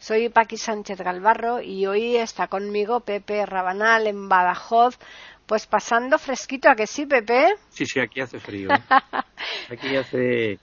Soy 0.00 0.30
Paqui 0.30 0.56
Sánchez 0.56 0.98
Galvarro 1.02 1.60
y 1.60 1.84
hoy 1.84 2.16
está 2.16 2.48
conmigo 2.48 3.00
Pepe 3.00 3.44
Rabanal 3.44 4.06
en 4.06 4.30
Badajoz, 4.30 4.98
pues 5.44 5.66
pasando 5.66 6.18
fresquito, 6.18 6.70
¿a 6.70 6.74
que 6.74 6.86
sí, 6.86 7.04
Pepe? 7.04 7.48
Sí, 7.68 7.84
sí, 7.84 8.00
aquí 8.00 8.22
hace 8.22 8.40
frío. 8.40 8.70
aquí 9.70 9.96
hace, 9.96 10.58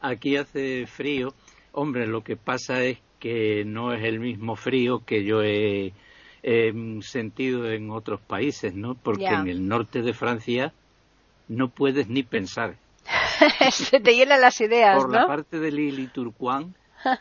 aquí 0.00 0.36
hace 0.36 0.86
frío. 0.88 1.32
Hombre, 1.70 2.08
lo 2.08 2.24
que 2.24 2.34
pasa 2.34 2.82
es 2.82 2.98
que 3.20 3.64
no 3.64 3.92
es 3.92 4.02
el 4.02 4.18
mismo 4.18 4.56
frío 4.56 5.04
que 5.06 5.22
yo 5.22 5.40
he, 5.44 5.92
sentido 7.02 7.70
en 7.70 7.92
otros 7.92 8.20
países, 8.20 8.74
¿no? 8.74 8.96
Porque 8.96 9.26
en 9.26 9.46
el 9.46 9.68
norte 9.68 10.02
de 10.02 10.14
Francia 10.14 10.72
no 11.46 11.68
puedes 11.68 12.08
ni 12.08 12.24
pensar. 12.24 12.74
Se 13.70 14.00
te 14.00 14.16
llenan 14.16 14.40
las 14.40 14.60
ideas, 14.60 15.00
Por 15.00 15.12
la 15.12 15.28
parte 15.28 15.60
de 15.60 15.70
Lili 15.70 16.08
Turquán, 16.08 16.74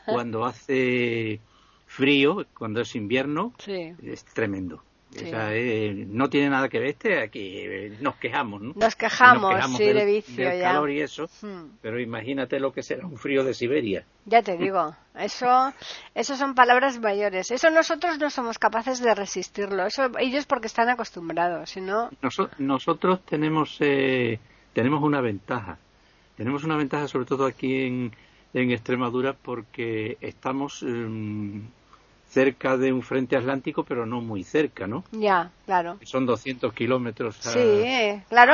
cuando 0.08 0.45
hace 0.45 1.42
frío, 1.90 2.45
cuando 2.58 2.82
es 2.82 2.95
invierno, 2.95 3.54
es 3.68 4.23
tremendo. 4.26 4.82
Eh, 5.16 6.06
no 6.08 6.30
tiene 6.30 6.52
nada 6.52 6.70
que 6.70 6.78
ver 6.78 6.90
este, 6.90 7.20
aquí 7.20 7.58
eh, 7.58 7.98
nos 8.00 8.16
quejamos, 8.18 8.62
¿no? 8.62 8.73
Nos 8.76 8.95
quejamos, 8.95 9.56
sí, 9.76 9.86
de 9.86 10.06
vicio 10.06 10.48
del 10.48 10.62
calor 10.62 10.92
y 10.92 11.02
eso, 11.02 11.28
hmm. 11.42 11.78
pero 11.82 12.00
imagínate 12.00 12.60
lo 12.60 12.72
que 12.72 12.84
será 12.84 13.08
un 13.08 13.17
frío 13.17 13.44
de 13.44 13.56
Siberia. 13.56 14.06
Ya 14.26 14.44
te 14.44 14.56
digo, 14.56 14.95
eso, 15.17 15.73
eso 16.14 16.36
son 16.36 16.54
palabras 16.54 17.00
mayores. 17.00 17.50
Eso 17.50 17.72
nosotros 17.72 18.20
no 18.20 18.30
somos 18.30 18.60
capaces 18.60 19.02
de 19.02 19.16
resistirlo. 19.16 19.88
Eso 19.88 20.12
ellos 20.20 20.45
porque 20.45 20.67
están 20.67 20.90
acostumbrados, 20.90 21.72
si 21.72 21.82
no. 21.82 22.12
nosotros 22.60 23.26
tenemos 23.26 23.78
eh, 23.80 24.40
tenemos 24.73 25.02
una 25.02 25.22
ventaja. 25.22 25.80
Tenemos 26.38 26.64
una 26.64 26.78
ventaja 26.78 27.08
sobre 27.08 27.26
todo 27.26 27.48
aquí 27.48 27.82
en, 27.82 28.12
en 28.54 28.72
Extremadura 28.72 29.34
porque 29.34 30.17
estamos 30.22 30.84
em, 30.84 31.64
cerca 32.30 32.78
de 32.78 32.94
un 32.94 33.02
frente 33.02 33.36
atlántico, 33.36 33.84
pero 33.84 34.06
no 34.06 34.22
muy 34.22 34.44
cerca, 34.44 34.88
¿no? 34.88 35.04
Ya, 35.12 35.52
claro. 35.66 35.98
Son 36.04 36.26
200 36.26 36.74
kilómetros. 36.74 37.36
Sí, 37.40 38.22
claro. 38.30 38.54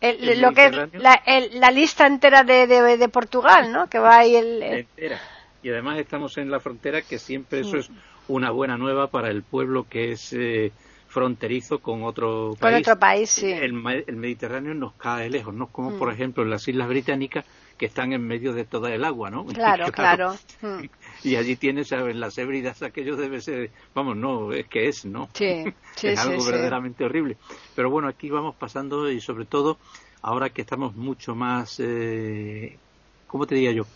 lo 0.00 0.52
que 0.52 0.88
la, 0.94 1.22
la, 1.52 1.70
lista 1.70 2.06
entera 2.06 2.44
de, 2.44 2.66
de, 2.66 3.08
Portugal, 3.08 3.72
¿no? 3.72 3.88
Que 3.88 3.98
va 3.98 4.18
ahí 4.18 4.36
el. 4.36 4.62
Entera. 4.62 5.20
Y 5.62 5.70
además 5.70 5.98
estamos 5.98 6.38
en 6.38 6.50
la 6.50 6.60
frontera, 6.60 7.02
que 7.02 7.18
siempre 7.18 7.60
eso 7.60 7.78
es 7.78 7.90
una 8.28 8.50
buena 8.50 8.78
nueva 8.78 9.08
para 9.08 9.30
el 9.30 9.42
pueblo 9.42 9.86
que 9.88 10.12
es 10.12 10.32
eh, 10.32 10.70
fronterizo 11.08 11.80
con 11.80 12.04
otro 12.04 12.54
país. 12.60 12.60
Con 12.60 12.74
otro 12.74 12.98
país, 13.00 13.30
sí. 13.30 13.50
El, 13.50 14.04
el 14.06 14.16
Mediterráneo 14.16 14.74
nos 14.74 14.92
cae 14.94 15.28
lejos, 15.28 15.52
¿no? 15.52 15.66
Como 15.66 15.98
por 15.98 16.08
mm. 16.08 16.12
ejemplo 16.12 16.42
en 16.44 16.50
las 16.50 16.68
Islas 16.68 16.88
Británicas 16.88 17.44
que 17.76 17.86
están 17.86 18.12
en 18.12 18.26
medio 18.26 18.52
de 18.52 18.64
toda 18.64 18.92
el 18.94 19.04
agua, 19.04 19.30
¿no? 19.30 19.44
Claro, 19.56 19.90
claro. 19.92 20.34
Mm. 20.62 20.84
Y 21.22 21.36
allí 21.36 21.56
tienes 21.56 21.90
en 21.92 22.20
las 22.20 22.38
Hébridas 22.38 22.82
aquello 22.82 23.16
debe 23.16 23.40
ser, 23.40 23.70
vamos, 23.94 24.16
no, 24.16 24.52
es 24.52 24.66
que 24.66 24.88
es, 24.88 25.04
¿no? 25.04 25.28
Sí, 25.34 25.64
sí 25.96 26.08
Es 26.08 26.18
algo 26.18 26.44
verdaderamente 26.44 27.04
horrible. 27.04 27.36
Pero 27.74 27.90
bueno, 27.90 28.08
aquí 28.08 28.30
vamos 28.30 28.54
pasando 28.56 29.10
y 29.10 29.20
sobre 29.20 29.44
todo 29.44 29.78
ahora 30.22 30.50
que 30.50 30.62
estamos 30.62 30.94
mucho 30.94 31.34
más, 31.34 31.80
eh, 31.80 32.76
¿cómo 33.26 33.46
te 33.46 33.54
diría 33.54 33.72
yo? 33.72 33.86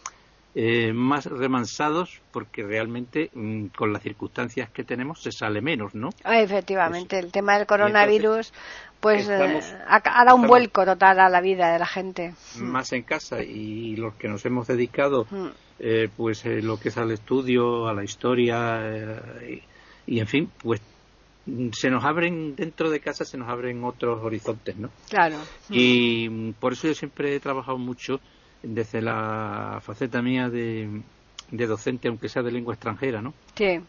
Eh, 0.53 0.93
más 0.93 1.27
remansados 1.27 2.21
porque 2.33 2.65
realmente 2.65 3.31
mm, 3.33 3.67
con 3.67 3.93
las 3.93 4.03
circunstancias 4.03 4.69
que 4.71 4.83
tenemos 4.83 5.23
se 5.23 5.31
sale 5.31 5.61
menos, 5.61 5.95
¿no? 5.95 6.11
Ah, 6.25 6.41
efectivamente, 6.41 7.21
el 7.21 7.31
tema 7.31 7.57
del 7.57 7.69
coronavirus 7.69 8.53
pues 9.01 9.29
eh, 9.29 9.61
ha, 9.87 10.25
dado 10.25 10.37
un 10.37 10.47
vuelco 10.47 10.85
total 10.85 11.21
a 11.21 11.29
la 11.29 11.41
vida 11.41 11.73
de 11.73 11.79
la 11.79 11.87
gente. 11.87 12.35
Más 12.59 12.93
en 12.93 13.03
casa 13.03 13.43
y 13.43 13.97
los 13.97 14.15
que 14.15 14.29
nos 14.29 14.45
hemos 14.47 14.67
dedicado 14.67 15.27
mm. 15.31 15.47
eh, 15.79 16.09
pues 16.17 16.45
lo 16.45 16.79
que 16.79 16.91
es 16.91 16.99
al 16.99 17.11
estudio, 17.11 17.89
a 17.89 17.95
la 17.95 18.05
historia 18.05 19.23
y, 19.49 19.63
y, 20.15 20.21
en 20.21 20.27
fin, 20.27 20.51
pues 20.63 20.81
se 21.73 21.91
nos 21.91 22.05
abren 22.05 22.55
dentro 22.55 22.91
de 22.91 23.01
casa 23.01 23.25
se 23.25 23.39
nos 23.39 23.49
abren 23.49 23.83
otros 23.85 24.23
horizontes, 24.23 24.77
¿no? 24.77 24.91
Claro. 25.09 25.37
Y 25.69 26.29
mm, 26.29 26.53
por 26.55 26.73
eso 26.75 26.89
yo 26.89 26.95
siempre 26.95 27.35
he 27.35 27.41
trabajado 27.41 27.79
mucho 27.79 28.21
desde 28.63 29.01
la 29.01 29.81
faceta 29.83 30.21
mía 30.21 30.49
de, 30.49 31.03
docente, 31.51 32.09
aunque 32.09 32.29
sea 32.29 32.43
de 32.43 32.53
lengua 32.53 32.75
extranjera, 32.75 33.23
¿no? 33.23 33.33
Sí. 33.55 33.81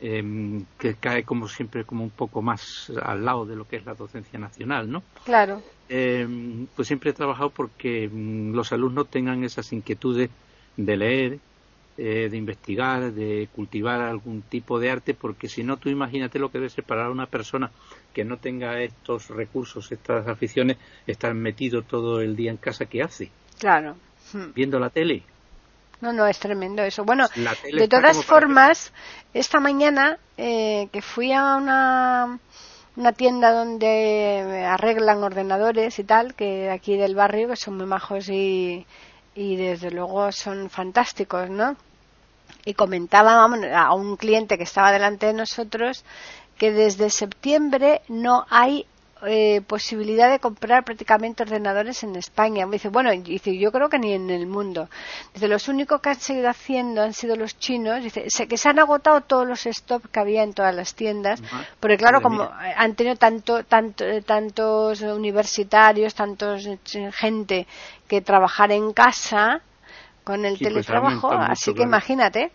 Em, 0.00 0.64
que 0.78 0.94
cae 0.94 1.24
como 1.24 1.48
siempre 1.48 1.84
como 1.84 2.04
un 2.04 2.10
poco 2.10 2.40
más 2.40 2.92
al 3.02 3.24
lado 3.24 3.44
de 3.44 3.56
lo 3.56 3.66
que 3.66 3.76
es 3.76 3.84
la 3.84 3.94
docencia 3.94 4.38
nacional, 4.38 4.88
¿no? 4.88 5.02
Claro. 5.24 5.60
Em, 5.88 6.66
pues 6.76 6.86
siempre 6.86 7.10
he 7.10 7.14
trabajado 7.14 7.50
porque 7.50 8.08
mm, 8.08 8.54
los 8.54 8.72
alumnos 8.72 9.08
tengan 9.08 9.42
esas 9.42 9.72
inquietudes 9.72 10.30
de 10.76 10.96
leer, 10.96 11.38
eh, 11.96 12.28
de 12.30 12.36
investigar, 12.36 13.12
de 13.12 13.48
cultivar 13.56 14.00
algún 14.00 14.42
tipo 14.42 14.78
de 14.78 14.90
arte, 14.90 15.14
porque 15.14 15.48
si 15.48 15.64
no, 15.64 15.78
tú 15.78 15.88
imagínate 15.88 16.38
lo 16.38 16.52
que 16.52 16.58
debe 16.58 16.70
ser 16.70 16.84
para 16.84 17.10
una 17.10 17.26
persona 17.26 17.72
que 18.14 18.24
no 18.24 18.36
tenga 18.36 18.80
estos 18.80 19.30
recursos, 19.30 19.90
estas 19.90 20.28
aficiones, 20.28 20.76
estar 21.08 21.34
metido 21.34 21.82
todo 21.82 22.20
el 22.20 22.36
día 22.36 22.52
en 22.52 22.56
casa, 22.56 22.86
¿qué 22.86 23.02
hace? 23.02 23.30
Claro. 23.58 23.96
Hmm. 24.32 24.52
viendo 24.54 24.78
la 24.78 24.90
tele. 24.90 25.24
No, 26.00 26.12
no, 26.12 26.26
es 26.26 26.38
tremendo 26.38 26.82
eso. 26.82 27.04
Bueno, 27.04 27.26
de 27.72 27.88
todas 27.88 28.24
formas, 28.24 28.92
esta 29.34 29.58
mañana 29.58 30.18
eh, 30.36 30.88
que 30.92 31.02
fui 31.02 31.32
a 31.32 31.56
una, 31.56 32.38
una 32.96 33.12
tienda 33.12 33.52
donde 33.52 34.64
arreglan 34.68 35.24
ordenadores 35.24 35.98
y 35.98 36.04
tal, 36.04 36.34
que 36.34 36.70
aquí 36.70 36.96
del 36.96 37.16
barrio, 37.16 37.48
que 37.48 37.56
son 37.56 37.76
muy 37.76 37.86
majos 37.86 38.28
y, 38.28 38.86
y 39.34 39.56
desde 39.56 39.90
luego 39.90 40.30
son 40.30 40.70
fantásticos, 40.70 41.50
¿no? 41.50 41.76
Y 42.64 42.74
comentaba 42.74 43.44
a 43.44 43.94
un 43.94 44.16
cliente 44.16 44.56
que 44.56 44.64
estaba 44.64 44.92
delante 44.92 45.26
de 45.26 45.32
nosotros 45.32 46.04
que 46.58 46.72
desde 46.72 47.08
septiembre 47.08 48.02
no 48.08 48.44
hay 48.50 48.84
eh, 49.26 49.60
posibilidad 49.66 50.30
de 50.30 50.38
comprar 50.38 50.84
prácticamente 50.84 51.42
ordenadores 51.42 52.02
en 52.02 52.16
España. 52.16 52.66
Me 52.66 52.72
dice, 52.72 52.88
bueno, 52.88 53.10
dice, 53.10 53.56
yo 53.58 53.72
creo 53.72 53.88
que 53.88 53.98
ni 53.98 54.12
en 54.12 54.30
el 54.30 54.46
mundo. 54.46 54.88
Dice, 55.34 55.48
los 55.48 55.68
únicos 55.68 56.00
que 56.00 56.10
han 56.10 56.20
seguido 56.20 56.48
haciendo 56.48 57.02
han 57.02 57.12
sido 57.12 57.36
los 57.36 57.58
chinos. 57.58 58.02
Dice, 58.02 58.26
que 58.46 58.56
se 58.56 58.68
han 58.68 58.78
agotado 58.78 59.20
todos 59.22 59.46
los 59.46 59.60
stocks 59.60 60.08
que 60.08 60.20
había 60.20 60.42
en 60.42 60.54
todas 60.54 60.74
las 60.74 60.94
tiendas. 60.94 61.42
Porque 61.80 61.96
claro, 61.96 62.20
como 62.22 62.48
han 62.52 62.94
tenido 62.94 63.16
tanto, 63.16 63.64
tanto, 63.64 64.04
tantos 64.22 65.00
universitarios, 65.02 66.14
tantos 66.14 66.66
eh, 66.66 66.78
gente 67.12 67.66
que 68.06 68.20
trabajar 68.20 68.72
en 68.72 68.92
casa 68.92 69.62
con 70.24 70.44
el 70.44 70.58
pues 70.58 70.68
teletrabajo, 70.68 71.32
así 71.32 71.74
que 71.74 71.82
imagínate. 71.82 72.52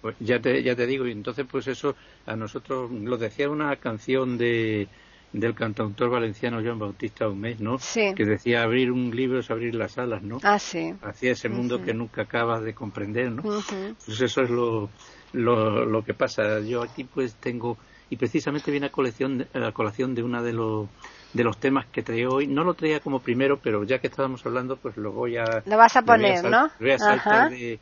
Pues 0.00 0.16
ya 0.20 0.38
te, 0.38 0.62
ya 0.62 0.76
te 0.76 0.86
digo, 0.86 1.06
y 1.06 1.12
entonces 1.12 1.46
pues 1.50 1.66
eso 1.66 1.96
a 2.26 2.36
nosotros 2.36 2.90
lo 2.90 3.16
decía 3.16 3.50
una 3.50 3.74
canción 3.76 4.38
de 4.38 4.86
del 5.32 5.54
cantautor 5.54 6.10
valenciano 6.10 6.62
Joan 6.62 6.78
Bautista 6.78 7.28
Humés, 7.28 7.60
¿no? 7.60 7.78
Sí. 7.78 8.14
Que 8.14 8.24
decía 8.24 8.62
abrir 8.62 8.90
un 8.90 9.14
libro 9.14 9.40
es 9.40 9.50
abrir 9.50 9.74
las 9.74 9.98
alas, 9.98 10.22
¿no? 10.22 10.38
Ah, 10.42 10.58
sí. 10.58 10.94
Hacia 11.02 11.32
ese 11.32 11.48
mundo 11.48 11.82
que 11.82 11.92
nunca 11.92 12.22
acabas 12.22 12.62
de 12.62 12.74
comprender, 12.74 13.30
¿no? 13.30 13.42
Pues 13.42 14.20
eso 14.20 14.42
es 14.42 14.50
lo, 14.50 14.88
lo, 15.32 15.84
lo, 15.84 16.04
que 16.04 16.14
pasa. 16.14 16.60
Yo 16.60 16.82
aquí 16.82 17.04
pues 17.04 17.34
tengo, 17.34 17.76
y 18.08 18.16
precisamente 18.16 18.70
viene 18.70 18.86
a, 18.86 18.90
colección, 18.90 19.46
a 19.52 19.72
colación 19.72 20.14
de 20.14 20.22
uno 20.22 20.42
de 20.42 20.52
los 20.52 20.88
de 21.32 21.44
los 21.44 21.58
temas 21.58 21.86
que 21.86 22.02
traigo 22.02 22.36
hoy. 22.36 22.46
No 22.46 22.64
lo 22.64 22.74
traía 22.74 23.00
como 23.00 23.20
primero, 23.20 23.58
pero 23.58 23.84
ya 23.84 23.98
que 23.98 24.06
estábamos 24.06 24.44
hablando, 24.46 24.76
pues 24.76 24.96
lo 24.96 25.12
voy 25.12 25.36
a... 25.36 25.62
Lo 25.66 25.76
vas 25.76 25.94
a 25.96 26.02
poner, 26.02 26.42
¿no? 26.44 26.70
Voy 26.80 26.92
a 26.92 26.98
saltar 26.98 27.50
de, 27.50 27.78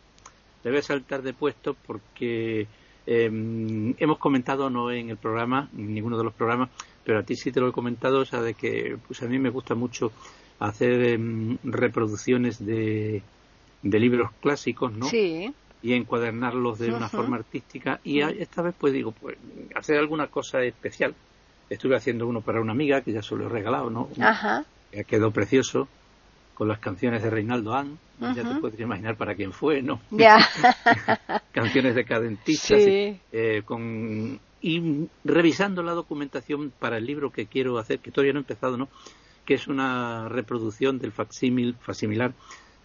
le 0.65 0.71
voy 0.71 0.81
a 0.81 0.83
saltar 0.83 1.23
de 1.23 1.33
puesto 1.33 1.77
porque 1.87 2.67
eh, 3.07 3.95
hemos 3.99 4.19
comentado, 4.19 4.69
no 4.69 4.91
en 4.91 5.11
el 5.11 5.17
programa, 5.17 5.69
en 5.77 5.95
ninguno 5.95 6.19
de 6.19 6.25
los 6.25 6.35
programas, 6.35 6.71
pero 7.07 7.21
a 7.21 7.23
ti 7.23 7.37
sí 7.37 7.53
te 7.53 7.61
lo 7.61 7.69
he 7.69 7.73
comentado, 7.73 8.19
o 8.19 8.25
sea, 8.25 8.43
de 8.43 8.55
que 8.55 8.99
pues 9.07 9.23
a 9.23 9.27
mí 9.27 9.39
me 9.39 9.49
gusta 9.49 9.77
mucho 9.77 10.11
hacer 10.59 11.05
em, 11.05 11.57
reproducciones 11.63 12.65
de, 12.67 13.23
de 13.81 14.01
libros 14.01 14.33
clásicos, 14.43 14.93
¿no? 14.93 15.07
Sí. 15.07 15.55
Y 15.83 15.93
encuadernarlos 15.93 16.81
de 16.81 16.93
una 16.93 17.09
forma 17.09 17.37
artística. 17.37 18.01
Y 18.03 18.21
esta 18.21 18.61
vez, 18.61 18.75
pues 18.77 18.93
digo, 18.93 19.13
pues 19.13 19.37
hacer 19.77 19.99
alguna 19.99 20.27
cosa 20.27 20.63
especial. 20.63 21.15
Estuve 21.71 21.95
haciendo 21.95 22.27
uno 22.27 22.41
para 22.41 22.61
una 22.61 22.73
amiga 22.73 23.03
que 23.03 23.13
ya 23.13 23.23
se 23.23 23.37
lo 23.37 23.47
he 23.47 23.49
regalado, 23.49 23.89
¿no? 23.89 24.09
Ajá. 24.21 24.65
Que 24.91 25.05
quedó 25.05 25.31
precioso. 25.31 25.87
con 26.55 26.67
las 26.67 26.81
canciones 26.81 27.23
de 27.23 27.31
Reinaldo 27.31 27.75
An, 27.75 27.99
ya 28.19 28.43
te 28.43 28.61
puedes 28.61 28.81
imaginar 28.81 29.17
para 29.17 29.35
quién 29.35 29.53
fue, 29.53 29.83
¿no? 29.83 30.01
Ya. 30.11 30.39
canciones 31.53 31.95
decadentistas. 31.95 32.83
Sí. 32.83 33.21
Eh, 33.31 33.63
con, 33.65 34.41
y 34.61 35.09
revisando 35.25 35.83
la 35.83 35.93
documentación 35.93 36.73
para 36.79 36.99
el 36.99 37.07
libro 37.07 37.31
que 37.31 37.47
quiero 37.47 37.79
hacer, 37.79 38.01
que 38.01 38.11
todavía 38.11 38.33
no 38.33 38.41
he 38.41 38.43
empezado, 38.43 38.77
¿no? 38.77 38.89
Que 39.45 39.55
es 39.55 39.69
una 39.69 40.29
reproducción 40.29 40.99
del 40.99 41.13
facsímil, 41.13 41.77
facsimilar 41.81 42.33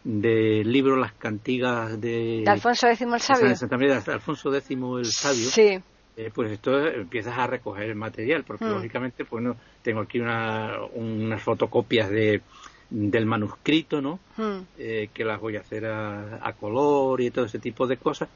del 0.04 0.72
libro 0.72 0.96
Las 0.96 1.14
cantigas 1.14 2.00
de, 2.02 2.42
de 2.44 2.52
Alfonso 2.52 2.88
X 2.88 3.02
el 3.02 3.20
Sabio. 3.20 3.48
De 3.48 4.12
Alfonso 4.12 4.56
X 4.56 4.70
el 4.70 5.06
Sabio. 5.06 5.50
Sí. 5.50 5.80
Eh, 6.18 6.30
pues 6.34 6.52
esto 6.52 6.88
empiezas 6.88 7.38
a 7.38 7.48
recoger 7.48 7.90
el 7.90 7.96
material, 7.96 8.44
porque 8.44 8.66
mm. 8.66 8.70
lógicamente 8.70 9.26
pues 9.26 9.44
no, 9.44 9.56
tengo 9.82 10.02
aquí 10.02 10.20
una, 10.20 10.78
unas 10.94 11.42
fotocopias 11.42 12.10
de, 12.10 12.42
del 12.90 13.26
manuscrito, 13.26 14.02
¿no? 14.02 14.20
Mm. 14.38 14.60
Eh, 14.78 15.10
que 15.14 15.24
las 15.24 15.40
voy 15.40 15.56
a 15.56 15.62
hacer 15.62 15.86
a, 15.86 16.54
color 16.60 17.22
y 17.22 17.32
todo 17.32 17.46
ese 17.46 17.60
tipo 17.60 17.88
de 17.88 17.98
cosas, 17.98 18.30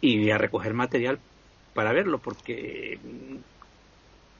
y 0.00 0.30
a 0.30 0.38
recoger 0.38 0.74
material 0.74 1.18
para 1.78 1.92
verlo, 1.92 2.18
porque 2.18 2.98
mm, 3.00 3.36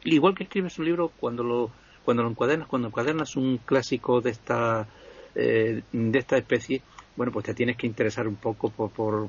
igual 0.08 0.34
que 0.34 0.42
escribes 0.42 0.76
un 0.80 0.86
libro, 0.86 1.12
cuando 1.20 1.44
lo, 1.44 1.70
cuando 2.04 2.24
lo 2.24 2.30
encuadernas, 2.30 2.66
cuando 2.66 2.88
encuadernas 2.88 3.36
un 3.36 3.58
clásico 3.58 4.20
de 4.20 4.30
esta, 4.30 4.88
eh, 5.36 5.82
de 5.92 6.18
esta 6.18 6.36
especie, 6.36 6.82
bueno, 7.14 7.30
pues 7.30 7.46
te 7.46 7.54
tienes 7.54 7.76
que 7.76 7.86
interesar 7.86 8.26
un 8.26 8.34
poco 8.34 8.70
por, 8.70 9.28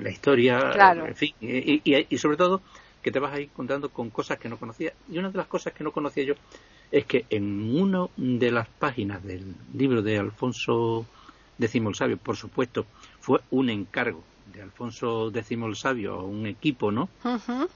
la 0.00 0.08
historia, 0.08 0.70
en 1.04 1.16
fin, 1.16 1.34
y, 1.40 2.16
sobre 2.16 2.36
todo 2.36 2.62
que 3.02 3.10
te 3.10 3.18
vas 3.18 3.34
a 3.34 3.40
ir 3.40 3.48
contando 3.48 3.88
con 3.88 4.10
cosas 4.10 4.38
que 4.38 4.48
no 4.48 4.56
conocía. 4.56 4.92
Y 5.10 5.18
una 5.18 5.30
de 5.30 5.38
las 5.38 5.48
cosas 5.48 5.72
que 5.72 5.82
no 5.82 5.90
conocía 5.90 6.22
yo 6.22 6.34
es 6.92 7.06
que 7.06 7.24
en 7.28 7.76
una 7.76 8.06
de 8.16 8.52
las 8.52 8.68
páginas 8.68 9.20
del 9.24 9.52
libro 9.74 10.00
de 10.00 10.16
Alfonso 10.16 11.06
X 11.58 11.74
el 11.74 11.94
Sabio, 11.96 12.18
por 12.18 12.36
supuesto, 12.36 12.86
fue 13.18 13.40
un 13.50 13.68
encargo 13.68 14.22
de 14.52 14.62
Alfonso 14.62 15.28
X 15.28 15.50
el 15.50 15.76
Sabio, 15.76 16.24
un 16.24 16.46
equipo, 16.46 16.90
¿no? 16.90 17.08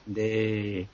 De 0.05 0.87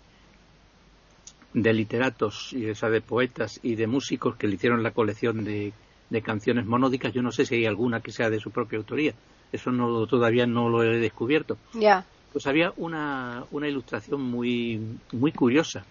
de 1.54 1.72
literatos 1.72 2.52
y 2.52 2.62
de 2.62 3.02
poetas 3.02 3.60
y 3.62 3.76
de 3.76 3.86
músicos 3.86 4.36
que 4.38 4.48
le 4.48 4.56
hicieron 4.56 4.82
la 4.82 4.90
colección 4.90 5.44
de 5.44 5.72
de 6.14 6.22
canciones 6.22 6.66
monódicas. 6.66 7.12
Yo 7.12 7.22
no 7.22 7.32
sé 7.32 7.46
si 7.46 7.56
hay 7.56 7.66
alguna 7.66 8.00
que 8.00 8.12
sea 8.12 8.30
de 8.30 8.40
su 8.40 8.52
propia 8.52 8.78
autoría. 8.78 9.14
Eso 9.52 9.72
no, 9.72 10.06
todavía 10.08 10.46
no 10.46 10.70
lo 10.70 10.84
he 10.84 11.00
descubierto. 11.00 11.58
Ya. 11.74 12.06
Pues 12.32 12.48
había 12.48 12.72
una, 12.78 13.44
una 13.52 13.68
ilustración 13.68 14.22
muy, 14.22 15.00
muy 15.12 15.32
curiosa. 15.32 15.84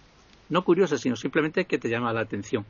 No 0.48 0.64
curiosa, 0.64 0.96
sino 0.96 1.16
simplemente 1.16 1.64
que 1.64 1.78
te 1.78 1.88
llama 1.88 2.12
la 2.12 2.20
atención. 2.20 2.64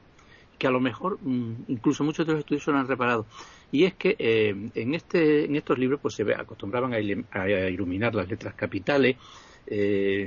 Que 0.62 0.68
a 0.68 0.70
lo 0.70 0.78
mejor 0.78 1.18
mm, 1.20 1.64
incluso 1.66 2.04
muchos 2.04 2.24
de 2.24 2.34
los 2.34 2.38
estudios 2.38 2.64
lo 2.68 2.78
han 2.78 2.86
reparado. 2.86 3.26
Y 3.72 3.82
es 3.82 3.94
que 3.94 4.14
eh, 4.16 4.54
en, 4.76 4.94
este, 4.94 5.44
en 5.44 5.56
estos 5.56 5.76
libros 5.76 5.98
pues 6.00 6.14
se 6.14 6.22
acostumbraban 6.34 6.92
a, 6.92 7.00
iluminar 7.68 8.14
las 8.14 8.28
letras 8.28 8.54
capitales, 8.54 9.16
eh, 9.66 10.24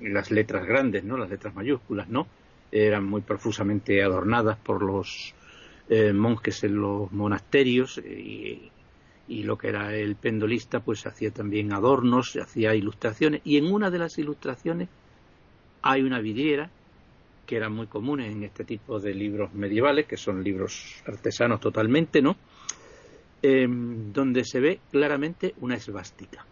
las 0.00 0.30
letras 0.30 0.64
grandes, 0.64 1.02
¿no? 1.02 1.16
Las 1.16 1.28
letras 1.28 1.52
mayúsculas, 1.56 2.08
¿no? 2.08 2.28
Eran 2.70 3.04
muy 3.04 3.22
profusamente 3.22 4.00
adornadas 4.00 4.56
por 4.58 4.80
los 4.80 5.34
eh, 5.88 6.12
monjes 6.12 6.62
en 6.62 6.80
los 6.80 7.10
monasterios 7.10 7.98
y, 7.98 8.70
lo 9.42 9.58
que 9.58 9.70
era 9.70 9.92
el 9.92 10.14
pendolista 10.14 10.78
pues 10.78 11.04
hacía 11.04 11.32
también 11.32 11.72
adornos, 11.72 12.36
hacía 12.36 12.76
ilustraciones 12.76 13.40
y 13.42 13.56
en 13.56 13.72
una 13.72 13.90
de 13.90 13.98
las 13.98 14.18
ilustraciones 14.18 14.88
hay 15.82 16.02
una 16.02 16.20
vidriera 16.20 16.70
que 17.50 17.56
era 17.56 17.68
muy 17.68 17.88
común 17.88 18.20
en 18.20 18.44
este 18.44 18.62
tipo 18.62 19.00
de 19.00 19.12
libros 19.12 19.52
medievales, 19.54 20.06
que 20.06 20.16
son 20.16 20.44
libros 20.44 21.02
artesanos 21.04 21.58
totalmente, 21.58 22.22
¿no? 22.22 22.36
Em, 23.42 24.12
donde 24.12 24.44
se 24.44 24.60
ve 24.60 24.78
claramente 24.92 25.56
una 25.58 25.74
esvástica. 25.74 26.46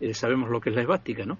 Eh, 0.00 0.12
sabemos 0.14 0.50
lo 0.50 0.60
que 0.60 0.70
es 0.70 0.74
la 0.74 0.82
esvástica, 0.82 1.24
¿no? 1.24 1.38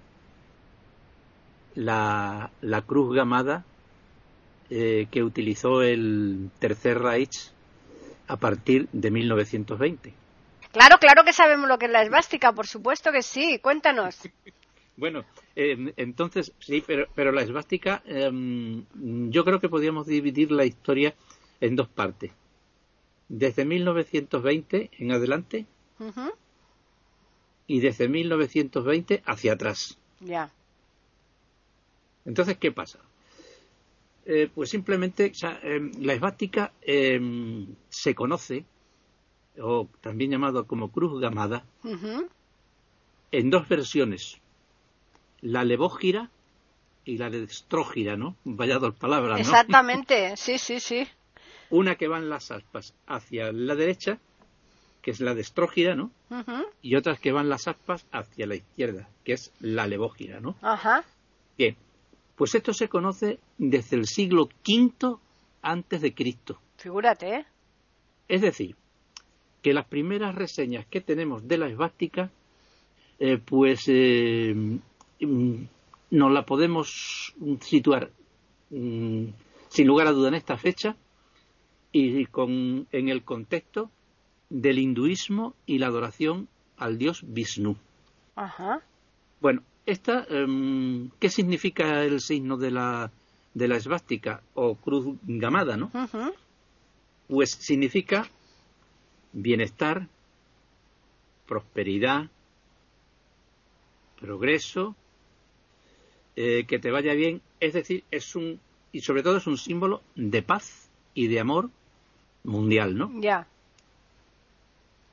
La, 1.74 2.48
la 2.60 2.82
cruz 2.82 3.12
gamada 3.12 3.64
eh, 4.70 5.08
que 5.10 5.24
utilizó 5.24 5.82
el 5.82 6.48
Tercer 6.60 7.00
Reich 7.00 7.50
a 8.28 8.36
partir 8.36 8.88
de 8.92 9.10
1920. 9.10 10.14
Claro, 10.70 10.98
claro 11.00 11.24
que 11.24 11.32
sabemos 11.32 11.68
lo 11.68 11.76
que 11.76 11.86
es 11.86 11.92
la 11.92 12.02
esvástica, 12.02 12.52
por 12.52 12.68
supuesto 12.68 13.10
que 13.10 13.22
sí. 13.22 13.58
Cuéntanos. 13.58 14.16
bueno, 14.96 15.24
eh, 15.56 15.92
entonces 15.96 16.52
sí, 16.58 16.82
pero, 16.86 17.06
pero 17.14 17.32
la 17.32 17.42
esvástica, 17.42 18.02
em, 18.04 18.84
yo 19.30 19.44
creo 19.44 19.60
que 19.60 19.68
podríamos 19.68 20.06
dividir 20.06 20.52
la 20.52 20.64
historia 20.64 21.14
en 21.60 21.76
dos 21.76 21.88
partes. 21.88 22.32
Desde 23.28 23.64
1920 23.64 24.90
en 24.98 25.12
adelante 25.12 25.66
y 27.66 27.80
desde 27.80 28.08
1920 28.08 29.22
hacia 29.24 29.52
atrás. 29.54 29.98
Ya. 30.20 30.52
Entonces, 32.24 32.58
¿qué 32.58 32.70
pasa? 32.70 32.98
Eh, 34.26 34.50
pues 34.54 34.70
simplemente 34.70 35.32
em, 35.62 35.90
la 36.00 36.12
esvástica 36.12 36.72
em, 36.82 37.74
se 37.88 38.14
conoce, 38.14 38.64
o 39.58 39.88
también 40.00 40.30
llamado 40.30 40.66
como 40.66 40.92
cruz 40.92 41.20
gamada, 41.20 41.64
en 43.32 43.50
dos 43.50 43.68
versiones. 43.68 44.41
La 45.42 45.64
levógira 45.64 46.30
y 47.04 47.18
la 47.18 47.30
destrógira, 47.30 48.16
¿no? 48.16 48.36
Vaya 48.44 48.78
dos 48.78 48.94
palabras, 48.94 49.38
¿no? 49.38 49.42
Exactamente, 49.42 50.36
sí, 50.36 50.58
sí, 50.58 50.80
sí. 50.80 51.06
Una 51.70 51.96
que 51.96 52.08
van 52.08 52.28
las 52.28 52.50
aspas 52.50 52.94
hacia 53.06 53.52
la 53.52 53.74
derecha, 53.74 54.18
que 55.02 55.10
es 55.10 55.20
la 55.20 55.34
destrógira, 55.34 55.94
¿no? 55.94 56.10
Y 56.80 56.94
otras 56.94 57.18
que 57.18 57.32
van 57.32 57.48
las 57.48 57.68
aspas 57.68 58.06
hacia 58.12 58.46
la 58.46 58.54
izquierda, 58.54 59.08
que 59.24 59.34
es 59.34 59.52
la 59.60 59.86
levógira, 59.86 60.40
¿no? 60.40 60.56
Ajá. 60.62 61.04
Bien, 61.58 61.76
pues 62.36 62.54
esto 62.54 62.72
se 62.72 62.88
conoce 62.88 63.38
desde 63.58 63.96
el 63.96 64.06
siglo 64.06 64.48
V 64.66 65.16
antes 65.62 66.00
de 66.00 66.14
Cristo. 66.14 66.60
Figúrate, 66.76 67.34
¿eh? 67.34 67.46
Es 68.28 68.40
decir, 68.40 68.76
que 69.62 69.72
las 69.72 69.86
primeras 69.86 70.34
reseñas 70.34 70.86
que 70.86 71.00
tenemos 71.00 71.46
de 71.46 71.58
la 71.58 71.68
esvástica, 71.68 72.30
eh, 73.18 73.38
pues 73.38 73.82
eh, 73.86 74.54
nos 75.26 76.32
la 76.32 76.44
podemos 76.44 77.34
situar 77.60 78.10
mm, 78.70 79.26
sin 79.68 79.86
lugar 79.86 80.06
a 80.06 80.12
duda 80.12 80.28
en 80.28 80.34
esta 80.34 80.56
fecha 80.56 80.96
y 81.92 82.26
con, 82.26 82.86
en 82.92 83.08
el 83.08 83.22
contexto 83.22 83.90
del 84.50 84.78
hinduismo 84.78 85.54
y 85.66 85.78
la 85.78 85.86
adoración 85.86 86.48
al 86.76 86.98
dios 86.98 87.22
Vishnu. 87.26 87.76
Ajá. 88.34 88.82
Bueno, 89.40 89.62
esta, 89.86 90.24
em, 90.28 91.10
¿qué 91.18 91.28
significa 91.28 92.04
el 92.04 92.20
signo 92.20 92.56
de 92.56 92.70
la, 92.70 93.10
de 93.54 93.68
la 93.68 93.76
esvástica 93.76 94.42
o 94.54 94.74
cruz 94.74 95.16
gamada, 95.22 95.76
no? 95.76 95.90
Pues 97.28 97.50
significa 97.50 98.28
bienestar, 99.32 100.08
prosperidad, 101.46 102.30
progreso, 104.20 104.94
eh, 106.36 106.64
que 106.66 106.78
te 106.78 106.90
vaya 106.90 107.14
bien, 107.14 107.40
es 107.60 107.72
decir, 107.72 108.04
es 108.10 108.34
un, 108.36 108.60
y 108.92 109.00
sobre 109.00 109.22
todo 109.22 109.36
es 109.36 109.46
un 109.46 109.58
símbolo 109.58 110.02
de 110.14 110.42
paz 110.42 110.88
y 111.14 111.28
de 111.28 111.40
amor 111.40 111.70
mundial, 112.44 112.96
¿no? 112.96 113.12
Ya. 113.20 113.46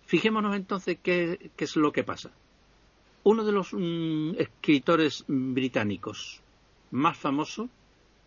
Fijémonos 0.05 0.55
entonces 0.55 0.97
qué, 1.01 1.51
qué 1.55 1.65
es 1.65 1.75
lo 1.75 1.91
que 1.91 2.03
pasa 2.03 2.31
uno 3.23 3.43
de 3.43 3.51
los 3.51 3.73
mm, 3.73 4.39
escritores 4.39 5.23
británicos 5.27 6.41
más 6.91 7.17
famosos, 7.17 7.69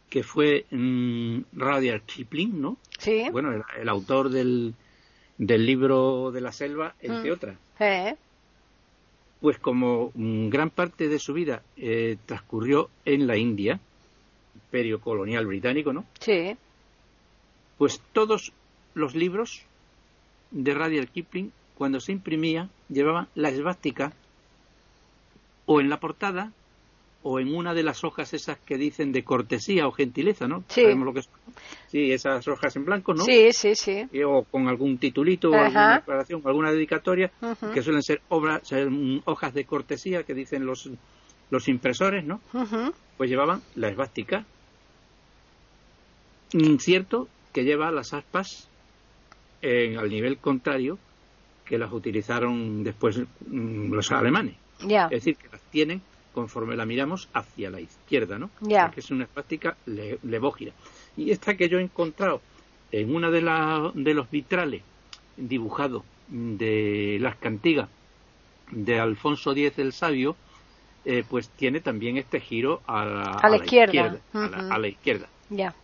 que 0.09 0.23
fue 0.23 0.67
mm, 0.71 1.39
Rudyard 1.55 2.03
Kipling, 2.03 2.61
¿no? 2.61 2.77
Sí. 2.99 3.25
Bueno, 3.33 3.53
el, 3.77 3.89
autor 3.89 4.29
del, 4.29 4.75
del, 5.39 5.67
libro 5.67 6.31
de 6.31 6.41
la 6.41 6.53
selva, 6.53 6.95
entre 7.01 7.31
mm. 7.31 7.35
otras. 7.35 7.57
Pues 9.43 9.59
como 9.59 10.13
gran 10.15 10.71
parte 10.71 11.09
de 11.09 11.19
su 11.19 11.35
vida 11.35 11.63
eh, 11.77 12.17
transcurrió 12.27 12.89
en 13.05 13.27
la 13.27 13.37
India, 13.37 13.81
imperio 14.55 15.01
colonial 15.01 15.47
británico, 15.47 15.93
¿no? 15.93 16.07
Sí. 16.21 16.57
Pues 17.77 18.01
todos 18.13 18.53
los 18.95 19.15
libros 19.15 19.63
de 20.53 20.73
Rudyard 20.73 21.09
Kipling, 21.09 21.53
cuando 21.77 21.99
se 21.99 22.13
imprimía, 22.13 22.71
llevaban 22.89 23.29
la 23.35 23.49
esvástica 23.49 24.13
o 25.67 25.81
en 25.81 25.91
la 25.91 25.99
portada 25.99 26.53
o 27.23 27.39
en 27.39 27.55
una 27.55 27.75
de 27.75 27.83
las 27.83 28.05
hojas 28.05 28.35
esas 28.35 28.59
que 28.59 28.77
dicen 28.77 29.13
de 29.13 29.23
cortesía 29.23 29.87
o 29.87 29.93
gentileza, 29.93 30.49
¿no? 30.49 30.65
Sí. 30.69 30.83
Sabemos 30.83 31.07
lo 31.07 31.15
que 31.15 31.23
son. 31.23 31.33
Sí, 31.89 32.13
esas 32.13 32.47
hojas 32.49 32.75
en 32.77 32.85
blanco, 32.85 33.15
¿no? 33.15 33.25
Sí, 33.25 33.53
sí, 33.53 33.75
sí. 33.75 34.09
o 34.25 34.45
con 34.45 34.69
algún 34.69 34.99
titulito 34.99 35.51
o 35.51 35.55
alguna 35.55 35.97
declaración 35.97 36.43
alguna 36.45 36.73
dedicatoria, 36.73 37.31
que 37.73 37.83
suelen 37.83 38.03
ser 38.03 38.23
obras, 38.29 38.63
hojas 39.25 39.55
de 39.55 39.65
cortesía 39.65 40.25
que 40.25 40.35
dicen 40.35 40.67
los, 40.67 40.91
los 41.51 41.69
impresores, 41.69 42.25
¿no? 42.25 42.41
Pues 43.17 43.31
llevaban 43.31 43.63
la 43.77 43.89
esvástica. 43.89 44.45
Cierto 46.79 47.29
que 47.53 47.65
lleva 47.65 47.91
las 47.91 48.13
aspas 48.13 48.69
en, 49.63 49.99
al 49.99 50.11
nivel 50.11 50.39
contrario 50.39 50.99
que 51.65 51.79
las 51.79 51.93
utilizaron 51.93 52.83
después 52.83 53.19
mm, 53.47 53.93
los 53.93 54.11
alemanes. 54.13 54.57
Es 54.81 55.11
decir, 55.11 55.37
que 55.37 55.49
las 55.49 55.61
tienen 55.71 56.03
conforme 56.33 56.77
la 56.77 56.87
miramos 56.87 57.29
hacia 57.33 57.71
la 57.71 57.81
izquierda, 57.81 58.39
¿no? 58.39 58.51
Que 58.61 59.01
es 59.01 59.11
una 59.11 59.25
esvástica 59.25 59.77
levógira. 59.87 60.73
Y 61.17 61.31
esta 61.31 61.57
que 61.57 61.69
yo 61.69 61.79
he 61.79 61.83
encontrado 61.83 62.41
en 62.91 63.15
una 63.15 63.31
de, 63.31 63.41
de 63.95 64.15
los 64.15 64.31
vitrales 64.31 64.83
dibujados 65.37 66.03
de 66.29 67.19
las 67.21 67.37
cantigas 67.37 67.89
de 68.71 68.99
Alfonso 68.99 69.53
X 69.53 69.79
el 69.79 69.93
Sabio, 69.93 70.37
eh, 71.05 71.25
pues 71.29 71.49
tiene 71.51 71.81
también 71.81 72.17
este 72.17 72.41
giro 72.41 72.81
a 72.87 73.05
la, 73.05 73.57
izquierda. 73.57 74.19
a, 74.33 74.79
la, 74.79 74.89
izquierda. 74.89 75.29
Ya. 75.51 75.75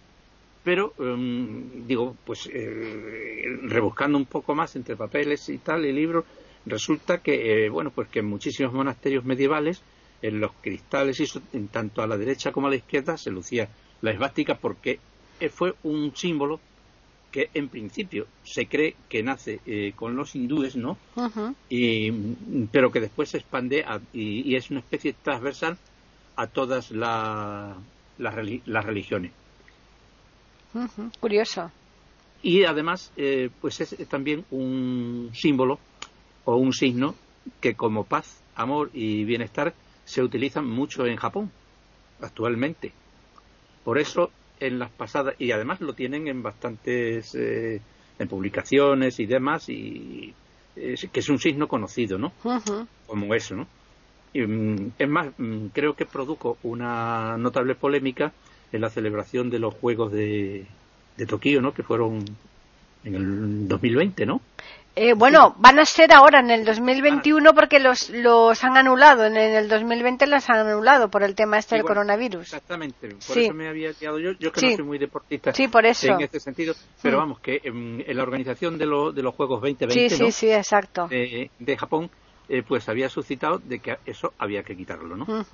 Pero, 0.64 0.94
em, 0.98 1.86
digo, 1.86 2.16
pues 2.24 2.48
eh, 2.52 3.42
rebuscando 3.62 4.16
un 4.16 4.26
poco 4.26 4.54
más 4.54 4.76
entre 4.76 4.96
papeles 4.96 5.48
y 5.48 5.58
tal, 5.58 5.84
y 5.84 5.92
libros, 5.92 6.24
resulta 6.66 7.18
que, 7.18 7.66
eh, 7.66 7.68
bueno, 7.68 7.90
pues 7.90 8.08
que 8.08 8.20
en 8.20 8.26
muchísimos 8.26 8.72
monasterios 8.72 9.24
medievales, 9.24 9.82
en 10.22 10.40
los 10.40 10.52
cristales, 10.60 11.20
y 11.20 11.56
en 11.56 11.68
tanto 11.68 12.02
a 12.02 12.06
la 12.06 12.16
derecha 12.16 12.52
como 12.52 12.66
a 12.66 12.70
la 12.70 12.76
izquierda, 12.76 13.16
se 13.16 13.30
lucía 13.30 13.68
la 14.00 14.10
esvástica 14.10 14.56
porque 14.56 15.00
fue 15.50 15.74
un 15.84 16.14
símbolo 16.16 16.60
que 17.30 17.50
en 17.54 17.68
principio 17.68 18.26
se 18.42 18.66
cree 18.66 18.96
que 19.08 19.22
nace 19.22 19.60
eh, 19.66 19.92
con 19.94 20.16
los 20.16 20.34
hindúes, 20.34 20.76
¿no? 20.76 20.96
y, 21.68 22.10
pero 22.72 22.90
que 22.90 23.00
después 23.00 23.28
se 23.28 23.38
expande 23.38 23.84
y, 24.12 24.54
es 24.54 24.70
una 24.70 24.80
especie 24.80 25.14
transversal 25.22 25.76
a 26.36 26.46
todas 26.46 26.90
las 26.90 27.76
religiones. 28.18 29.32
Curioso. 31.20 31.70
Y 32.42 32.64
además, 32.64 33.12
eh, 33.16 33.50
pues 33.60 33.80
es 33.80 34.08
también 34.08 34.44
un 34.50 35.30
símbolo 35.34 35.78
o 36.44 36.56
un 36.56 36.72
signo 36.72 37.14
que 37.60 37.74
como 37.74 38.04
paz, 38.04 38.40
amor 38.54 38.90
y 38.94 39.24
bienestar 39.24 39.74
se 40.08 40.22
utilizan 40.22 40.66
mucho 40.66 41.06
en 41.06 41.16
Japón 41.16 41.50
actualmente. 42.22 42.92
Por 43.84 43.98
eso 43.98 44.30
en 44.58 44.78
las 44.78 44.90
pasadas 44.90 45.34
y 45.38 45.52
además 45.52 45.82
lo 45.82 45.92
tienen 45.92 46.28
en 46.28 46.42
bastantes 46.42 47.34
eh, 47.34 47.80
en 48.18 48.28
publicaciones 48.28 49.20
y 49.20 49.26
demás 49.26 49.68
y 49.68 50.34
que 50.74 51.20
es 51.20 51.28
un 51.28 51.38
signo 51.38 51.68
conocido, 51.68 52.18
¿no? 52.18 52.32
Como 53.06 53.34
eso, 53.34 53.54
¿no? 53.54 53.66
Y, 54.32 54.40
mm, 54.42 54.92
es 54.98 55.08
más, 55.08 55.28
mm, 55.36 55.66
creo 55.74 55.94
que 55.94 56.06
produjo 56.06 56.56
una 56.62 57.36
notable 57.36 57.74
polémica 57.74 58.32
en 58.72 58.80
la 58.80 58.88
celebración 58.88 59.50
de 59.50 59.58
los 59.58 59.74
Juegos 59.74 60.12
de, 60.12 60.66
de 61.16 61.26
Tokio, 61.26 61.60
¿no? 61.60 61.74
Que 61.74 61.82
fueron 61.82 62.24
en 63.04 63.14
el 63.14 63.68
2020, 63.68 64.24
¿no? 64.24 64.40
Eh, 65.00 65.14
bueno, 65.14 65.54
van 65.58 65.78
a 65.78 65.84
ser 65.84 66.12
ahora 66.12 66.40
en 66.40 66.50
el 66.50 66.64
2021 66.64 67.54
porque 67.54 67.78
los, 67.78 68.10
los 68.10 68.64
han 68.64 68.76
anulado. 68.76 69.26
En 69.26 69.36
el 69.36 69.68
2020 69.68 70.26
las 70.26 70.50
han 70.50 70.66
anulado 70.66 71.08
por 71.08 71.22
el 71.22 71.36
tema 71.36 71.56
este 71.56 71.76
del 71.76 71.84
coronavirus. 71.84 72.42
Exactamente. 72.42 73.14
Por 73.28 73.38
eso 73.38 73.54
me 73.54 73.68
había 73.68 73.94
quedado 73.94 74.18
yo. 74.18 74.32
Yo 74.32 74.50
que 74.50 74.70
no 74.70 74.76
soy 74.76 74.84
muy 74.84 74.98
deportista 74.98 75.52
sí, 75.52 75.68
por 75.68 75.86
eso. 75.86 76.08
en 76.08 76.22
este 76.22 76.40
sentido. 76.40 76.74
Pero 77.00 77.16
mm. 77.16 77.20
vamos, 77.20 77.38
que 77.38 77.60
en, 77.62 78.04
la 78.08 78.22
organización 78.24 78.76
de, 78.76 78.86
de 78.86 79.22
los 79.22 79.34
Juegos 79.36 79.60
2020 79.60 80.10
sí, 80.10 80.32
sí, 80.32 80.50
exacto. 80.50 81.06
De, 81.06 81.76
Japón, 81.78 82.10
eh, 82.48 82.64
pues 82.66 82.88
había 82.88 83.08
suscitado 83.08 83.58
de 83.58 83.78
que 83.78 83.98
eso 84.04 84.32
había 84.36 84.64
que 84.64 84.76
quitarlo, 84.76 85.16
¿no? 85.16 85.46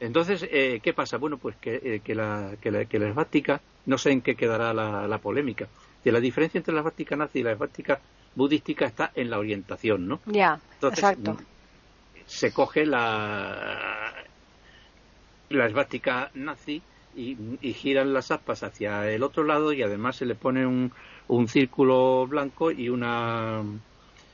Entonces, 0.00 0.48
eh, 0.50 0.80
¿qué 0.82 0.94
pasa? 0.94 1.18
Bueno, 1.18 1.36
pues 1.36 1.56
que, 1.56 2.00
que, 2.02 2.14
la, 2.14 2.52
que, 2.62 2.70
la, 2.70 2.86
que 2.86 2.98
la 2.98 3.08
esvástica, 3.08 3.60
no 3.84 3.98
sé 3.98 4.10
en 4.12 4.22
qué 4.22 4.34
quedará 4.34 4.72
la, 4.72 5.06
la 5.06 5.18
polémica, 5.18 5.68
que 6.02 6.10
la 6.10 6.20
diferencia 6.20 6.58
entre 6.58 6.72
la 6.72 6.80
esvástica 6.80 7.14
nazi 7.14 7.40
y 7.40 7.42
la 7.42 7.52
esvástica 7.52 8.00
budística 8.34 8.86
está 8.86 9.12
en 9.14 9.30
la 9.30 9.38
orientación, 9.38 10.08
¿no? 10.08 10.20
Ya, 10.26 10.60
exacto. 10.82 11.36
Se 12.26 12.52
coge 12.52 12.86
la, 12.86 14.12
la 15.50 15.66
esvástica 15.66 16.30
nazi 16.34 16.82
y, 17.16 17.36
giran 17.74 18.12
las 18.12 18.30
aspas 18.30 18.62
hacia 18.62 19.10
el 19.10 19.22
otro 19.22 19.44
lado 19.44 19.72
y 19.72 19.82
además 19.82 20.16
se 20.16 20.26
le 20.26 20.34
pone 20.34 20.66
un, 20.66 20.92
un 21.28 21.48
círculo 21.48 22.26
blanco 22.26 22.70
y 22.70 22.88
una 22.88 23.62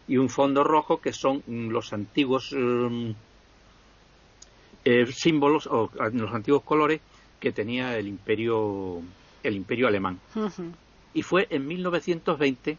y 0.09 0.17
un 0.17 0.29
fondo 0.29 0.65
rojo 0.65 1.01
que 1.01 1.13
son 1.13 1.43
los 1.47 1.93
antiguos 1.93 2.53
um, 2.53 3.15
eh, 4.85 5.07
símbolos 5.07 5.67
o 5.67 5.91
los 6.13 6.35
antiguos 6.35 6.63
colores 6.63 7.01
que 7.39 7.53
tenía 7.53 7.97
el 7.97 8.09
imperio 8.09 9.03
el 9.43 9.55
imperio 9.55 9.87
alemán 9.87 10.19
y 11.15 11.23
fue 11.23 11.47
en 11.51 11.67
1920 11.67 12.79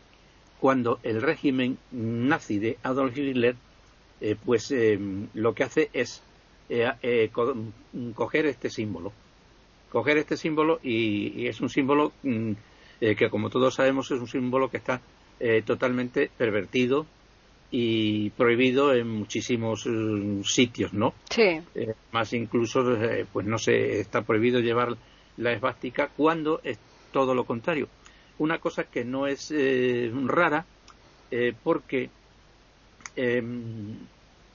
cuando 0.62 1.00
el 1.02 1.24
régimen 1.24 1.80
nazi 1.92 2.60
de 2.60 2.78
Adolf 2.84 3.18
Hitler 3.18 3.56
eh, 4.22 4.36
pues 4.46 4.72
eh, 4.72 4.98
lo 5.34 5.56
que 5.56 5.64
hace 5.64 5.90
es 5.92 6.22
eh, 6.70 7.32
coger 8.14 8.46
este 8.46 8.70
símbolo 8.70 9.12
coger 9.90 10.20
este 10.20 10.38
símbolo 10.38 10.80
y, 10.84 11.48
es 11.48 11.60
un 11.60 11.70
símbolo 11.70 12.14
mm, 12.22 12.52
que 13.00 13.30
como 13.32 13.50
todos 13.50 13.74
sabemos 13.74 14.12
es 14.12 14.20
un 14.20 14.28
símbolo 14.28 14.70
que 14.70 14.78
está 14.78 15.02
totalmente 15.66 16.30
pervertido 16.38 17.08
y 17.72 18.30
prohibido 18.30 18.94
en 18.94 19.08
muchísimos 19.08 19.88
mm, 19.88 20.44
sitios, 20.44 20.94
¿no? 20.94 21.16
Sí. 21.32 21.60
más 22.12 22.32
incluso, 22.34 22.84
pues 23.34 23.48
no 23.48 23.58
sé, 23.58 24.00
está 24.00 24.22
prohibido 24.22 24.60
llevar 24.60 24.96
la 25.38 25.52
esvástica 25.52 26.12
cuando 26.16 26.62
es 26.64 26.78
todo 27.12 27.34
lo 27.34 27.46
contrario 27.46 27.90
una 28.42 28.58
cosa 28.58 28.86
que 28.86 29.06
no 29.06 29.28
es 29.28 29.52
eh, 29.52 30.12
rara 30.26 30.66
eh, 31.30 31.54
porque 31.64 32.10
em, 33.16 33.94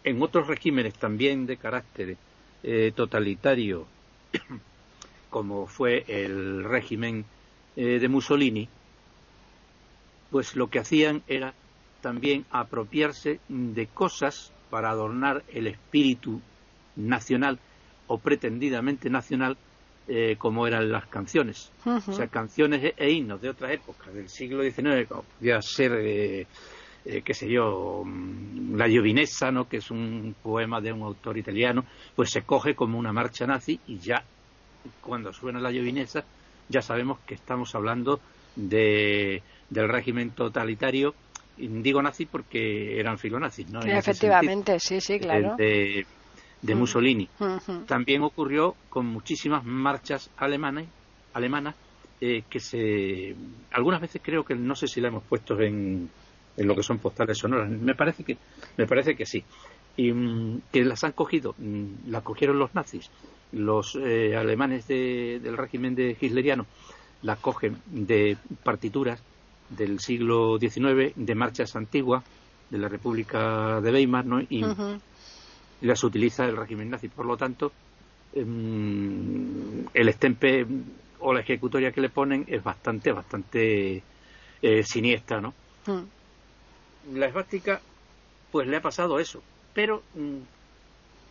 en 0.02 0.23
otros 0.23 0.49
regímenes 0.49 0.95
también 0.95 1.47
de 1.47 1.57
carácter 1.57 2.16
eh, 2.64 2.93
totalitario 2.97 3.87
como 5.31 5.69
fue 5.69 6.05
el 6.09 6.64
régimen 6.64 7.25
de 7.76 8.09
Mussolini 8.09 8.69
pues 10.31 10.57
lo 10.57 10.69
que 10.69 10.78
hacían 10.78 11.23
era 11.28 11.52
también 12.00 12.47
apropiarse 12.50 13.38
de 13.49 13.87
cosas 13.87 14.50
para 14.71 14.90
adornar 14.90 15.45
el 15.52 15.66
espíritu 15.66 16.40
nacional 16.97 17.59
o 18.07 18.19
pretendidamente 18.19 19.11
nacional 19.11 19.59
eh, 20.09 20.37
como 20.39 20.67
eran 20.67 20.91
las 20.91 21.07
canciones. 21.07 21.73
O 21.85 22.13
sea, 22.13 22.29
canciones 22.29 22.85
e, 22.85 22.95
e, 22.97 23.11
himnos 23.11 23.41
de 23.41 23.49
otras 23.49 23.73
épocas, 23.73 24.15
del 24.15 24.29
siglo 24.29 24.63
XIX, 24.63 25.09
como 25.09 25.23
podía 25.23 25.61
ser, 25.61 25.93
eh, 25.95 26.47
eh, 27.05 27.23
qué 27.25 27.35
sé 27.35 27.51
yo, 27.51 28.03
mm, 28.05 28.77
La 28.77 28.89
Giovinezza, 28.89 29.51
¿no? 29.51 29.69
que 29.69 29.79
es 29.79 29.91
un 29.91 30.37
poema 30.43 30.81
de 30.81 30.93
un 30.93 31.03
autor 31.03 31.39
italiano, 31.39 31.85
pues 32.15 32.31
se 32.31 32.43
coge 32.43 32.75
como 32.75 32.99
una 32.99 33.13
marcha 33.13 33.47
nazi 33.47 33.81
y 33.89 33.99
ya, 33.99 34.23
cuando 35.01 35.33
suena 35.33 35.59
La 35.59 35.73
Giovinezza, 35.73 36.25
ya 36.69 36.83
sabemos 36.83 37.19
que 37.27 37.35
estamos 37.35 37.75
hablando 37.75 38.21
de, 38.55 39.43
del 39.71 39.89
régimen 39.89 40.31
totalitario 40.31 41.15
digo 41.59 42.03
nazi 42.03 42.27
porque 42.27 43.01
eran 43.01 43.19
filonazis, 43.19 43.71
¿no? 43.71 43.81
Efectivamente, 43.81 44.79
sí, 44.79 45.01
sí, 45.01 45.19
claro 45.19 45.57
de 45.57 46.07
Mussolini. 46.75 47.29
También 47.87 48.23
ocurrió 48.23 48.75
con 48.89 49.07
muchísimas 49.07 49.65
marchas 49.65 50.31
alemanas, 50.37 50.87
alemanas 51.33 51.75
eh, 52.21 52.45
que 52.49 52.61
se 52.61 53.37
algunas 53.73 54.01
veces 54.01 54.23
creo 54.25 54.45
que 54.45 54.55
no 54.55 54.75
sé 54.75 54.87
si 54.87 55.01
la 55.01 55.09
hemos 55.09 55.23
puesto 55.25 55.61
en, 55.61 56.09
en 56.57 56.67
lo 56.67 56.75
que 56.75 56.83
son 56.83 56.99
postales 56.99 57.39
sonoras. 57.39 57.69
Me 57.69 57.95
parece 57.95 58.25
que 58.25 58.39
me 58.77 58.87
parece 58.87 59.15
que 59.15 59.27
sí. 59.27 59.45
Y 59.97 60.13
mm, 60.13 60.63
que 60.73 60.85
las 60.85 61.05
han 61.05 61.13
cogido, 61.13 61.55
mm, 61.59 62.09
las 62.11 62.23
cogieron 62.23 62.59
los 62.59 62.75
nazis, 62.75 63.11
los 63.53 63.97
eh, 63.97 64.37
alemanes 64.37 64.89
del 64.89 65.57
régimen 65.57 65.95
de 65.95 66.17
hitleriano, 66.21 66.67
las 67.23 67.39
cogen 67.39 67.79
de 67.87 68.37
partituras 68.63 69.23
del 69.71 70.01
siglo 70.01 70.59
XIX, 70.59 71.13
de 71.15 71.35
marchas 71.35 71.77
antiguas 71.77 72.25
de 72.71 72.79
la 72.79 72.89
República 72.89 73.81
de 73.81 73.93
Weimar, 73.93 74.27
¿no? 74.27 74.41
Y, 74.41 74.65
las 75.80 76.02
utiliza 76.04 76.45
el 76.45 76.56
régimen 76.56 76.90
nazi. 76.90 77.09
Por 77.09 77.26
lo 77.26 77.37
tanto, 77.37 77.73
em, 78.35 79.87
el 79.92 80.09
estempe 80.09 80.66
o 81.21 81.33
la 81.33 81.40
ejecutoria 81.40 81.92
que 81.92 82.00
le 82.00 82.09
ponen 82.09 82.45
es 82.47 82.62
bastante, 82.62 83.12
bastante 83.12 84.02
eh, 84.62 84.83
siniestra, 84.83 85.40
¿no? 85.40 85.54
Hmm. 85.87 86.04
La 87.14 87.26
esvástica, 87.26 87.80
pues 88.50 88.66
le 88.66 88.76
ha 88.76 88.83
pasado 88.83 89.18
eso. 89.21 89.42
Pero, 89.75 90.02
mm, 90.14 90.38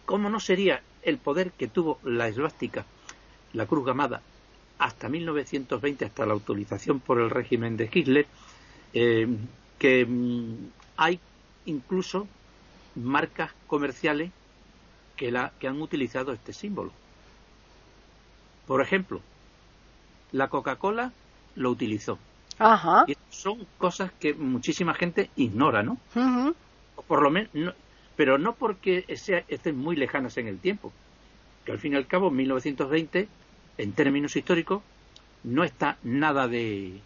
¿cómo 0.05 0.29
no 0.29 0.39
sería 0.39 0.81
el 1.03 1.17
poder 1.17 1.51
que 1.51 1.67
tuvo 1.67 1.99
la 2.03 2.27
esvástica, 2.27 2.85
la 3.53 3.65
cruz 3.65 3.85
gamada, 3.85 4.21
hasta 4.77 5.09
1920, 5.09 6.05
hasta 6.05 6.25
la 6.25 6.33
autorización 6.33 6.99
por 6.99 7.19
el 7.19 7.29
régimen 7.29 7.77
de 7.77 7.89
Hitler, 7.91 8.27
eh, 8.93 9.27
que 9.79 10.05
mm, 10.05 10.55
hay 10.97 11.19
incluso 11.65 12.27
marcas 12.95 13.51
comerciales 13.67 14.31
que, 15.15 15.31
la, 15.31 15.51
que 15.59 15.67
han 15.67 15.81
utilizado 15.81 16.33
este 16.33 16.53
símbolo. 16.53 16.91
Por 18.67 18.81
ejemplo, 18.81 19.21
la 20.31 20.47
Coca-Cola 20.49 21.11
lo 21.55 21.69
utilizó. 21.69 22.17
Ajá. 22.57 23.05
Y 23.07 23.15
son 23.29 23.65
cosas 23.77 24.11
que 24.19 24.33
muchísima 24.33 24.93
gente 24.93 25.29
ignora, 25.35 25.83
¿no? 25.83 25.97
por 27.07 27.21
lo 27.21 27.29
menos, 27.29 27.75
pero 28.15 28.37
no 28.37 28.53
porque 28.53 29.05
estén 29.07 29.77
muy 29.77 29.95
lejanas 29.95 30.37
en 30.37 30.47
el 30.47 30.59
tiempo, 30.59 30.91
que 31.65 31.71
al 31.71 31.79
fin 31.79 31.93
y 31.93 31.95
al 31.97 32.07
cabo 32.07 32.31
1920, 32.31 33.27
en 33.77 33.91
términos 33.93 34.35
históricos, 34.35 34.81
no 35.43 35.63
está 35.63 35.97
nada 36.03 36.47
de 36.47 36.99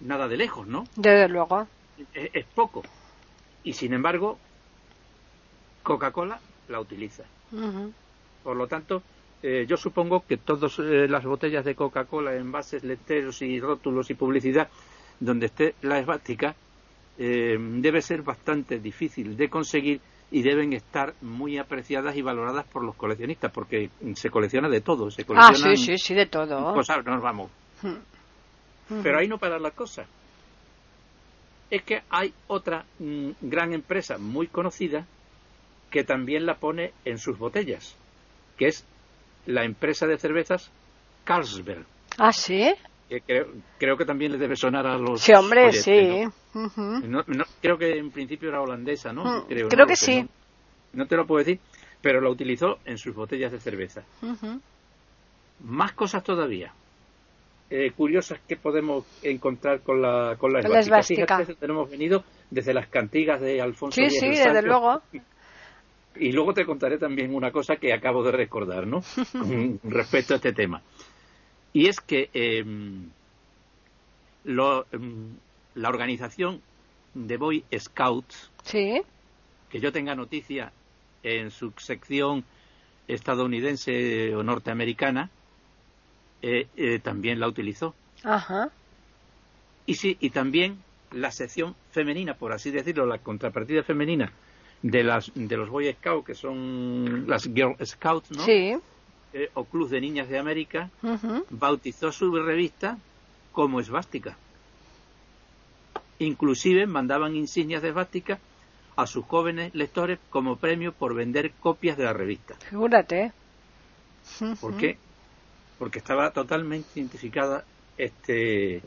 nada 0.00 0.28
de 0.28 0.36
lejos, 0.36 0.66
¿no? 0.66 0.84
Desde 0.96 1.28
luego. 1.28 1.66
Es, 2.14 2.44
poco. 2.54 2.82
Y 3.64 3.72
sin 3.72 3.92
embargo, 3.92 4.38
Coca-Cola 5.88 6.38
la 6.68 6.80
utiliza. 6.80 7.24
Por 8.44 8.56
lo 8.56 8.66
tanto, 8.66 9.02
eh, 9.42 9.64
yo 9.66 9.78
supongo 9.78 10.22
que 10.26 10.36
todas 10.36 10.78
eh, 10.80 11.08
las 11.08 11.24
botellas 11.24 11.64
de 11.64 11.74
Coca-Cola, 11.74 12.34
envases, 12.34 12.84
letreros 12.84 13.40
y 13.40 13.58
rótulos 13.58 14.10
y 14.10 14.14
publicidad, 14.14 14.68
donde 15.18 15.46
esté 15.46 15.74
la 15.80 15.98
esvástica, 15.98 16.54
eh, 17.16 17.56
debe 17.58 18.02
ser 18.02 18.20
bastante 18.22 18.78
difícil 18.78 19.34
de 19.34 19.48
conseguir 19.48 20.00
y 20.30 20.42
deben 20.42 20.74
estar 20.74 21.14
muy 21.22 21.56
apreciadas 21.56 22.14
y 22.14 22.20
valoradas 22.20 22.66
por 22.66 22.84
los 22.84 22.94
coleccionistas, 22.94 23.50
porque 23.50 23.88
se 24.14 24.28
colecciona 24.28 24.68
de 24.68 24.82
todo. 24.82 25.10
Se 25.10 25.24
ah, 25.34 25.54
sí, 25.54 25.74
sí, 25.78 25.96
sí, 25.96 26.14
de 26.14 26.26
todo. 26.26 26.74
Cosas, 26.74 27.02
nos 27.06 27.22
vamos. 27.22 27.50
Hmm. 27.80 29.02
Pero 29.02 29.18
ahí 29.18 29.26
no 29.26 29.38
para 29.38 29.58
la 29.58 29.70
cosa. 29.70 30.04
Es 31.70 31.82
que 31.82 32.02
hay 32.10 32.32
otra 32.46 32.84
mm, 32.98 33.30
gran 33.40 33.72
empresa 33.72 34.18
muy 34.18 34.48
conocida 34.48 35.06
que 35.90 36.04
también 36.04 36.46
la 36.46 36.56
pone 36.56 36.92
en 37.04 37.18
sus 37.18 37.38
botellas, 37.38 37.96
que 38.56 38.68
es 38.68 38.84
la 39.46 39.64
empresa 39.64 40.06
de 40.06 40.18
cervezas 40.18 40.70
Carlsberg. 41.24 41.84
Ah, 42.18 42.32
sí 42.32 42.74
creo, 43.78 43.96
que 43.96 44.04
también 44.04 44.32
le 44.32 44.38
debe 44.38 44.56
sonar 44.56 44.86
a 44.86 44.98
los. 44.98 45.20
Sí, 45.20 45.32
hombre, 45.32 45.72
sí. 45.72 46.24
creo 47.60 47.78
que 47.78 47.98
en 47.98 48.10
principio 48.10 48.50
era 48.50 48.60
holandesa, 48.60 49.12
¿no? 49.12 49.24
Mm, 49.24 49.46
creo, 49.46 49.86
que 49.86 49.96
sí. 49.96 50.26
No, 50.92 51.06
te 51.06 51.16
lo 51.16 51.26
puedo 51.26 51.38
decir, 51.44 51.60
pero 52.02 52.20
la 52.20 52.30
utilizó 52.30 52.78
en 52.84 52.98
sus 52.98 53.14
botellas 53.14 53.52
de 53.52 53.60
cerveza. 53.60 54.02
Más 55.60 55.92
cosas 55.92 56.22
todavía. 56.22 56.72
Eh, 57.70 57.92
curiosas 57.94 58.40
que 58.48 58.56
podemos 58.56 59.04
encontrar 59.22 59.80
con 59.80 60.00
la, 60.00 60.36
con 60.38 60.54
la, 60.54 60.60
esvástica. 60.60 61.44
tenemos 61.60 61.90
venido 61.90 62.24
desde 62.50 62.72
las 62.72 62.88
cantigas 62.88 63.42
de 63.42 63.60
Alfonso 63.60 64.00
Sí, 64.00 64.08
sí, 64.08 64.28
desde 64.28 64.62
luego. 64.62 65.02
Y 66.18 66.32
luego 66.32 66.54
te 66.54 66.66
contaré 66.66 66.98
también 66.98 67.34
una 67.34 67.50
cosa 67.50 67.76
que 67.76 67.92
acabo 67.92 68.22
de 68.22 68.32
recordar, 68.32 68.86
¿no? 68.86 69.02
Con 69.32 69.80
respecto 69.84 70.34
a 70.34 70.36
este 70.36 70.52
tema. 70.52 70.82
Y 71.72 71.86
es 71.86 72.00
que 72.00 72.30
em, 72.32 73.10
em, 74.44 75.36
la 75.74 75.88
organización 75.88 76.60
de 77.14 77.36
Boy 77.36 77.64
Scouts, 77.76 78.50
que 78.72 79.80
yo 79.80 79.92
tenga 79.92 80.14
noticia 80.14 80.72
en 81.22 81.50
su 81.50 81.72
sección 81.76 82.44
estadounidense 83.06 84.34
o 84.34 84.42
norteamericana, 84.42 85.30
eh, 86.42 86.68
eh, 86.76 86.98
también 87.00 87.40
la 87.40 87.48
utilizó. 87.48 87.94
Ajá. 88.22 88.70
Y 89.86 89.94
sí, 89.94 90.16
y 90.20 90.30
también 90.30 90.78
la 91.12 91.30
sección 91.30 91.74
femenina, 91.90 92.34
por 92.34 92.52
así 92.52 92.70
decirlo, 92.70 93.06
la 93.06 93.18
contrapartida 93.18 93.82
femenina 93.82 94.32
de 94.82 95.02
las 95.02 95.32
de 95.34 95.56
los 95.56 95.68
Boy 95.68 95.92
Scouts, 95.92 96.26
que 96.26 96.34
son 96.34 97.28
las 97.28 97.44
Girl 97.44 97.74
Scouts, 97.84 98.30
¿no? 98.32 98.44
Sí. 98.44 98.76
Eh, 99.32 99.50
o 99.54 99.64
Club 99.64 99.90
de 99.90 100.00
Niñas 100.00 100.28
de 100.28 100.38
América, 100.38 100.90
bautizó 101.50 102.12
su 102.12 102.30
revista 102.32 102.98
como 103.52 103.80
esvástica. 103.80 104.36
Inclusive 106.18 106.86
mandaban 106.86 107.36
insignias 107.36 107.82
de 107.82 107.88
esvástica 107.88 108.38
a 108.96 109.06
sus 109.06 109.24
jóvenes 109.26 109.74
lectores 109.74 110.18
como 110.30 110.56
premio 110.56 110.92
por 110.92 111.14
vender 111.14 111.52
copias 111.60 111.96
de 111.96 112.04
la 112.04 112.12
revista. 112.12 112.54
Figúrate. 112.54 113.32
¿Por 114.60 114.76
qué? 114.76 114.96
Porque 115.78 115.98
estaba 115.98 116.30
totalmente 116.32 116.88
identificada 116.96 117.64
este, 117.96 118.82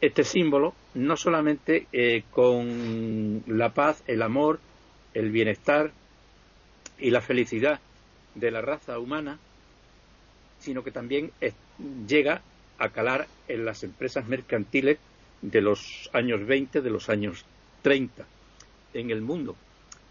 este 0.00 0.22
símbolo, 0.22 0.74
no 0.94 1.16
solamente 1.16 1.86
eh, 1.92 2.24
con 2.30 3.42
la 3.46 3.70
paz, 3.70 4.02
el 4.06 4.22
amor, 4.22 4.60
el 5.16 5.30
bienestar 5.30 5.92
y 6.98 7.10
la 7.10 7.22
felicidad 7.22 7.80
de 8.34 8.50
la 8.50 8.60
raza 8.60 8.98
humana, 8.98 9.38
sino 10.58 10.84
que 10.84 10.90
también 10.90 11.30
llega 12.06 12.42
a 12.78 12.90
calar 12.90 13.26
en 13.48 13.64
las 13.64 13.82
empresas 13.82 14.28
mercantiles 14.28 14.98
de 15.40 15.60
los 15.62 16.10
años 16.12 16.46
20, 16.46 16.82
de 16.82 16.90
los 16.90 17.08
años 17.08 17.46
30 17.80 18.26
en 18.92 19.10
el 19.10 19.22
mundo. 19.22 19.56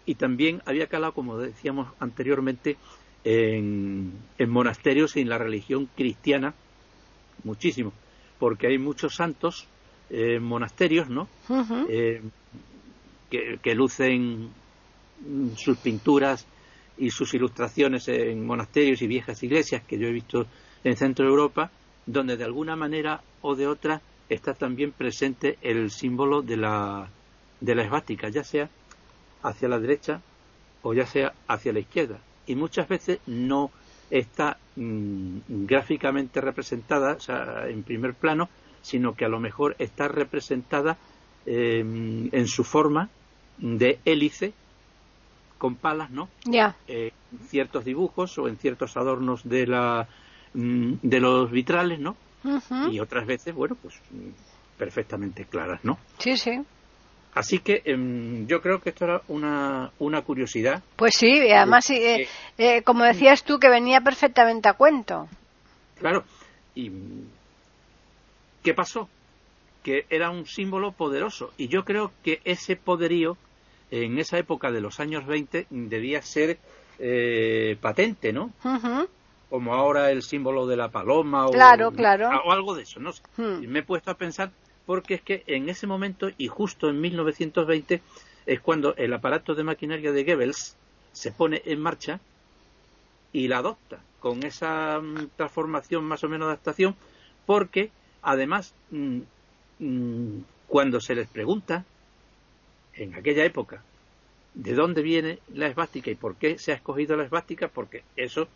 Y 0.06 0.16
también 0.16 0.60
había 0.66 0.88
calado, 0.88 1.12
como 1.12 1.38
decíamos 1.38 1.88
anteriormente, 2.00 2.76
en, 3.22 4.12
monasterios 4.48 5.16
y 5.16 5.20
en 5.20 5.28
la 5.28 5.38
religión 5.38 5.88
cristiana 5.96 6.54
muchísimo, 7.44 7.92
porque 8.40 8.66
hay 8.66 8.78
muchos 8.78 9.14
santos 9.14 9.68
en 10.10 10.42
monasterios, 10.42 11.08
¿no? 11.08 11.28
Eh, 11.88 12.22
que, 13.30 13.58
que, 13.62 13.74
lucen 13.74 14.50
sus 15.56 15.78
pinturas 15.78 16.46
y 16.98 17.10
sus 17.10 17.34
ilustraciones 17.34 18.08
en 18.08 18.44
monasterios 18.46 19.02
y 19.02 19.06
viejas 19.06 19.42
iglesias 19.42 19.82
que 19.86 19.98
yo 19.98 20.08
he 20.08 20.12
visto 20.12 20.46
en 20.84 20.96
Centro 20.96 21.26
Europa, 21.26 21.70
donde 22.06 22.36
de 22.36 22.44
alguna 22.44 22.76
manera 22.76 23.22
o 23.42 23.54
de 23.54 23.66
otra 23.66 24.00
está 24.28 24.54
también 24.54 24.92
presente 24.92 25.58
el 25.62 25.90
símbolo 25.90 26.42
de 26.42 26.56
la, 26.56 27.08
de 27.60 27.74
la 27.74 27.82
esvástica, 27.82 28.28
ya 28.28 28.44
sea 28.44 28.68
hacia 29.42 29.68
la 29.68 29.78
derecha 29.78 30.20
o 30.82 30.94
ya 30.94 31.06
sea 31.06 31.34
hacia 31.48 31.72
la 31.72 31.80
izquierda. 31.80 32.18
Y 32.46 32.54
muchas 32.54 32.88
veces 32.88 33.18
no 33.26 33.70
está 34.10 34.58
mm, 34.76 35.38
gráficamente 35.48 36.40
representada, 36.40 37.18
en 37.68 37.82
primer 37.82 38.14
plano, 38.14 38.48
sino 38.82 39.14
que 39.14 39.24
a 39.24 39.28
lo 39.28 39.40
mejor 39.40 39.74
está 39.78 40.06
representada 40.06 40.96
em, 41.44 42.28
en 42.32 42.46
su 42.46 42.62
forma 42.62 43.10
de 43.58 43.98
hélice 44.04 44.52
con 45.66 45.74
palas, 45.74 46.12
¿no? 46.12 46.28
Ya. 46.44 46.76
Eh, 46.86 47.10
ciertos 47.48 47.84
dibujos 47.84 48.38
o 48.38 48.46
en 48.46 48.56
ciertos 48.56 48.96
adornos 48.96 49.42
de 49.42 49.66
la 49.66 50.06
mm, 50.54 50.92
de 51.02 51.18
los 51.18 51.50
vitrales, 51.50 51.98
¿no? 51.98 52.14
Y 52.88 53.00
otras 53.00 53.26
veces, 53.26 53.52
bueno, 53.52 53.76
pues 53.82 53.96
perfectamente 54.78 55.44
claras, 55.44 55.80
¿no? 55.82 55.98
Sí, 56.18 56.36
sí. 56.36 56.60
Así 57.34 57.58
que 57.58 57.82
em, 57.84 58.46
yo 58.46 58.62
creo 58.62 58.80
que 58.80 58.90
esto 58.90 59.06
era 59.06 59.22
una, 59.26 59.90
una 59.98 60.22
curiosidad. 60.22 60.84
Pues 60.94 61.16
sí, 61.16 61.50
además, 61.50 61.90
eh, 61.90 62.28
eh, 62.58 62.82
como 62.82 63.02
decías 63.02 63.42
tú, 63.42 63.58
que 63.58 63.68
venía 63.68 64.00
perfectamente 64.00 64.68
a 64.68 64.74
cuento. 64.74 65.28
Claro. 65.98 66.22
¿Y 66.76 66.92
qué 68.62 68.72
pasó? 68.72 69.08
Que 69.82 70.06
era 70.10 70.30
un 70.30 70.46
símbolo 70.46 70.92
poderoso. 70.92 71.52
Y 71.58 71.66
yo 71.66 71.84
creo 71.84 72.12
que 72.22 72.40
ese 72.44 72.76
poderío 72.76 73.36
en 73.90 74.18
esa 74.18 74.38
época 74.38 74.70
de 74.70 74.80
los 74.80 75.00
años 75.00 75.26
20 75.26 75.66
debía 75.70 76.22
ser 76.22 76.58
eh, 76.98 77.76
patente, 77.80 78.32
¿no? 78.32 78.52
Como 79.48 79.74
ahora 79.74 80.10
el 80.10 80.22
símbolo 80.22 80.66
de 80.66 80.76
la 80.76 80.88
paloma 80.88 81.46
o, 81.46 81.52
claro, 81.52 81.92
claro. 81.92 82.30
o 82.44 82.52
algo 82.52 82.74
de 82.74 82.82
eso, 82.82 83.00
¿no? 83.00 83.12
Hmm. 83.36 83.62
Y 83.62 83.66
me 83.66 83.80
he 83.80 83.82
puesto 83.82 84.10
a 84.10 84.14
pensar 84.14 84.50
porque 84.86 85.14
es 85.14 85.22
que 85.22 85.44
en 85.46 85.68
ese 85.68 85.86
momento 85.86 86.30
y 86.36 86.48
justo 86.48 86.88
en 86.88 87.00
1920 87.00 88.02
es 88.46 88.60
cuando 88.60 88.94
el 88.96 89.12
aparato 89.12 89.54
de 89.54 89.64
maquinaria 89.64 90.12
de 90.12 90.24
Goebbels 90.24 90.76
se 91.12 91.32
pone 91.32 91.62
en 91.64 91.80
marcha 91.80 92.20
y 93.32 93.48
la 93.48 93.58
adopta 93.58 93.98
con 94.20 94.44
esa 94.44 95.00
mm, 95.00 95.30
transformación 95.36 96.04
más 96.04 96.22
o 96.24 96.28
menos 96.28 96.46
adaptación 96.46 96.94
porque 97.44 97.90
además 98.22 98.74
mm, 98.90 99.18
mm, 99.80 100.44
cuando 100.68 101.00
se 101.00 101.14
les 101.14 101.28
pregunta 101.28 101.84
en 102.96 103.14
aquella 103.14 103.44
época 103.44 103.82
de 104.54 104.74
dónde 104.74 105.02
viene 105.02 105.38
la 105.52 105.66
esvástica 105.66 106.10
y 106.10 106.14
por 106.14 106.36
qué 106.36 106.58
se 106.58 106.72
ha 106.72 106.76
escogido 106.76 107.16
la 107.16 107.24
esvástica, 107.24 107.68
porque 107.68 108.02
eso 108.16 108.48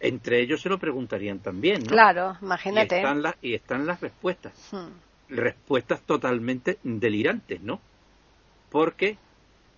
entre 0.00 0.40
ellos 0.40 0.60
se 0.60 0.68
lo 0.68 0.78
preguntarían 0.78 1.40
también. 1.40 1.82
¿no? 1.82 1.88
Claro, 1.88 2.36
imagínate. 2.40 2.96
Y 2.96 2.98
están, 2.98 3.34
y 3.42 3.54
están 3.54 3.86
las 3.86 4.00
respuestas. 4.00 4.52
Hmm. 4.72 4.90
Respuestas 5.28 6.00
totalmente 6.02 6.78
delirantes, 6.84 7.60
¿no? 7.60 7.80
Porque 8.70 9.18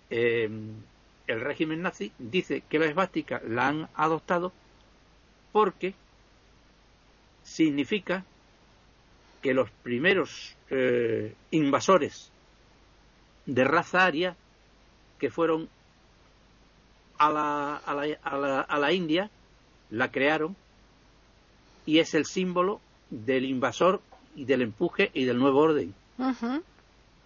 em, 0.09 0.75
el 1.27 1.41
régimen 1.41 1.81
nazi 1.81 2.11
dice 2.19 2.63
que 2.69 2.79
la 2.79 2.85
esvástica 2.85 3.41
la 3.47 3.67
han 3.67 3.89
adoptado 3.95 4.53
porque 5.51 5.93
significa 7.43 8.23
que 9.41 9.53
los 9.53 9.71
primeros 9.71 10.55
eh, 10.69 11.33
invasores 11.49 12.31
de 13.45 13.63
raza 13.63 14.05
aria 14.05 14.35
que 15.19 15.29
fueron 15.29 15.69
a 17.17 17.29
la, 17.29 17.75
a 17.77 17.93
la, 17.93 18.17
a 18.23 18.37
la, 18.37 18.61
a 18.61 18.79
la 18.79 18.91
India, 18.91 19.29
la 19.89 20.11
crearon 20.11 20.55
y 21.85 21.99
es 21.99 22.13
el 22.13 22.25
símbolo 22.25 22.79
del 23.09 23.45
invasor 23.45 24.01
y 24.35 24.45
del 24.45 24.61
empuje 24.61 25.11
y 25.13 25.25
del 25.25 25.37
nuevo 25.37 25.59
orden. 25.59 25.93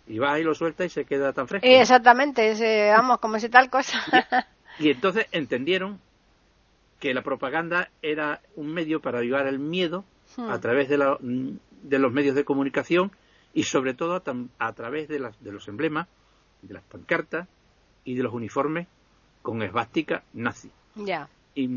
Y 0.07 0.19
va 0.19 0.39
y 0.39 0.43
lo 0.43 0.53
suelta 0.53 0.85
y 0.85 0.89
se 0.89 1.05
queda 1.05 1.33
tan 1.33 1.47
fresco. 1.47 1.67
Exactamente, 1.67 2.91
vamos, 2.91 3.19
como 3.19 3.39
si 3.39 3.49
tal 3.49 3.69
cosa. 3.69 4.03
y, 4.79 4.89
entonces 4.89 5.27
entendieron 5.31 5.99
que 6.99 7.13
la 7.13 7.21
propaganda 7.21 7.89
era 8.01 8.41
un 8.55 8.73
medio 8.73 9.01
para 9.01 9.19
avivar 9.19 9.47
el 9.47 9.59
miedo 9.59 10.05
hmm. 10.37 10.49
a 10.49 10.59
través 10.59 10.89
de, 10.89 10.97
de, 11.83 11.99
los 11.99 12.11
medios 12.11 12.35
de 12.35 12.45
comunicación 12.45 13.11
y 13.55 13.63
sobre 13.63 13.95
todo 13.95 14.21
a, 14.59 14.73
través 14.73 15.07
de, 15.07 15.19
las, 15.19 15.43
de 15.43 15.51
los 15.51 15.67
emblemas, 15.67 16.07
de 16.61 16.75
las 16.75 16.83
pancartas 16.83 17.47
y 18.03 18.13
de 18.13 18.21
los 18.21 18.33
uniformes 18.33 18.87
con 19.41 19.63
esvástica 19.63 20.23
nazi. 20.33 20.69
Ya. 20.95 21.27
Y 21.55 21.69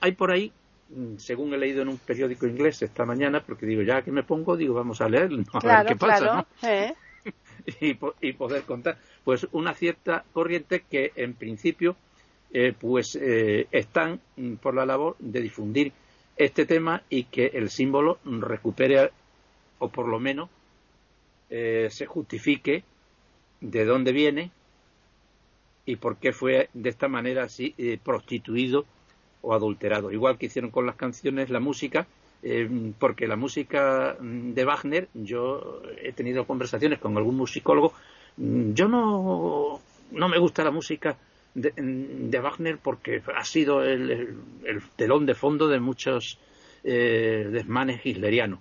hay 0.00 0.12
por 0.12 0.32
ahí 0.32 0.52
Mm, 0.90 1.18
según 1.18 1.54
he 1.54 1.58
leído 1.58 1.82
en 1.82 1.88
un 1.88 1.98
periódico 1.98 2.46
inglés 2.46 2.82
esta 2.82 3.04
mañana, 3.04 3.40
porque 3.40 3.64
digo, 3.64 3.82
ya 3.82 4.02
que 4.02 4.10
me 4.10 4.24
pongo, 4.24 4.56
digo, 4.56 4.74
vamos 4.74 5.00
a 5.00 5.08
leer, 5.08 5.30
a 5.52 5.84
ver 5.84 5.86
qué 5.86 5.96
pasa, 5.96 6.46
y, 7.80 8.32
poder 8.32 8.62
contar. 8.62 8.98
Pues 9.22 9.46
una 9.52 9.74
cierta 9.74 10.24
corriente 10.32 10.84
que 10.90 11.12
en 11.14 11.34
principio 11.34 11.96
eh, 12.52 12.74
pues 12.78 13.16
eh, 13.20 13.68
están 13.70 14.20
mm, 14.36 14.54
por 14.54 14.74
la 14.74 14.84
labor 14.84 15.14
de 15.20 15.40
difundir 15.40 15.92
este 16.36 16.66
tema 16.66 17.02
y 17.08 17.24
que 17.24 17.46
el 17.54 17.70
símbolo 17.70 18.18
recupere 18.24 19.10
o 19.78 19.88
por 19.88 20.08
lo 20.08 20.18
menos 20.18 20.48
eh, 21.50 21.88
se 21.90 22.06
justifique 22.06 22.84
de 23.60 23.84
dónde 23.84 24.12
viene 24.12 24.50
y 25.84 25.96
por 25.96 26.16
qué 26.16 26.32
fue 26.32 26.70
de 26.72 26.88
esta 26.88 27.08
manera 27.08 27.44
así 27.44 27.74
prostituido 28.02 28.86
o 29.42 29.54
adulterado. 29.54 30.12
Igual 30.12 30.38
que 30.38 30.46
hicieron 30.46 30.70
con 30.70 30.86
las 30.86 30.96
canciones, 30.96 31.50
la 31.50 31.60
música, 31.60 32.06
eh, 32.42 32.92
porque 32.98 33.26
la 33.26 33.36
música 33.36 34.16
de 34.20 34.64
Wagner, 34.64 35.08
yo 35.14 35.82
he 36.00 36.12
tenido 36.12 36.46
conversaciones 36.46 36.98
con 36.98 37.16
algún 37.16 37.36
musicólogo, 37.36 37.92
mm, 38.36 38.72
yo 38.72 38.88
no, 38.88 39.80
no 40.12 40.28
me 40.28 40.38
gusta 40.38 40.64
la 40.64 40.70
música 40.70 41.16
de, 41.54 42.40
Wagner 42.40 42.78
porque 42.78 43.22
ha 43.34 43.44
sido 43.44 43.82
el, 43.82 44.36
telón 44.96 45.26
de 45.26 45.34
fondo 45.34 45.68
de 45.68 45.80
muchos 45.80 46.38
eh, 46.84 47.48
desmanes 47.50 48.04
hitlerianos, 48.04 48.60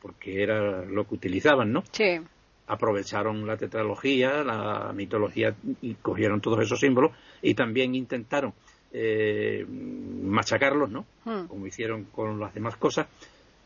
porque 0.00 0.42
era 0.42 0.84
lo 0.84 1.06
que 1.06 1.14
utilizaban, 1.14 1.72
¿no? 1.72 1.82
Sí. 1.92 2.20
Aprovecharon 2.66 3.46
la 3.46 3.56
tetralogía, 3.56 4.44
la 4.44 4.92
mitología 4.94 5.54
y 5.82 5.94
cogieron 5.94 6.40
todos 6.40 6.60
esos 6.60 6.78
símbolos 6.78 7.12
y 7.42 7.54
también 7.54 7.94
intentaron 7.94 8.54
eh, 8.92 9.64
machacarlos, 9.68 10.90
¿no? 10.90 11.06
Hmm. 11.24 11.46
Como 11.46 11.66
hicieron 11.66 12.04
con 12.04 12.38
las 12.38 12.54
demás 12.54 12.76
cosas. 12.76 13.06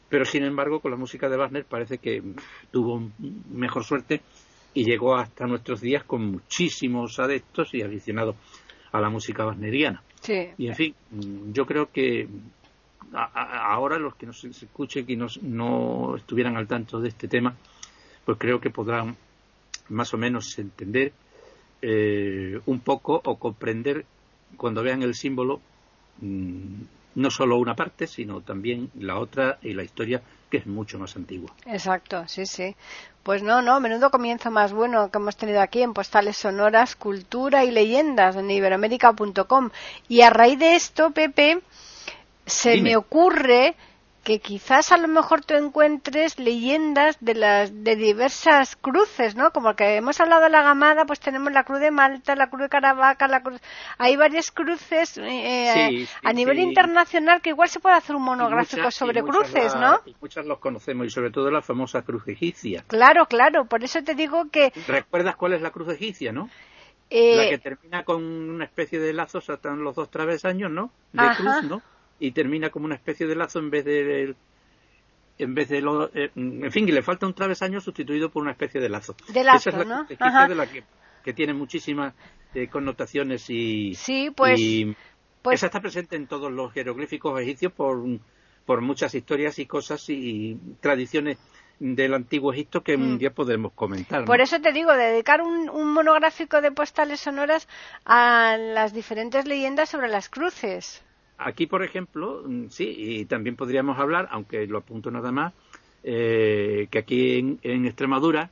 Pero 0.08 0.24
sin 0.24 0.44
embargo, 0.44 0.80
con 0.80 0.90
la 0.90 0.96
música 0.96 1.28
de 1.28 1.36
Wagner 1.36 1.64
parece 1.64 1.98
que 1.98 2.22
tuvo 2.70 3.10
mejor 3.50 3.84
suerte 3.84 4.20
y 4.74 4.84
llegó 4.84 5.16
hasta 5.16 5.46
nuestros 5.46 5.80
días 5.80 6.04
con 6.04 6.24
muchísimos 6.24 7.18
adeptos 7.18 7.74
y 7.74 7.82
aficionados 7.82 8.36
a 8.92 9.00
la 9.00 9.08
música 9.08 9.46
wagneriana. 9.46 10.02
Y 10.56 10.68
en 10.68 10.74
fin, 10.74 10.94
yo 11.52 11.66
creo 11.66 11.90
que 11.90 12.28
ahora 13.12 13.98
los 13.98 14.14
que 14.14 14.26
nos 14.26 14.44
escuchen 14.44 15.04
y 15.08 15.16
nos, 15.16 15.42
no 15.42 16.16
estuvieran 16.16 16.56
al 16.56 16.66
tanto 16.66 17.00
de 17.00 17.08
este 17.08 17.28
tema, 17.28 17.54
pues 18.24 18.38
creo 18.38 18.60
que 18.60 18.70
podrán 18.70 19.16
más 19.88 20.14
o 20.14 20.18
menos 20.18 20.58
entender 20.58 21.12
eh, 21.82 22.60
un 22.66 22.80
poco 22.80 23.20
o 23.24 23.36
comprender 23.36 24.04
cuando 24.56 24.82
vean 24.82 25.02
el 25.02 25.14
símbolo, 25.14 25.60
mm, 26.20 26.82
no 27.16 27.30
solo 27.30 27.58
una 27.58 27.76
parte, 27.76 28.06
sino 28.06 28.40
también 28.40 28.90
la 28.98 29.18
otra 29.18 29.58
y 29.62 29.74
la 29.74 29.84
historia 29.84 30.22
que 30.50 30.58
es 30.58 30.66
mucho 30.66 30.98
más 30.98 31.16
antigua. 31.16 31.52
Exacto, 31.66 32.26
sí, 32.26 32.46
sí. 32.46 32.74
Pues 33.22 33.42
no, 33.42 33.62
no, 33.62 33.80
menudo 33.80 34.10
comienzo 34.10 34.50
más 34.50 34.72
bueno 34.72 35.10
que 35.10 35.18
hemos 35.18 35.36
tenido 35.36 35.60
aquí 35.60 35.82
en 35.82 35.94
Postales 35.94 36.36
Sonoras, 36.36 36.96
Cultura 36.96 37.64
y 37.64 37.70
Leyendas 37.70 38.36
en 38.36 38.50
iberoamérica.com. 38.50 39.70
Y 40.08 40.20
a 40.20 40.30
raíz 40.30 40.58
de 40.58 40.76
esto, 40.76 41.10
Pepe, 41.10 41.60
se 42.46 42.80
me 42.80 42.96
ocurre 42.96 43.74
que 44.24 44.40
quizás 44.40 44.90
a 44.90 44.96
lo 44.96 45.06
mejor 45.06 45.44
tú 45.44 45.54
encuentres 45.54 46.38
leyendas 46.38 47.18
de 47.20 47.34
las 47.34 47.84
de 47.84 47.94
diversas 47.94 48.74
cruces, 48.74 49.36
¿no? 49.36 49.50
Como 49.52 49.76
que 49.76 49.96
hemos 49.96 50.18
hablado 50.18 50.44
de 50.44 50.50
la 50.50 50.62
gamada, 50.62 51.04
pues 51.04 51.20
tenemos 51.20 51.52
la 51.52 51.64
cruz 51.64 51.80
de 51.80 51.90
Malta, 51.90 52.34
la 52.34 52.48
cruz 52.48 52.62
de 52.62 52.68
Caravaca, 52.70 53.28
la 53.28 53.42
cruz... 53.42 53.60
hay 53.98 54.16
varias 54.16 54.50
cruces 54.50 55.18
eh, 55.18 56.06
a 56.22 56.32
nivel 56.32 56.58
internacional 56.58 57.42
que 57.42 57.50
igual 57.50 57.68
se 57.68 57.80
puede 57.80 57.96
hacer 57.96 58.16
un 58.16 58.22
monográfico 58.22 58.90
sobre 58.90 59.22
cruces, 59.22 59.76
¿no? 59.76 60.00
Y 60.06 60.16
muchas 60.20 60.46
los 60.46 60.58
conocemos 60.58 61.06
y 61.06 61.10
sobre 61.10 61.30
todo 61.30 61.50
la 61.50 61.60
famosa 61.60 62.02
cruz 62.02 62.26
egipcia. 62.26 62.82
Claro, 62.86 63.26
claro, 63.26 63.66
por 63.66 63.84
eso 63.84 64.02
te 64.02 64.14
digo 64.14 64.48
que 64.50 64.72
¿Recuerdas 64.88 65.36
cuál 65.36 65.52
es 65.52 65.60
la 65.60 65.70
cruz 65.70 65.90
egipcia, 65.90 66.32
no? 66.32 66.48
la 67.10 67.44
eh, 67.44 67.50
que 67.50 67.58
termina 67.58 68.02
con 68.02 68.24
una 68.24 68.64
especie 68.64 68.98
de 68.98 69.12
lazos 69.12 69.50
hasta 69.50 69.70
los 69.74 69.94
dos 69.94 70.10
travesaños, 70.10 70.70
¿no? 70.70 70.90
De 71.12 71.28
cruz, 71.36 71.62
¿no? 71.64 71.82
Y 72.18 72.32
termina 72.32 72.70
como 72.70 72.86
una 72.86 72.94
especie 72.94 73.26
de 73.26 73.36
lazo 73.36 73.58
en 73.58 73.70
vez 73.70 73.84
de 73.84 74.34
en 75.38 75.54
vez 75.54 75.68
de 75.68 75.80
lo, 75.80 76.10
eh, 76.14 76.30
en 76.36 76.70
fin, 76.70 76.86
que 76.86 76.92
le 76.92 77.02
falta 77.02 77.26
un 77.26 77.34
travesaño 77.34 77.80
sustituido 77.80 78.30
por 78.30 78.42
una 78.42 78.52
especie 78.52 78.80
de 78.80 78.88
lazo. 78.88 79.16
De 79.28 79.42
lazo, 79.42 79.70
Esa 79.70 79.82
es 79.82 80.16
la 80.18 80.48
de 80.48 80.54
la 80.54 80.66
que, 80.66 81.32
tiene 81.32 81.54
muchísimas 81.54 82.14
eh, 82.54 82.68
connotaciones 82.68 83.48
y, 83.48 83.94
sí, 83.94 84.30
pues, 84.30 84.60
pues, 85.42 85.56
esa 85.56 85.66
está 85.66 85.80
presente 85.80 86.16
en 86.16 86.26
todos 86.26 86.52
los 86.52 86.72
jeroglíficos 86.72 87.40
egipcios 87.40 87.72
por, 87.72 88.04
por 88.64 88.80
muchas 88.82 89.14
historias 89.14 89.58
y 89.58 89.66
cosas 89.66 90.08
y 90.08 90.58
tradiciones 90.80 91.38
del 91.80 92.14
antiguo 92.14 92.52
Egipto 92.52 92.82
que 92.82 92.94
un 92.94 93.14
mm. 93.14 93.18
día 93.18 93.30
podremos 93.34 93.72
comentar. 93.72 94.24
Por 94.24 94.40
eso 94.40 94.60
te 94.60 94.72
digo, 94.72 94.92
dedicar 94.92 95.42
un, 95.42 95.68
un, 95.68 95.92
monográfico 95.92 96.60
de 96.60 96.70
postales 96.70 97.20
sonoras 97.20 97.68
a 98.04 98.56
las 98.56 98.92
diferentes 98.92 99.46
leyendas 99.46 99.88
sobre 99.88 100.08
las 100.08 100.28
cruces. 100.28 101.02
Aquí, 101.38 101.66
por 101.66 101.82
ejemplo, 101.82 102.42
mm, 102.44 102.68
sí, 102.68 102.94
y 102.96 103.24
también 103.24 103.56
podríamos 103.56 103.98
hablar, 103.98 104.28
aunque 104.30 104.66
lo 104.66 104.78
apunto 104.78 105.10
nada 105.10 105.32
más, 105.32 105.52
eh, 106.02 106.86
que 106.90 106.98
aquí 106.98 107.58
en, 107.62 107.86
Extremadura 107.86 108.50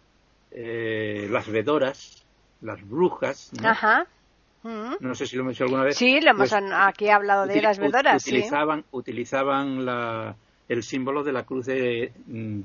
eh, 0.50 1.28
las 1.30 1.48
vedoras, 1.48 2.24
las 2.60 2.86
brujas, 2.88 3.52
¿no? 3.60 3.68
Ajá. 3.68 4.06
No 4.64 5.14
sé 5.16 5.26
si 5.26 5.34
lo 5.34 5.42
hemos 5.42 5.54
dicho 5.54 5.64
alguna 5.64 5.82
vez. 5.82 5.96
Sí, 5.96 6.20
lo 6.20 6.30
hemos 6.30 6.50
pues, 6.50 6.64
aquí 6.72 7.08
hablado 7.08 7.46
de 7.46 7.60
las 7.60 7.80
vedoras. 7.80 8.22
Utilizaban, 8.22 8.84
utilizaban 8.92 9.84
el 10.68 10.82
símbolo 10.84 11.24
de 11.24 11.32
la 11.32 11.42
cruz 11.42 11.66
de, 11.66 12.12
mm, 12.26 12.60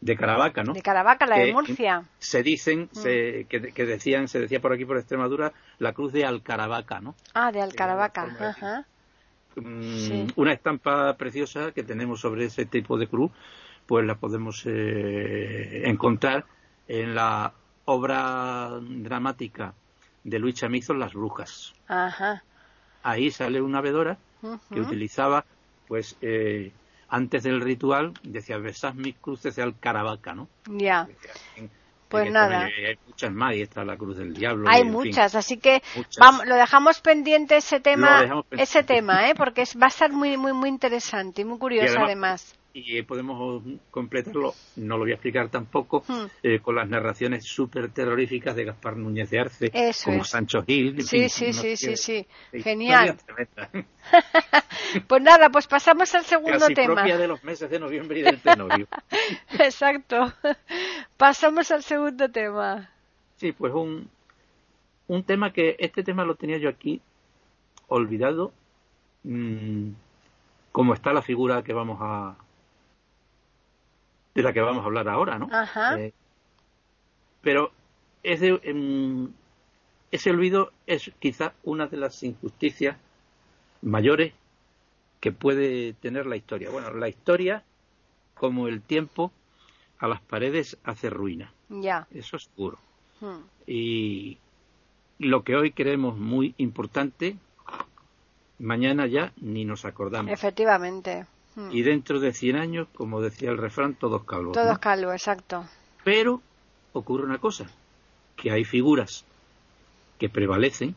de 0.00 0.16
Caravaca, 0.16 0.64
¿no? 0.64 0.72
De 0.72 0.82
Caravaca, 0.82 1.24
la 1.26 1.38
de 1.38 1.52
Murcia. 1.52 2.02
Se 2.18 2.42
dicen, 2.42 2.88
que, 2.88 3.46
que, 3.48 3.86
decían, 3.86 4.26
se 4.26 4.40
decía 4.40 4.60
por 4.60 4.72
aquí 4.72 4.84
por 4.84 4.98
Extremadura, 4.98 5.52
la 5.78 5.92
cruz 5.92 6.12
de 6.12 6.24
Alcaravaca, 6.24 7.00
¿no? 7.00 7.14
Ah, 7.32 7.52
de 7.52 7.62
Alcaravaca, 7.62 8.24
ajá. 8.40 8.86
Mm, 9.56 10.28
una 10.36 10.52
estampa 10.52 11.16
preciosa 11.16 11.72
que 11.72 11.82
tenemos 11.82 12.20
sobre 12.20 12.44
ese 12.44 12.66
tipo 12.66 12.98
de 12.98 13.08
cruz, 13.08 13.30
pues 13.86 14.04
la 14.04 14.16
podemos 14.16 14.62
eh, 14.66 15.82
encontrar 15.86 16.44
en 16.88 17.14
la 17.14 17.52
obra 17.86 18.78
dramática 18.82 19.72
de 20.24 20.38
Luis 20.38 20.56
Chamizo, 20.56 20.92
Las 20.94 21.14
Brujas. 21.14 21.72
Ahí 23.02 23.30
sale 23.30 23.62
una 23.62 23.80
vedora 23.80 24.18
que 24.72 24.80
utilizaba, 24.80 25.44
pues, 25.88 26.16
eh, 26.20 26.72
antes 27.08 27.44
del 27.44 27.60
ritual, 27.60 28.12
decía, 28.24 28.58
besad 28.58 28.94
mis 28.94 29.16
cruces 29.16 29.58
al 29.58 29.78
Caravaca, 29.78 30.34
¿no? 30.34 30.48
Ya. 30.68 31.08
Pues 32.08 32.30
nada. 32.30 32.64
Hay 32.64 32.98
muchas 33.06 33.32
más, 33.32 33.54
y 33.56 33.62
está 33.62 33.84
la 33.84 33.96
cruz 33.96 34.16
del 34.16 34.34
diablo. 34.34 34.68
Hay 34.68 34.84
muchas, 34.84 35.34
así 35.34 35.56
que 35.58 35.82
Vamos, 36.20 36.46
lo 36.46 36.54
dejamos 36.54 37.00
pendiente 37.00 37.56
ese 37.56 37.80
tema, 37.80 38.44
ese 38.52 38.82
tema, 38.82 39.28
¿eh? 39.28 39.34
porque 39.36 39.64
va 39.80 39.86
a 39.86 39.88
estar 39.88 40.12
muy, 40.12 40.36
muy, 40.36 40.52
muy 40.52 40.68
interesante 40.68 41.42
y 41.42 41.44
muy 41.44 41.58
curioso 41.58 41.98
además 41.98 42.56
y 42.78 43.00
podemos 43.02 43.62
completarlo, 43.90 44.52
no 44.76 44.98
lo 44.98 45.04
voy 45.04 45.12
a 45.12 45.14
explicar 45.14 45.48
tampoco, 45.48 46.04
hmm. 46.06 46.26
eh, 46.42 46.60
con 46.60 46.74
las 46.74 46.86
narraciones 46.86 47.44
súper 47.44 47.90
terroríficas 47.90 48.54
de 48.54 48.64
Gaspar 48.64 48.98
Núñez 48.98 49.30
de 49.30 49.40
Arce, 49.40 49.72
como 50.04 50.24
Sancho 50.24 50.62
Gil. 50.62 51.02
Sí, 51.02 51.30
sí, 51.30 51.54
sí, 51.54 51.76
sí, 51.76 51.96
sí, 51.96 52.26
genial. 52.52 53.16
pues 55.08 55.22
nada, 55.22 55.48
pues 55.48 55.66
pasamos 55.66 56.14
al 56.14 56.24
segundo 56.24 56.58
Casi 56.58 56.74
tema. 56.74 56.94
propia 56.96 57.16
de 57.16 57.28
los 57.28 57.42
meses 57.44 57.70
de 57.70 57.78
noviembre 57.80 58.18
y 58.18 58.22
del 58.22 58.42
tenorio. 58.42 58.86
Exacto. 59.58 60.34
Pasamos 61.16 61.70
al 61.70 61.82
segundo 61.82 62.30
tema. 62.30 62.90
Sí, 63.36 63.52
pues 63.52 63.72
un, 63.72 64.10
un 65.06 65.22
tema 65.24 65.50
que, 65.50 65.76
este 65.78 66.02
tema 66.02 66.26
lo 66.26 66.34
tenía 66.34 66.58
yo 66.58 66.68
aquí 66.68 67.00
olvidado, 67.88 68.52
mm, 69.24 69.92
como 70.72 70.92
está 70.92 71.14
la 71.14 71.22
figura 71.22 71.62
que 71.62 71.72
vamos 71.72 71.98
a, 72.02 72.36
de 74.36 74.42
la 74.42 74.52
que 74.52 74.60
vamos 74.60 74.82
a 74.82 74.86
hablar 74.86 75.08
ahora, 75.08 75.38
¿no? 75.38 75.48
Eh, 75.96 76.12
pero 77.40 77.72
ese, 78.22 78.60
em, 78.62 79.32
ese 80.10 80.30
olvido 80.30 80.72
es 80.86 81.10
quizá 81.18 81.54
una 81.64 81.86
de 81.86 81.96
las 81.96 82.22
injusticias 82.22 82.98
mayores 83.80 84.34
que 85.20 85.32
puede 85.32 85.94
tener 85.94 86.26
la 86.26 86.36
historia. 86.36 86.70
Bueno, 86.70 86.92
la 86.92 87.08
historia, 87.08 87.64
como 88.34 88.68
el 88.68 88.82
tiempo, 88.82 89.32
a 89.98 90.06
las 90.06 90.20
paredes 90.20 90.76
hace 90.84 91.08
ruina. 91.08 91.50
Ya. 91.70 92.06
Eso 92.12 92.36
es 92.36 92.44
seguro. 92.44 92.78
Hmm. 93.20 93.40
Y 93.66 94.36
lo 95.18 95.44
que 95.44 95.56
hoy 95.56 95.72
creemos 95.72 96.18
muy 96.18 96.54
importante, 96.58 97.36
mañana 98.58 99.06
ya 99.06 99.32
ni 99.40 99.64
nos 99.64 99.86
acordamos. 99.86 100.30
Efectivamente. 100.30 101.26
Hmm. 101.56 101.70
Y 101.72 101.82
dentro 101.82 102.20
de 102.20 102.32
100 102.32 102.56
años, 102.56 102.88
como 102.94 103.20
decía 103.20 103.50
el 103.50 103.58
refrán, 103.58 103.94
todos 103.94 104.24
calvos. 104.24 104.52
Todos 104.52 104.78
calvos, 104.78 105.14
exacto. 105.14 105.64
Pero 106.04 106.40
ocurre 106.92 107.24
una 107.24 107.38
cosa, 107.38 107.66
que 108.36 108.52
hay 108.52 108.64
figuras 108.64 109.24
que 110.18 110.28
prevalecen, 110.28 110.94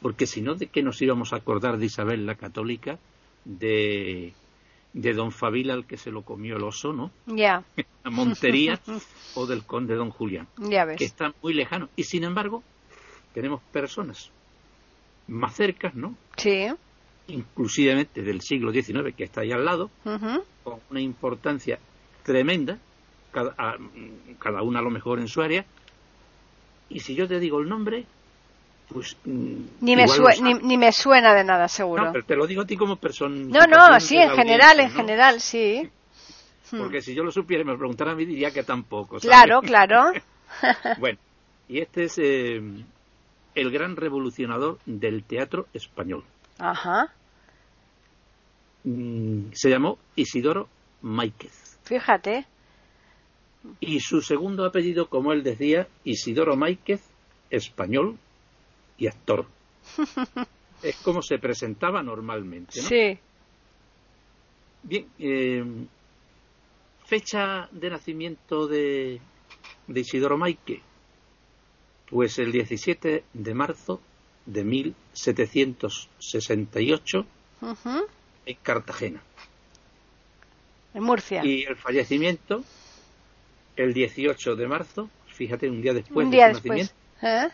porque 0.00 0.26
si 0.26 0.42
no, 0.42 0.54
¿de 0.54 0.66
qué 0.66 0.82
nos 0.82 1.00
íbamos 1.00 1.32
a 1.32 1.36
acordar 1.36 1.78
de 1.78 1.86
Isabel 1.86 2.26
la 2.26 2.34
Católica, 2.34 2.98
de, 3.44 4.34
de 4.92 5.14
don 5.14 5.32
Fabila 5.32 5.74
al 5.74 5.86
que 5.86 5.96
se 5.96 6.10
lo 6.10 6.22
comió 6.22 6.56
el 6.56 6.64
oso, 6.64 6.92
¿no? 6.92 7.10
Ya. 7.26 7.64
La 8.04 8.10
Montería 8.10 8.80
o 9.34 9.46
del 9.46 9.64
conde 9.64 9.94
don 9.94 10.10
Julián. 10.10 10.48
Ya 10.58 10.84
ves. 10.84 10.98
Que 10.98 11.04
están 11.04 11.34
muy 11.40 11.54
lejanos. 11.54 11.88
Y 11.94 12.04
sin 12.04 12.24
embargo, 12.24 12.64
tenemos 13.32 13.62
personas 13.72 14.30
más 15.28 15.54
cercas, 15.54 15.94
¿no? 15.94 16.16
Sí. 16.36 16.66
Inclusivamente 17.28 18.22
del 18.22 18.40
siglo 18.40 18.72
XIX, 18.72 19.14
que 19.16 19.24
está 19.24 19.42
ahí 19.42 19.52
al 19.52 19.64
lado, 19.64 19.90
con 20.64 20.80
una 20.90 21.00
importancia 21.00 21.78
tremenda, 22.22 22.78
cada, 23.30 23.54
cada 24.38 24.62
una 24.62 24.80
a 24.80 24.82
lo 24.82 24.90
mejor 24.90 25.20
en 25.20 25.28
su 25.28 25.40
área. 25.40 25.64
Y 26.88 27.00
si 27.00 27.14
yo 27.14 27.26
te 27.26 27.38
digo 27.38 27.60
el 27.60 27.68
nombre, 27.68 28.04
pues 28.92 29.16
mm, 29.24 29.54
ni 29.80 29.96
me, 29.96 30.04
ni, 30.62 30.76
me 30.76 30.92
suena 30.92 31.34
de 31.34 31.44
nada 31.44 31.68
seguro. 31.68 32.04
No, 32.04 32.12
pero 32.12 32.24
te 32.24 32.36
lo 32.36 32.46
digo 32.46 32.62
a 32.62 32.66
ti 32.66 32.76
como 32.76 32.96
persona 32.96 33.34
no 33.34 33.66
no 33.66 34.00
sí 34.00 34.18
en 34.18 34.30
general 34.30 34.80
en 34.80 34.90
general 34.90 35.40
sí. 35.40 35.88
Porque 36.70 37.02
si 37.02 37.14
yo 37.14 37.22
lo 37.22 37.30
supiera 37.30 37.62
y 37.62 37.66
me 37.66 37.76
preguntara 37.76 38.12
a 38.12 38.14
mí 38.14 38.24
diría 38.24 38.50
que 38.50 38.62
tampoco 38.62 39.18
claro 39.18 39.60
claro. 39.60 40.12
Bueno 40.98 41.18
y 41.68 41.80
este 41.80 42.04
es 42.04 42.18
eh, 42.18 42.60
el 43.54 43.70
gran 43.70 43.96
revolucionador 43.96 44.78
del 44.84 45.24
teatro 45.24 45.66
español 45.72 46.24
ajá 46.62 47.12
mm, 48.84 49.52
se 49.52 49.70
llamó 49.70 49.98
Isidoro 50.16 50.68
Máiquez 51.02 51.78
fíjate 51.84 52.46
y 53.80 54.00
su 54.00 54.22
segundo 54.22 54.64
apellido 54.64 55.08
como 55.08 55.32
él 55.32 55.42
decía 55.42 55.88
Isidoro 56.04 56.56
Máiquez 56.56 57.02
español 57.50 58.18
y 58.98 59.06
actor. 59.06 59.46
es 60.82 60.96
como 60.96 61.22
se 61.22 61.38
presentaba 61.38 62.02
normalmente. 62.02 62.80
¿no? 62.80 62.88
Sí. 62.88 63.18
Bien, 64.84 65.06
eh, 65.18 65.64
fecha 67.06 67.68
de 67.70 67.90
nacimiento 67.90 68.66
de, 68.66 69.20
de 69.86 70.00
Isidoro 70.00 70.36
Maique, 70.36 70.80
pues 72.10 72.38
el 72.38 72.50
17 72.50 73.24
de 73.32 73.54
marzo 73.54 74.00
de 74.46 74.64
1768 74.64 77.26
en 78.46 78.56
Cartagena. 78.62 79.22
En 80.94 81.02
Murcia. 81.04 81.44
Y 81.44 81.62
el 81.62 81.76
fallecimiento 81.76 82.64
el 83.76 83.94
18 83.94 84.56
de 84.56 84.68
marzo, 84.68 85.08
fíjate, 85.26 85.70
un 85.70 85.80
día 85.80 85.94
después 85.94 86.26
un 86.26 86.30
de 86.30 86.36
día 86.36 86.48
su 86.48 86.54
después. 86.54 86.94
nacimiento. 87.20 87.22
¿Eh? 87.22 87.48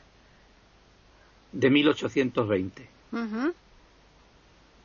de 1.53 1.71
1820. 1.71 2.89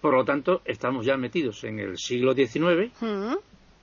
Por 0.02 0.14
lo 0.14 0.26
tanto, 0.26 0.62
estamos 0.66 1.06
ya 1.06 1.18
metidos 1.18 1.64
en 1.64 1.80
el 1.80 1.98
siglo 1.98 2.34
XIX. 2.34 2.92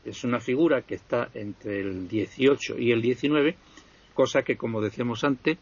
Es 0.04 0.24
una 0.24 0.40
figura 0.40 0.82
que 0.82 0.94
está 0.94 1.28
entre 1.34 1.80
el 1.80 2.08
18 2.08 2.78
y 2.78 2.92
el 2.92 3.02
19, 3.02 3.56
cosa 4.14 4.42
que, 4.42 4.56
como 4.56 4.80
decíamos 4.80 5.24
antes, 5.24 5.58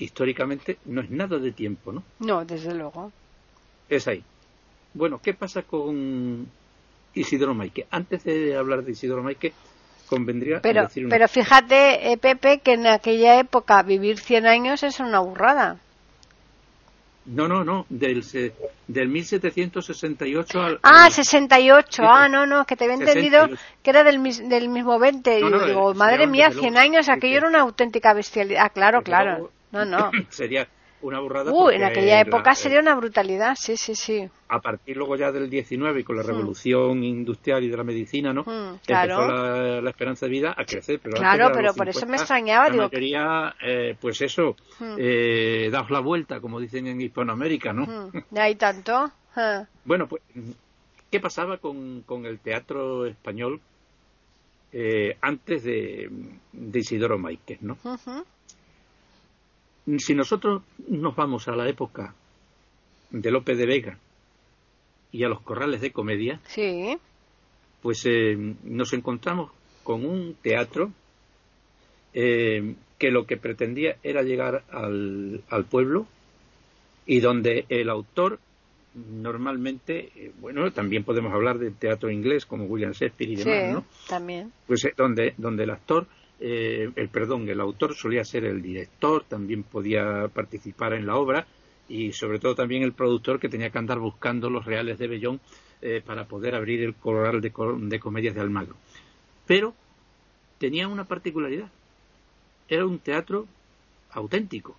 históricamente 0.00 0.78
no 0.86 1.02
es 1.02 1.10
nada 1.10 1.38
de 1.38 1.52
tiempo, 1.52 1.92
¿no? 1.92 2.02
No, 2.18 2.44
desde 2.44 2.74
luego. 2.74 3.12
Es 3.88 4.08
ahí. 4.08 4.24
Bueno, 4.94 5.20
¿qué 5.22 5.34
pasa 5.34 5.62
con 5.62 6.48
Isidoro 7.14 7.54
Maique? 7.54 7.86
Antes 7.90 8.24
de 8.24 8.56
hablar 8.56 8.82
de 8.82 8.92
Isidoro 8.92 9.22
Maique, 9.22 9.52
convendría 10.08 10.60
pero, 10.60 10.82
decir 10.82 11.06
Pero 11.08 11.28
fíjate, 11.28 12.12
eh, 12.12 12.16
Pepe, 12.16 12.58
que 12.58 12.72
en 12.72 12.86
aquella 12.86 13.38
época 13.38 13.82
vivir 13.82 14.18
100 14.18 14.46
años 14.46 14.82
es 14.82 14.98
una 15.00 15.20
burrada. 15.20 15.78
No, 17.26 17.46
no, 17.46 17.62
no, 17.62 17.86
del, 17.90 18.24
del 18.88 19.08
1768 19.08 20.62
al... 20.62 20.80
Ah, 20.82 21.08
68, 21.10 22.02
ah, 22.04 22.28
no, 22.28 22.46
no, 22.46 22.64
que 22.64 22.76
te 22.76 22.84
había 22.84 22.96
entendido 22.96 23.48
que 23.82 23.90
era 23.90 24.02
del, 24.02 24.20
del 24.48 24.68
mismo 24.68 24.98
20. 24.98 25.38
y 25.38 25.42
digo, 25.66 25.94
madre 25.94 26.26
mía, 26.26 26.50
100 26.50 26.76
años, 26.78 27.08
aquello 27.08 27.36
era 27.36 27.48
una 27.48 27.60
auténtica 27.60 28.14
bestialidad. 28.14 28.64
Ah, 28.64 28.70
claro, 28.70 29.02
claro. 29.02 29.50
No, 29.72 29.84
no. 29.84 30.10
Sería 30.30 30.68
una 31.02 31.20
burrada. 31.20 31.52
Uh, 31.52 31.70
en 31.70 31.84
aquella 31.84 32.20
época 32.20 32.54
sería 32.54 32.80
una 32.80 32.94
brutalidad, 32.94 33.56
sí, 33.58 33.76
sí, 33.76 33.94
sí. 33.94 34.28
A 34.48 34.60
partir 34.60 34.96
luego 34.96 35.16
ya 35.16 35.32
del 35.32 35.48
19 35.48 36.00
y 36.00 36.04
con 36.04 36.16
la 36.16 36.22
hmm. 36.22 36.26
revolución 36.26 37.04
industrial 37.04 37.64
y 37.64 37.68
de 37.68 37.76
la 37.76 37.84
medicina, 37.84 38.32
¿no? 38.32 38.42
Hmm, 38.42 38.78
claro. 38.84 39.22
Empezó 39.22 39.80
la, 39.80 39.90
esperanza 39.90 40.26
de 40.26 40.32
vida 40.32 40.54
a 40.56 40.64
crecer. 40.64 41.00
Pero 41.02 41.16
claro, 41.16 41.50
pero 41.54 41.72
por 41.74 41.88
eso 41.88 42.06
me 42.06 42.16
extrañaba. 42.16 42.68
La 42.68 42.88
mayoría, 42.88 43.54
eh, 43.62 43.96
pues 44.00 44.20
eso, 44.20 44.56
hmm. 44.78 44.96
eh, 44.98 45.68
daos 45.72 45.90
la 45.90 46.00
vuelta, 46.00 46.40
como 46.40 46.60
dicen 46.60 46.86
en 46.86 47.00
Hispanoamérica, 47.00 47.72
¿no? 47.72 48.10
Ya 48.30 48.44
hay 48.44 48.56
tanto. 48.56 49.10
bueno, 49.84 50.06
pues, 50.06 50.22
¿qué 51.10 51.20
pasaba 51.20 51.58
con, 51.58 52.02
con 52.02 52.26
el 52.26 52.40
teatro 52.40 53.06
español 53.06 53.60
eh, 54.72 55.16
antes 55.20 55.64
de, 55.64 56.10
de 56.52 56.78
Isidoro 56.78 57.18
Máiquez, 57.18 57.60
¿no? 57.62 57.76
Si 59.98 60.14
nosotros 60.14 60.62
nos 60.88 61.16
vamos 61.16 61.48
a 61.48 61.56
la 61.56 61.68
época 61.68 62.14
de 63.10 63.30
López 63.30 63.58
de 63.58 63.66
Vega 63.66 63.98
y 65.12 65.24
a 65.24 65.28
los 65.28 65.40
corrales 65.40 65.80
de 65.80 65.90
comedia, 65.90 66.40
sí. 66.44 66.96
pues 67.82 68.04
eh, 68.06 68.36
nos 68.64 68.92
encontramos 68.92 69.50
con 69.82 70.04
un 70.04 70.34
teatro 70.34 70.92
eh, 72.14 72.74
que 72.98 73.10
lo 73.10 73.26
que 73.26 73.36
pretendía 73.36 73.96
era 74.02 74.22
llegar 74.22 74.62
al, 74.70 75.42
al, 75.48 75.64
pueblo 75.64 76.06
y 77.06 77.20
donde 77.20 77.64
el 77.68 77.88
autor 77.88 78.38
normalmente, 78.94 80.10
eh, 80.14 80.32
bueno, 80.40 80.70
también 80.72 81.04
podemos 81.04 81.32
hablar 81.32 81.58
del 81.58 81.74
teatro 81.74 82.10
inglés 82.10 82.44
como 82.44 82.64
William 82.64 82.92
Shakespeare 82.92 83.32
y 83.32 83.36
demás, 83.36 83.72
¿no? 83.72 83.84
También. 84.08 84.52
Pues 84.66 84.86
donde, 84.96 85.34
donde 85.38 85.64
el 85.64 85.70
actor 85.70 86.06
eh, 86.42 86.90
el 86.96 87.08
perdón, 87.10 87.48
el 87.50 87.60
autor 87.60 87.94
solía 87.94 88.24
ser 88.24 88.44
el 88.46 88.62
director, 88.62 89.24
también 89.24 89.62
podía 89.62 90.26
participar 90.28 90.94
en 90.94 91.06
la 91.06 91.16
obra 91.16 91.46
y 91.86 92.12
sobre 92.12 92.38
todo 92.38 92.54
también 92.54 92.82
el 92.82 92.94
productor 92.94 93.38
que 93.38 93.50
tenía 93.50 93.68
que 93.68 93.78
andar 93.78 93.98
buscando 93.98 94.48
los 94.48 94.64
reales 94.64 94.98
de 94.98 95.06
Bellón 95.06 95.40
eh, 95.82 96.02
para 96.04 96.24
poder 96.24 96.54
abrir 96.54 96.82
el 96.82 96.94
corral 96.94 97.42
de, 97.42 98.00
comedias 98.00 98.34
de 98.34 98.40
Almagro. 98.40 98.74
Pero 99.46 99.74
tenía 100.58 100.88
una 100.88 101.04
particularidad, 101.04 101.68
era 102.68 102.86
un 102.86 103.00
teatro 103.00 103.46
auténtico, 104.12 104.76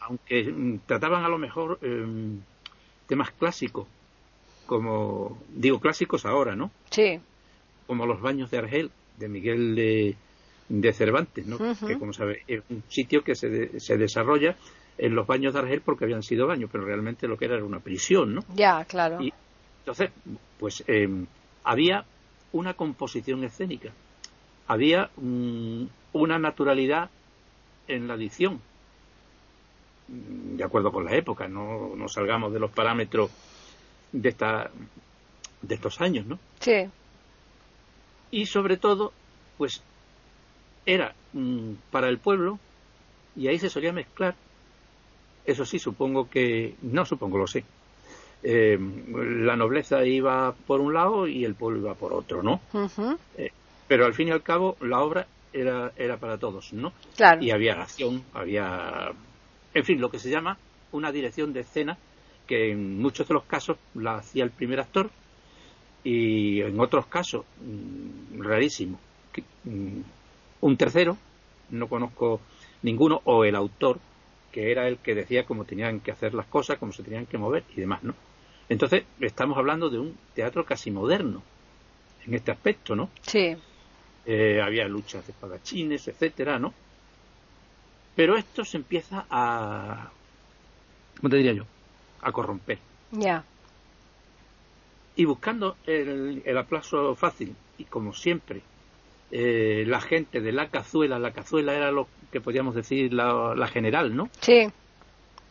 aunque 0.00 0.44
mm, 0.44 0.78
trataban 0.86 1.24
a 1.24 1.28
lo 1.28 1.38
mejor 1.38 1.78
em, 1.82 2.40
temas 3.06 3.30
clásicos, 3.32 3.86
como 4.64 5.38
digo 5.50 5.80
clásicos 5.80 6.24
ahora, 6.24 6.56
¿no? 6.56 6.70
Sí. 6.90 7.20
Como 7.86 8.06
los 8.06 8.22
baños 8.22 8.50
de 8.50 8.58
Argel 8.58 8.90
de 9.18 9.28
Miguel 9.28 9.74
de 9.74 10.16
de 10.80 10.92
Cervantes, 10.94 11.46
¿no? 11.46 11.58
que 11.58 11.98
como 11.98 12.14
sabe 12.14 12.44
es 12.46 12.62
un 12.70 12.82
sitio 12.88 13.22
que 13.22 13.34
se, 13.34 13.78
se 13.78 13.98
desarrolla 13.98 14.56
en 14.96 15.14
los 15.14 15.26
baños 15.26 15.52
de 15.52 15.60
Argel 15.60 15.82
porque 15.82 16.04
habían 16.04 16.22
sido 16.22 16.46
baños, 16.46 16.70
pero 16.72 16.84
realmente 16.84 17.28
lo 17.28 17.36
que 17.36 17.44
era 17.44 17.56
era 17.56 17.64
una 17.64 17.80
prisión, 17.80 18.34
¿no? 18.34 18.44
Ya, 18.54 18.82
claro. 18.86 19.20
Y 19.20 19.34
entonces, 19.80 20.10
pues 20.58 20.82
em, 20.86 21.26
había 21.62 22.06
una 22.52 22.72
composición 22.72 23.44
escénica, 23.44 23.90
había 24.66 25.10
una 25.16 26.38
naturalidad 26.38 27.10
en 27.88 28.08
la 28.08 28.14
edición, 28.14 28.60
de 30.08 30.64
acuerdo 30.64 30.90
con 30.90 31.04
la 31.04 31.14
época, 31.14 31.48
no, 31.48 31.94
no 31.96 32.08
salgamos 32.08 32.52
de 32.52 32.60
los 32.60 32.70
parámetros 32.70 33.30
de, 34.12 34.28
esta, 34.30 34.70
de 35.60 35.74
estos 35.74 36.00
años, 36.00 36.24
¿no? 36.24 36.38
Sí. 36.60 36.88
Y 38.30 38.46
sobre 38.46 38.78
todo, 38.78 39.12
pues 39.58 39.82
era 40.86 41.14
mm, 41.32 41.72
para 41.90 42.08
el 42.08 42.18
pueblo 42.18 42.58
y 43.36 43.48
ahí 43.48 43.58
se 43.58 43.70
solía 43.70 43.92
mezclar. 43.92 44.34
Eso 45.44 45.64
sí, 45.64 45.78
supongo 45.78 46.28
que, 46.28 46.74
no 46.82 47.04
supongo, 47.04 47.38
lo 47.38 47.46
sé. 47.46 47.64
Eh, 48.44 48.78
la 49.16 49.56
nobleza 49.56 50.04
iba 50.04 50.52
por 50.66 50.80
un 50.80 50.94
lado 50.94 51.26
y 51.26 51.44
el 51.44 51.54
pueblo 51.54 51.78
iba 51.78 51.94
por 51.94 52.12
otro, 52.12 52.42
¿no? 52.42 52.60
Eh, 53.36 53.50
pero 53.86 54.04
al 54.04 54.14
fin 54.14 54.28
y 54.28 54.30
al 54.30 54.42
cabo 54.42 54.76
la 54.80 55.00
obra 55.00 55.26
era, 55.52 55.92
era 55.96 56.16
para 56.16 56.38
todos, 56.38 56.72
¿no? 56.72 56.92
Claro. 57.16 57.42
Y 57.42 57.50
había 57.50 57.80
acción, 57.80 58.24
había, 58.32 59.12
en 59.74 59.84
fin, 59.84 60.00
lo 60.00 60.10
que 60.10 60.18
se 60.18 60.30
llama 60.30 60.58
una 60.92 61.12
dirección 61.12 61.52
de 61.52 61.60
escena 61.60 61.98
que 62.46 62.72
en 62.72 63.00
muchos 63.00 63.28
de 63.28 63.34
los 63.34 63.44
casos 63.44 63.78
la 63.94 64.16
hacía 64.16 64.44
el 64.44 64.50
primer 64.50 64.80
actor 64.80 65.10
y 66.04 66.60
en 66.60 66.80
otros 66.80 67.06
casos, 67.06 67.44
mm, 67.60 68.42
rarísimo, 68.42 68.98
mm, 69.64 70.00
un 70.62 70.76
tercero, 70.76 71.18
no 71.70 71.88
conozco 71.88 72.40
ninguno, 72.82 73.20
o 73.24 73.44
el 73.44 73.54
autor, 73.54 73.98
que 74.50 74.70
era 74.70 74.88
el 74.88 74.98
que 74.98 75.14
decía 75.14 75.44
cómo 75.44 75.64
tenían 75.64 76.00
que 76.00 76.12
hacer 76.12 76.34
las 76.34 76.46
cosas, 76.46 76.78
cómo 76.78 76.92
se 76.92 77.02
tenían 77.02 77.26
que 77.26 77.36
mover 77.36 77.64
y 77.76 77.80
demás, 77.80 78.02
¿no? 78.02 78.14
Entonces, 78.68 79.04
estamos 79.20 79.58
hablando 79.58 79.90
de 79.90 79.98
un 79.98 80.16
teatro 80.34 80.64
casi 80.64 80.90
moderno 80.90 81.42
en 82.26 82.34
este 82.34 82.52
aspecto, 82.52 82.94
¿no? 82.94 83.10
Sí. 83.22 83.56
Eh, 84.24 84.60
había 84.62 84.86
luchas 84.86 85.26
de 85.26 85.32
espadachines, 85.32 86.06
etcétera, 86.08 86.58
¿no? 86.58 86.72
Pero 88.14 88.36
esto 88.36 88.64
se 88.64 88.76
empieza 88.76 89.26
a, 89.30 90.10
¿cómo 91.16 91.28
te 91.28 91.36
diría 91.36 91.54
yo? 91.54 91.64
A 92.20 92.30
corromper. 92.30 92.78
Ya. 93.10 93.44
Y 95.16 95.24
buscando 95.24 95.76
el, 95.86 96.42
el 96.44 96.58
aplauso 96.58 97.14
fácil, 97.16 97.56
y 97.78 97.84
como 97.84 98.14
siempre, 98.14 98.62
eh, 99.34 99.84
la 99.86 100.02
gente 100.02 100.42
de 100.42 100.52
la 100.52 100.68
cazuela, 100.68 101.18
la 101.18 101.32
cazuela 101.32 101.74
era 101.74 101.90
lo 101.90 102.06
que 102.30 102.42
podíamos 102.42 102.74
decir 102.74 103.14
la, 103.14 103.66
general, 103.66 104.14
¿no? 104.14 104.28
Sí. 104.40 104.70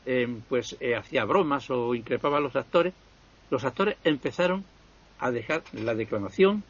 Eh, 0.06 0.28
pues 0.48 0.78
eh, 0.80 0.96
hacía 0.96 1.26
bromas 1.26 1.67
o 1.72 1.96
increpaba 1.96 2.38
a 2.38 2.41
los 2.41 2.56
actores. 2.56 2.94
Los 3.50 3.65
actores 3.65 3.98
empezaron 4.04 4.63
a 5.17 5.32
dejar 5.32 5.63
la 5.74 5.96
declamación, 5.96 6.63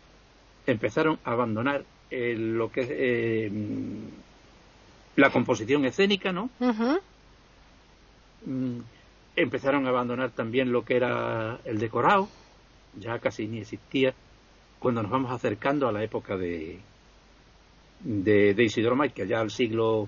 empezaron 0.65 1.19
a 1.25 1.33
abandonar 1.33 1.83
lo 2.11 2.71
que 2.71 2.81
es 3.45 3.51
la 5.17 5.29
composición 5.31 5.83
escénica, 5.85 6.31
¿no? 6.31 6.49
Mm, 8.45 8.79
empezaron 9.35 9.85
a 9.85 9.89
abandonar 9.89 10.31
también 10.31 10.71
lo 10.71 10.85
que 10.85 10.95
era 10.95 11.59
el 11.65 11.77
decorado, 11.77 12.29
ya 12.97 13.19
casi 13.19 13.47
ni 13.47 13.59
existía, 13.59 14.13
cuando 14.79 15.01
nos 15.03 15.11
vamos 15.11 15.31
acercando 15.31 15.87
a 15.87 15.91
la 15.91 16.03
época 16.03 16.35
de, 16.35 16.79
de, 18.03 18.53
de 18.53 18.63
Isidoro 18.63 18.97
que 19.13 19.27
ya 19.27 19.39
al 19.39 19.51
siglo 19.51 20.07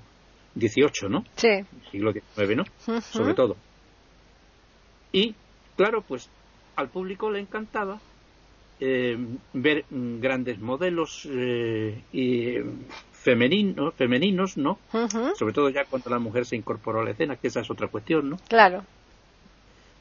XVIII, 0.56 1.10
¿no? 1.10 1.24
Sí. 1.36 1.66
Siglo 1.92 2.12
XIX, 2.12 2.58
¿no? 2.58 3.02
Sobre 3.02 3.34
todo. 3.34 3.56
Y, 5.12 5.36
claro, 5.76 6.02
pues 6.02 6.30
al 6.76 6.90
público 6.90 7.30
le 7.30 7.40
encantaba 7.40 8.00
eh, 8.80 9.18
ver 9.54 9.86
grandes 9.90 10.60
modelos 10.60 11.28
eh, 11.32 12.02
y 12.12 12.56
femeninos, 13.12 13.94
femeninos, 13.96 14.58
¿no? 14.58 14.80
Sobre 15.38 15.54
todo 15.54 15.70
ya 15.70 15.86
cuando 15.86 16.10
la 16.10 16.20
mujer 16.20 16.46
se 16.46 16.56
incorporó 16.56 17.02
a 17.02 17.06
la 17.06 17.12
escena, 17.12 17.36
que 17.36 17.48
esa 17.48 17.62
es 17.62 17.70
otra 17.72 17.88
cuestión, 17.88 18.30
¿no? 18.30 18.38
Claro. 18.50 18.84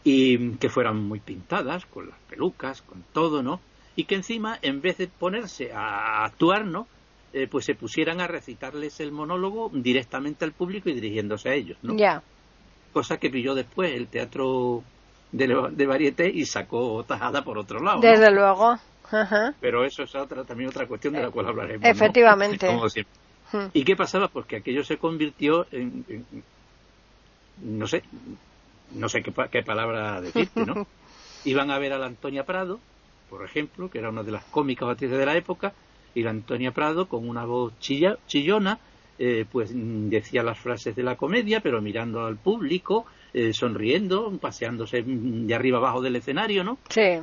Y 0.05 0.57
que 0.57 0.68
fueran 0.68 0.96
muy 0.96 1.20
pintadas, 1.20 1.87
con 1.87 2.09
las 2.09 2.18
pelucas, 2.28 2.83
con 2.83 3.05
todo, 3.12 3.42
¿no? 3.42 3.61
Y 3.94 4.05
que 4.05 4.16
encima, 4.16 4.59
en 4.62 4.81
vez 4.81 4.98
de 4.98 5.07
ponerse 5.07 5.72
a 5.72 6.24
actuar, 6.24 6.64
¿no? 6.64 6.88
Eh, 7.35 7.49
pues 7.51 7.64
se 7.64 7.75
pusieran 7.75 8.21
a 8.21 8.27
recitarles 8.27 9.01
el 9.01 9.11
monólogo 9.11 9.71
directamente 9.73 10.45
al 10.45 10.53
público 10.53 10.90
y 10.90 10.95
dirigiéndose 10.95 11.49
a 11.49 11.55
ellos, 11.55 11.79
¿no? 11.83 11.97
Ya. 11.97 12.23
Cosa 12.92 13.16
que 13.16 13.31
pilló 13.31 13.55
después 13.55 13.92
el 13.95 14.09
teatro 14.09 14.85
de, 15.33 15.71
de 15.73 15.87
Varieté 15.87 16.29
y 16.29 16.45
sacó 16.45 17.03
tajada 17.05 17.42
por 17.42 17.57
otro 17.57 17.81
lado. 17.81 18.01
Desde 18.01 18.31
luego. 18.31 18.79
Pero 19.61 19.85
eso 19.85 20.03
es 20.03 20.14
otra, 20.14 20.45
también 20.45 20.71
otra 20.71 20.87
cuestión 20.87 21.14
de 21.14 21.23
la 21.23 21.31
cual 21.31 21.49
hablaremos. 21.49 21.87
Efectivamente. 21.87 22.68
Hmm. 23.53 23.66
¿Y 23.73 23.85
qué 23.85 23.97
pasaba? 23.97 24.29
Pues 24.29 24.47
que 24.47 24.57
aquello 24.57 24.83
se 24.85 24.97
convirtió 24.97 25.66
en, 25.71 26.05
no 27.62 27.87
sé, 27.87 28.03
no 28.92 29.09
sé 29.09 29.23
qué, 29.23 29.33
qué 29.51 29.62
palabra 29.62 30.21
decirte, 30.21 30.64
¿no? 30.64 30.87
Iban 31.45 31.71
a 31.71 31.79
ver 31.79 31.92
a 31.92 31.99
la 31.99 32.07
Antonia 32.07 32.45
Prado, 32.45 32.81
por 33.29 33.45
ejemplo, 33.45 33.90
que 33.90 33.99
era 33.99 34.11
una 34.11 34.23
de 34.23 34.33
las 34.33 34.45
cómicas 34.45 34.88
actrices 34.88 35.18
de 35.18 35.27
la 35.27 35.37
época, 35.37 35.75
y 36.14 36.22
la 36.22 36.31
Antonia 36.31 36.72
Prado, 36.72 37.09
con 37.09 37.29
una 37.29 37.44
voz 37.44 37.79
chilla, 37.79 38.18
chillona, 38.27 38.79
eh, 39.18 39.44
pues 39.51 39.70
decía 39.75 40.42
las 40.42 40.59
frases 40.59 40.96
de 40.96 41.03
la 41.03 41.16
comedia, 41.16 41.61
pero 41.61 41.81
mirando 41.81 42.25
al 42.25 42.37
público, 42.37 43.07
eh, 43.35 43.53
sonriendo, 43.53 44.37
paseándose 44.38 45.03
de 45.05 45.55
arriba 45.55 45.79
abajo 45.79 46.03
del 46.03 46.16
escenario, 46.16 46.64
¿no? 46.64 46.79
Sí. 46.88 47.20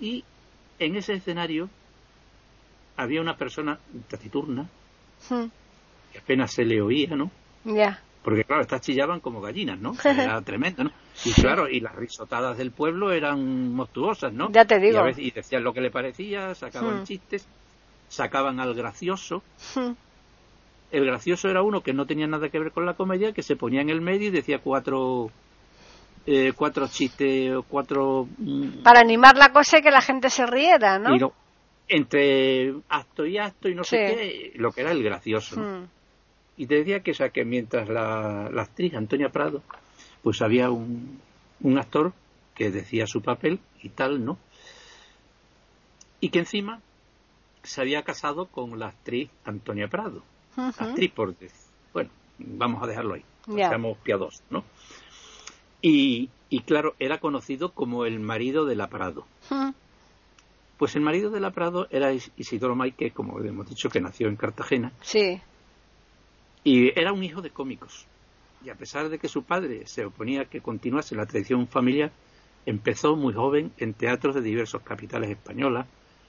Y 0.00 0.24
en 0.78 0.96
ese 0.96 1.14
escenario 1.14 1.68
había 2.96 3.20
una 3.20 3.36
persona 3.36 3.78
taciturna 4.08 4.68
hmm. 5.28 5.44
que 6.12 6.18
apenas 6.18 6.52
se 6.52 6.64
le 6.64 6.80
oía, 6.82 7.16
¿no? 7.16 7.30
Ya. 7.64 8.02
Porque 8.22 8.44
claro, 8.44 8.62
estas 8.62 8.82
chillaban 8.82 9.20
como 9.20 9.40
gallinas, 9.40 9.78
¿no? 9.78 9.94
Era 10.04 10.40
tremendo, 10.42 10.84
¿no? 10.84 10.92
Y 11.24 11.32
claro, 11.32 11.68
y 11.68 11.80
las 11.80 11.94
risotadas 11.94 12.58
del 12.58 12.70
pueblo 12.70 13.12
eran 13.12 13.72
monstruosas, 13.72 14.32
¿no? 14.32 14.50
Ya 14.52 14.64
te 14.64 14.78
digo. 14.78 15.02
Y, 15.16 15.30
decían 15.30 15.64
lo 15.64 15.72
que 15.72 15.80
le 15.80 15.90
parecía, 15.90 16.54
sacaban 16.54 17.00
hmm. 17.00 17.04
chistes, 17.04 17.46
sacaban 18.08 18.60
al 18.60 18.74
gracioso. 18.74 19.42
Hmm. 19.74 19.92
El 20.90 21.06
gracioso 21.06 21.48
era 21.48 21.62
uno 21.62 21.82
que 21.82 21.92
no 21.92 22.06
tenía 22.06 22.26
nada 22.26 22.48
que 22.48 22.58
ver 22.58 22.72
con 22.72 22.84
la 22.84 22.94
comedia, 22.94 23.32
que 23.32 23.42
se 23.42 23.56
ponía 23.56 23.80
en 23.80 23.90
el 23.90 24.00
medio 24.00 24.28
y 24.28 24.32
decía 24.32 24.58
cuatro 24.58 25.30
eh, 26.26 26.52
cuatro 26.54 26.86
chistes 26.88 27.54
o 27.54 27.62
cuatro... 27.62 28.28
Mm, 28.38 28.82
Para 28.82 29.00
animar 29.00 29.36
la 29.36 29.52
cosa 29.52 29.78
y 29.78 29.82
que 29.82 29.90
la 29.90 30.02
gente 30.02 30.30
se 30.30 30.46
riera, 30.46 30.98
¿no? 30.98 31.32
entre 31.92 32.72
acto 32.88 33.26
y 33.26 33.36
acto 33.36 33.68
y 33.68 33.74
no 33.74 33.82
sé 33.82 33.96
qué, 33.96 34.52
lo 34.54 34.70
que 34.70 34.82
era 34.82 34.92
el 34.92 35.02
gracioso. 35.02 35.60
Hmm. 35.60 35.88
Y 36.60 36.66
te 36.66 36.74
decía 36.74 37.00
que, 37.00 37.12
o 37.12 37.14
sea, 37.14 37.30
que 37.30 37.46
mientras 37.46 37.88
la, 37.88 38.48
actriz 38.48 38.92
Antonia 38.92 39.30
Prado, 39.30 39.62
pues 40.22 40.42
había 40.42 40.70
un, 40.70 41.18
un 41.62 41.78
actor 41.78 42.12
que 42.54 42.70
decía 42.70 43.06
su 43.06 43.22
papel 43.22 43.60
y 43.82 43.88
tal, 43.88 44.22
¿no? 44.22 44.36
Y 46.20 46.28
que 46.28 46.40
encima 46.40 46.82
se 47.62 47.80
había 47.80 48.02
casado 48.02 48.44
con 48.44 48.78
la 48.78 48.88
actriz 48.88 49.30
Antonia 49.46 49.88
Prado. 49.88 50.22
Actriz 50.54 51.10
por... 51.12 51.34
Bueno, 51.94 52.10
vamos 52.38 52.82
a 52.82 52.86
dejarlo 52.86 53.14
ahí. 53.14 53.24
Seamos 53.46 53.96
piadosos, 53.96 54.42
¿no? 54.50 54.62
Y, 55.80 56.28
claro, 56.66 56.94
era 56.98 57.20
conocido 57.20 57.72
como 57.72 58.04
el 58.04 58.20
marido 58.20 58.66
de 58.66 58.76
la 58.76 58.88
Prado. 58.88 59.26
Pues 60.76 60.94
el 60.94 61.00
marido 61.00 61.30
de 61.30 61.40
la 61.40 61.52
Prado 61.52 61.86
era 61.88 62.12
Isidoro 62.12 62.76
Maique, 62.76 63.12
como 63.12 63.40
hemos 63.40 63.66
dicho, 63.66 63.88
que 63.88 64.02
nació 64.02 64.28
en 64.28 64.36
Cartagena. 64.36 64.92
Sí. 65.00 65.40
Y 66.64 66.98
era 66.98 67.12
un 67.12 67.22
hijo 67.22 67.42
de 67.42 67.50
cómicos. 67.50 68.06
Y 68.64 68.70
a 68.70 68.74
pesar 68.74 69.08
de 69.08 69.18
que 69.18 69.28
su 69.28 69.42
padre 69.42 69.86
se 69.86 70.04
oponía 70.04 70.42
a 70.42 70.44
que 70.44 70.60
continuase 70.60 71.14
la 71.14 71.26
tradición 71.26 71.66
familiar, 71.66 72.10
empezó 72.66 73.16
muy 73.16 73.32
joven 73.32 73.72
en 73.78 73.94
teatros 73.94 74.34
de 74.34 74.42
diversos 74.42 74.82
capitales 74.82 75.30
españolas, 75.30 75.86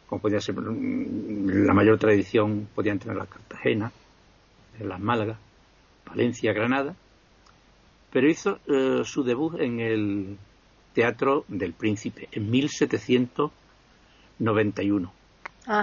como 0.08 0.22
podía 0.22 0.40
ser 0.40 0.56
mm, 0.56 1.66
la 1.66 1.74
mayor 1.74 1.98
tradición, 1.98 2.70
podían 2.74 3.00
tener 3.00 3.18
la 3.18 3.26
Cartagena, 3.26 3.92
las 4.80 5.00
Málaga, 5.00 5.38
Valencia, 6.06 6.54
Granada, 6.54 6.96
pero 8.12 8.30
hizo 8.30 8.60
eh, 8.68 9.02
su 9.06 9.24
debut 9.24 9.60
en 9.60 9.80
el 9.80 10.38
Teatro 10.94 11.46
del 11.48 11.74
Príncipe 11.74 12.30
en 12.32 12.52
1791, 12.52 15.12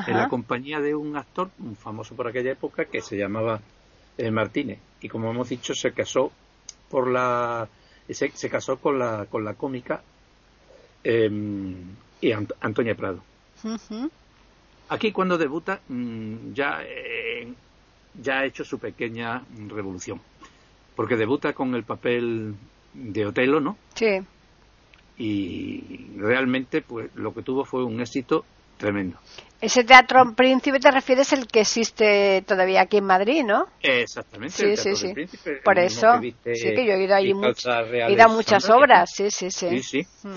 en 0.07 0.17
la 0.17 0.29
compañía 0.29 0.79
de 0.81 0.95
un 0.95 1.17
actor 1.17 1.51
un 1.59 1.75
famoso 1.77 2.15
por 2.15 2.29
aquella 2.29 2.53
época 2.53 2.85
que 2.85 3.01
se 3.01 3.17
llamaba 3.17 3.63
eh, 4.19 4.31
Martínez 4.31 4.79
y 5.01 5.09
como 5.09 5.31
hemos 5.31 5.49
dicho 5.49 5.75
se 5.75 5.93
casó 5.93 6.31
por 6.91 7.09
la 7.09 7.69
se, 8.09 8.51
casó 8.51 8.79
con 8.79 8.99
la 8.99 9.27
con 9.27 9.45
la 9.45 9.55
cómica 9.55 10.03
em, 11.05 11.75
y 12.21 12.33
Antonia 12.33 12.95
Prado. 12.95 13.23
Aquí 14.91 15.13
cuando 15.13 15.39
debuta 15.39 15.81
mm, 15.89 16.53
ya 16.53 16.81
eh, 16.83 17.53
ya 18.21 18.41
ha 18.41 18.45
hecho 18.45 18.65
su 18.65 18.79
pequeña 18.79 19.43
revolución 19.69 20.21
porque 20.99 21.15
debuta 21.15 21.53
con 21.53 21.77
el 21.77 21.85
papel 21.85 22.57
de 22.93 23.25
Otelo, 23.25 23.61
¿no? 23.61 23.79
Sí. 23.95 24.19
Y 25.16 26.11
realmente, 26.16 26.83
pues 26.83 27.14
lo 27.14 27.33
que 27.33 27.43
tuvo 27.43 27.64
fue 27.64 27.85
un 27.85 28.01
éxito 28.01 28.45
tremendo. 28.79 29.18
Ese 29.61 29.83
teatro 29.83 30.35
príncipe 30.37 30.79
te 30.79 30.91
refieres 30.91 31.33
el 31.33 31.49
que 31.49 31.61
existe 31.61 32.43
todavía 32.47 32.83
aquí 32.83 32.99
en 32.99 33.05
Madrid, 33.05 33.43
¿no? 33.45 33.66
Exactamente. 33.83 34.55
Sí, 34.55 34.76
sí, 34.76 34.95
sí. 34.95 35.14
Por 35.64 35.79
eso, 35.81 36.20
sí 36.20 36.33
que 36.43 36.87
yo 36.87 36.93
he 36.93 37.03
ido 37.03 37.14
ahí 37.14 37.33
he 37.33 38.12
ido 38.12 38.24
a 38.24 38.29
muchas 38.29 38.70
obras, 38.70 39.11
sí, 39.12 39.31
sí, 39.31 39.51
sí. 39.51 39.83
Sí, 39.83 39.83
sí. 39.83 40.29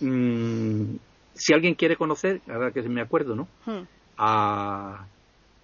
Mm. 0.00 0.92
Mm, 0.92 0.98
si 1.34 1.52
alguien 1.52 1.74
quiere 1.74 1.96
conocer, 1.96 2.40
ahora 2.48 2.70
que 2.70 2.82
me 2.82 3.00
acuerdo, 3.00 3.34
¿no? 3.34 3.48
Mm. 3.66 3.82
A 4.18 5.06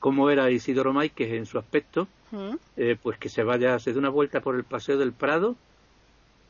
cómo 0.01 0.29
era 0.31 0.51
Isidoro 0.51 0.93
que 1.15 1.37
en 1.37 1.47
su 1.47 1.59
aspecto, 1.59 2.09
eh, 2.77 2.97
pues 3.01 3.17
que 3.19 3.29
se 3.29 3.45
vaya, 3.45 3.79
se 3.79 3.93
dé 3.93 3.99
una 3.99 4.09
vuelta 4.09 4.41
por 4.41 4.57
el 4.57 4.65
Paseo 4.65 4.99
del 4.99 5.13
Prado 5.13 5.57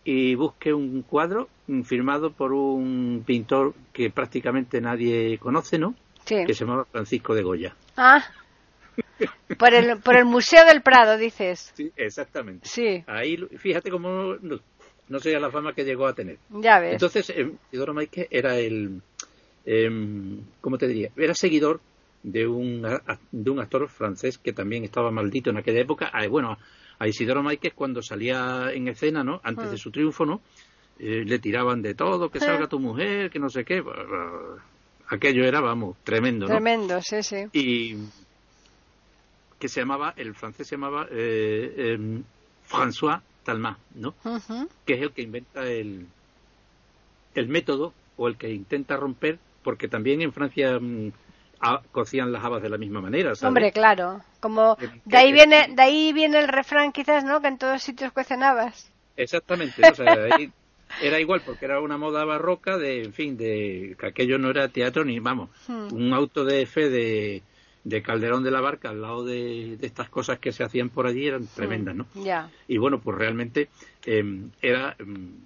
y 0.05 0.35
busque 0.35 0.73
un 0.73 1.03
cuadro 1.03 1.49
firmado 1.85 2.33
por 2.33 2.53
un 2.53 3.23
pintor 3.27 3.75
que 3.93 4.11
prácticamente 4.11 4.81
nadie 4.81 5.39
conoce, 5.39 5.79
¿no? 5.79 5.95
Que 6.25 6.55
se 6.55 6.65
llama 6.65 6.85
Francisco 6.91 7.35
de 7.35 7.43
Goya. 7.43 7.77
Ah, 7.97 8.25
por 9.59 9.75
el, 9.75 9.99
por 9.99 10.17
el 10.17 10.25
Museo 10.25 10.65
del 10.65 10.83
Prado, 10.83 11.19
dices. 11.19 11.73
Sí, 11.75 11.93
exactamente. 11.97 12.69
Sí. 12.69 13.05
Ahí, 13.07 13.37
fíjate 13.59 13.91
cómo 13.91 14.37
no, 14.41 14.61
no 15.09 15.21
sé 15.21 15.39
la 15.39 15.51
fama 15.51 15.75
que 15.75 15.85
llegó 15.85 16.07
a 16.07 16.15
tener. 16.15 16.39
Ya 16.51 16.81
ves. 16.81 16.93
Entonces, 16.93 17.31
eh, 17.31 17.51
Isidoro 17.71 17.95
Maike 17.95 18.29
era 18.31 18.57
el, 18.59 19.03
eh, 19.67 19.91
¿cómo 20.61 20.79
te 20.79 20.89
diría? 20.89 21.11
Era 21.17 21.35
seguidor 21.35 21.81
de 22.23 22.47
un, 22.47 22.87
de 23.33 23.51
un 23.51 23.61
actor 23.61 23.89
francés 23.89 24.39
que 24.39 24.53
también 24.53 24.85
estaba 24.85 25.11
maldito 25.11 25.51
en 25.51 25.59
aquella 25.59 25.81
época. 25.81 26.11
Ah, 26.13 26.27
bueno, 26.29 26.59
a 27.03 27.09
Isidoro 27.09 27.43
Máquez 27.43 27.73
cuando 27.75 28.01
salía 28.01 28.71
en 28.73 28.87
escena, 28.87 29.25
¿no? 29.25 29.41
Antes 29.43 29.71
de 29.71 29.75
mm. 29.75 29.79
su 29.79 29.91
triunfo, 29.91 30.25
¿no? 30.25 30.41
Eh, 31.01 31.25
le 31.27 31.41
tiraban 31.41 31.83
de 31.83 31.95
todo, 31.97 32.31
que 32.31 32.39
salga 32.39 32.69
tu 32.69 32.79
mujer, 32.79 33.29
que 33.29 33.41
no 33.41 33.51
sé 33.51 33.65
qué. 33.65 33.83
Aquello 35.09 35.45
era, 35.45 35.61
vamos, 35.61 35.97
tremendo, 36.05 36.47
¿no? 36.47 36.53
Tremendo, 36.53 37.03
sí, 37.03 37.25
sí. 37.25 37.47
Y 37.53 37.97
que 39.59 39.69
se 39.69 39.81
llamaba, 39.81 40.15
el 40.17 40.33
francés 40.37 40.69
se 40.69 40.77
llamaba 40.77 41.09
eh, 41.11 41.95
em, 41.95 42.23
François 42.71 43.21
Talma, 43.43 43.77
¿no? 43.97 44.15
Que 44.87 44.95
es 44.95 45.03
el 45.03 45.11
que 45.11 45.23
inventa 45.23 45.67
el, 45.67 46.07
el 47.35 47.49
método 47.49 47.93
o 48.17 48.29
el 48.29 48.37
que 48.37 48.49
intenta 48.53 48.97
romper, 48.97 49.41
porque 49.65 49.89
también 49.89 50.23
en 50.23 50.33
Francia 50.33 50.79
mm, 50.79 51.11
cocían 51.91 52.31
las 52.31 52.45
habas 52.45 52.63
de 52.63 52.69
la 52.69 52.79
misma 52.79 53.01
manera. 53.01 53.33
Hombre, 53.43 53.73
claro. 53.73 54.21
Como 54.43 54.77
de 55.05 55.17
ahí 55.17 55.33
viene, 55.33 55.69
de 55.69 55.81
ahí 55.81 56.13
viene 56.13 56.41
el 56.41 56.49
refrán, 56.49 56.91
quizás, 56.91 57.23
¿no? 57.23 57.41
Que 57.41 57.47
en 57.47 57.59
todos 57.59 57.81
sitios 57.81 58.11
cuecen 58.11 58.43
habas. 58.43 58.91
Exactamente. 59.17 59.81
era 61.01 61.21
igual 61.21 61.43
porque 61.47 61.65
era 61.65 61.81
una 61.81 61.97
moda 61.97 62.25
barroca 62.25 62.77
de, 62.77 63.05
en 63.05 63.13
fin, 63.13 63.37
de 63.37 63.95
que 63.97 64.07
aquello 64.07 64.39
no 64.39 64.51
era 64.51 64.67
teatro 64.67 65.05
ni, 65.05 65.21
vamos, 65.21 65.49
hmm. 65.69 65.95
un 65.95 66.13
auto 66.13 66.45
de 66.45 66.67
fe 66.67 66.91
de, 66.91 67.43
de 67.85 68.03
Calderón 68.03 68.43
de 68.43 68.51
la 68.51 68.61
Barca 68.61 68.91
al 68.91 69.01
lado 69.01 69.25
de, 69.25 69.79
estas 69.81 70.09
cosas 70.09 70.41
que 70.41 70.51
se 70.51 70.65
hacían 70.65 70.89
por 70.89 71.07
allí 71.07 71.29
eran 71.29 71.45
hmm. 71.45 71.55
tremendas, 71.55 71.95
¿no? 71.95 72.07
Ya. 72.17 72.51
Y 72.67 72.79
bueno, 72.79 73.01
pues 73.01 73.17
realmente 73.17 73.69
em, 74.05 74.51
era 74.61 74.97
em, 74.99 75.37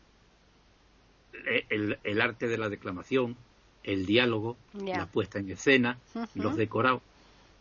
el, 1.69 1.99
el, 2.03 2.21
arte 2.23 2.49
de 2.49 2.57
la 2.57 2.71
declamación, 2.71 3.37
el 3.85 4.07
diálogo, 4.07 4.57
la 4.73 5.05
puesta 5.05 5.39
en 5.39 5.51
escena, 5.51 5.99
los 6.35 6.57
decorados. 6.57 7.03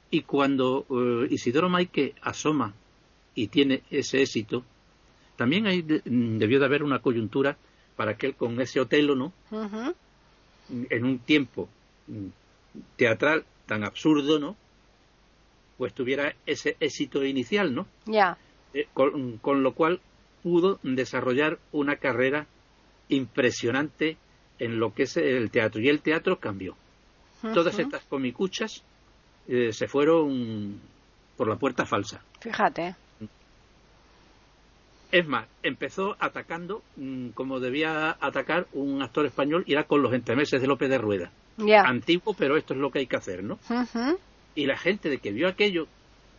Y 0.10 0.22
cuando 0.22 0.86
eh, 0.90 1.28
Isidoro 1.32 1.70
Maike 1.70 2.16
asoma 2.22 2.74
y 3.34 3.48
tiene 3.48 3.84
ese 3.90 4.22
éxito, 4.22 4.64
también 5.36 5.68
hay 5.68 5.82
mm, 5.82 6.38
debió 6.38 6.60
de 6.60 6.66
haber 6.66 6.84
una 6.84 7.00
coyuntura 7.00 7.58
para 7.96 8.16
que 8.18 8.28
él 8.28 8.36
con 8.36 8.60
ese 8.62 8.80
Otelo, 8.80 9.16
¿no? 9.16 9.34
En 10.90 11.06
un 11.06 11.20
tiempo 11.20 11.70
mm, 12.08 12.28
teatral 12.96 13.46
tan 13.66 13.84
absurdo, 13.84 14.40
¿no? 14.40 14.56
Pues 15.78 15.94
tuviera 15.94 16.36
ese 16.46 16.78
éxito 16.80 17.24
inicial, 17.26 17.74
¿no? 17.74 17.88
Ya. 18.06 18.38
Eh, 18.74 18.88
con, 18.94 19.38
con, 19.38 19.64
lo 19.64 19.74
cual 19.74 20.00
pudo 20.44 20.80
desarrollar 20.84 21.60
una 21.72 21.98
carrera 21.98 22.48
impresionante 23.10 24.18
en 24.60 24.80
lo 24.80 24.94
que 24.94 25.04
es 25.04 25.18
el 25.18 25.50
teatro. 25.52 25.82
Y 25.82 25.90
el 25.90 26.02
teatro 26.02 26.40
cambió. 26.40 26.76
Todas 27.54 27.78
estas 27.78 28.04
comicuchas 28.06 28.84
eh, 29.48 29.72
se 29.72 29.88
fueron 29.88 30.80
por 31.38 31.48
la 31.48 31.56
puerta 31.56 31.86
falsa. 31.86 32.22
Fíjate. 32.40 32.96
Es 35.12 35.28
más, 35.28 35.48
empezó 35.64 36.16
atacando 36.20 36.82
mm, 36.98 37.30
como 37.30 37.60
debía 37.60 38.18
atacar 38.20 38.68
un 38.74 39.02
actor 39.02 39.26
español 39.26 39.64
y 39.66 39.74
era 39.74 39.86
con 39.86 40.02
los 40.02 40.14
entremeses 40.14 40.62
de 40.62 40.68
López 40.68 40.90
de 40.90 40.98
Rueda. 40.98 41.32
Antiguo, 41.86 42.34
pero 42.34 42.58
esto 42.58 42.74
es 42.74 42.80
lo 42.80 42.92
que 42.92 43.00
hay 43.00 43.08
que 43.08 43.16
hacer, 43.16 43.44
¿no? 43.44 43.58
Y 44.56 44.66
la 44.66 44.78
gente 44.78 45.10
de 45.10 45.20
que 45.20 45.32
vio 45.32 45.48
aquello, 45.48 45.88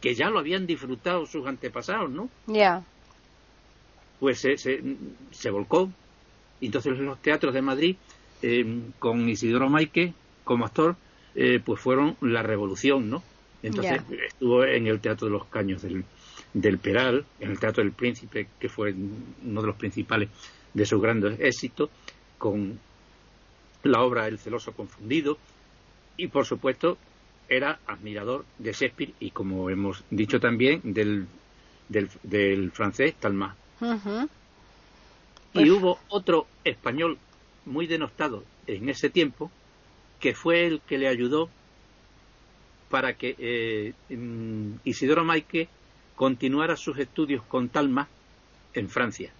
que 0.01 0.15
ya 0.15 0.29
lo 0.29 0.39
habían 0.39 0.67
disfrutado 0.67 1.25
sus 1.27 1.47
antepasados, 1.47 2.11
¿no? 2.11 2.29
Ya. 2.47 2.83
Pues 4.21 4.41
se, 4.41 4.59
se, 4.59 4.83
se 5.31 5.51
volcó 5.51 5.91
entonces 6.61 6.99
los 6.99 7.21
teatros 7.21 7.55
de 7.55 7.63
Madrid, 7.63 7.97
eh, 8.43 8.91
con 8.99 9.29
Isidoro 9.29 9.69
Maike 9.69 10.15
como 10.45 10.65
actor, 10.65 10.97
eh, 11.37 11.61
pues 11.65 11.81
fueron 11.81 12.17
la 12.21 12.43
revolución, 12.43 13.11
¿no? 13.11 13.23
Entonces 13.63 14.01
estuvo 14.27 14.65
en 14.65 14.87
el 14.87 15.01
Teatro 15.01 15.27
de 15.27 15.33
los 15.33 15.45
Caños 15.47 15.83
del, 15.83 16.05
del 16.55 16.79
Peral, 16.79 17.25
en 17.41 17.51
el 17.51 17.59
Teatro 17.59 17.83
del 17.83 17.93
Príncipe, 17.93 18.49
que 18.59 18.69
fue 18.69 18.95
uno 19.45 19.61
de 19.61 19.67
los 19.67 19.77
principales 19.77 20.31
de 20.73 20.87
sus 20.87 21.01
grandes 21.01 21.39
éxitos, 21.41 21.91
con 22.39 22.79
la 23.83 24.03
obra 24.03 24.29
El 24.29 24.39
celoso 24.39 24.73
confundido, 24.73 25.39
y 26.17 26.29
por 26.29 26.47
supuesto 26.47 26.97
era 27.49 27.79
admirador 27.87 28.45
de 28.59 28.73
Shakespeare 28.73 29.13
y, 29.21 29.31
como 29.31 29.71
hemos 29.71 30.05
dicho 30.11 30.41
también, 30.41 30.81
del, 30.83 31.27
del, 31.89 32.73
francés 32.73 33.15
Talma. 33.15 33.55
Y 33.81 33.85
pues 35.53 35.71
hubo 35.71 35.99
otro 36.09 36.47
español 36.65 37.19
muy 37.65 37.87
denostado 37.87 38.45
en 38.67 38.89
ese 38.89 39.11
tiempo, 39.11 39.51
que 40.21 40.35
fue 40.35 40.67
el 40.67 40.81
que 40.81 40.99
le 40.99 41.09
ayudó 41.09 41.49
para 42.91 43.15
que 43.15 43.35
eh, 43.39 43.93
Isidoro 44.85 45.25
Maike 45.25 45.69
continuara 46.15 46.77
sus 46.77 46.99
estudios 46.99 47.43
con 47.45 47.69
Talma 47.69 48.09
en 48.75 48.89
Francia. 48.89 49.33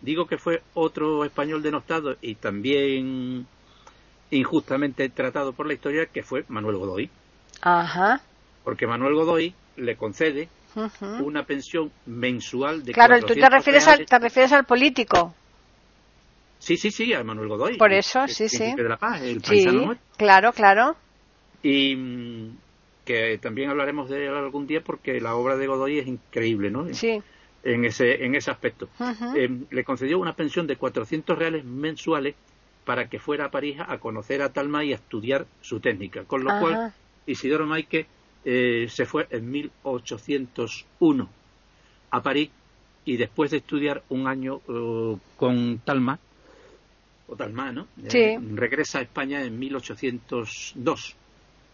Digo 0.00 0.26
que 0.26 0.38
fue 0.38 0.62
otro 0.74 1.24
español 1.24 1.62
denostado 1.62 2.16
y 2.20 2.34
también 2.34 3.46
injustamente 4.30 5.08
tratado 5.08 5.52
por 5.52 5.66
la 5.66 5.74
historia, 5.74 6.06
que 6.06 6.22
fue 6.22 6.44
Manuel 6.48 6.76
Godoy. 6.76 7.10
Ajá. 7.62 8.20
Porque 8.64 8.86
Manuel 8.86 9.14
Godoy 9.14 9.54
le 9.76 9.96
concede 9.96 10.48
una 11.20 11.44
pensión 11.44 11.90
mensual 12.04 12.84
de 12.84 12.92
Claro, 12.92 13.18
tú 13.20 13.34
te 13.34 13.48
refieres, 13.48 13.88
al, 13.88 14.04
te 14.04 14.18
refieres 14.18 14.52
al 14.52 14.64
político. 14.64 15.34
Sí, 16.58 16.76
sí, 16.76 16.90
sí, 16.90 17.12
a 17.12 17.22
Manuel 17.22 17.48
Godoy. 17.48 17.76
Por 17.76 17.92
eso, 17.92 18.26
sí, 18.28 18.48
sí. 18.48 18.74
De 18.74 18.82
la 18.82 18.96
Paz, 18.96 19.22
el 19.22 19.42
sí, 19.44 19.66
claro, 20.16 20.52
claro. 20.52 20.96
Y 21.62 21.94
mm, 21.94 22.56
que 23.04 23.38
también 23.38 23.70
hablaremos 23.70 24.10
de 24.10 24.26
él 24.26 24.34
algún 24.34 24.66
día 24.66 24.82
porque 24.82 25.20
la 25.20 25.36
obra 25.36 25.56
de 25.56 25.66
Godoy 25.66 25.98
es 25.98 26.06
increíble, 26.06 26.70
¿no? 26.70 26.92
Sí. 26.92 27.22
En 27.62 27.84
ese, 27.84 28.24
en 28.24 28.34
ese 28.34 28.50
aspecto. 28.50 28.88
Em, 29.34 29.64
le 29.70 29.84
concedió 29.84 30.18
una 30.18 30.34
pensión 30.34 30.66
de 30.66 30.76
400 30.76 31.38
reales 31.38 31.64
mensuales 31.64 32.34
para 32.84 33.08
que 33.08 33.18
fuera 33.18 33.46
a 33.46 33.50
París 33.50 33.78
a 33.80 33.98
conocer 33.98 34.42
a 34.42 34.52
Talma 34.52 34.84
y 34.84 34.92
a 34.92 34.96
estudiar 34.96 35.46
su 35.60 35.80
técnica. 35.80 36.24
Con 36.24 36.44
lo 36.44 36.60
cual, 36.60 36.94
Isidoro 37.26 37.66
Maike 37.66 38.06
eh, 38.44 38.86
se 38.88 39.06
fue 39.06 39.26
en 39.30 39.50
1801 39.50 41.28
a 42.10 42.22
París 42.22 42.50
y 43.04 43.16
después 43.16 43.50
de 43.50 43.56
estudiar 43.58 44.04
un 44.08 44.28
año 44.28 44.60
eh, 44.68 45.16
con 45.36 45.80
Talma, 45.84 46.20
o 47.28 47.36
Talma, 47.36 47.72
¿no? 47.72 47.88
Eh, 48.04 48.38
regresa 48.54 48.98
a 48.98 49.02
España 49.02 49.42
en 49.42 49.58
1802 49.58 51.16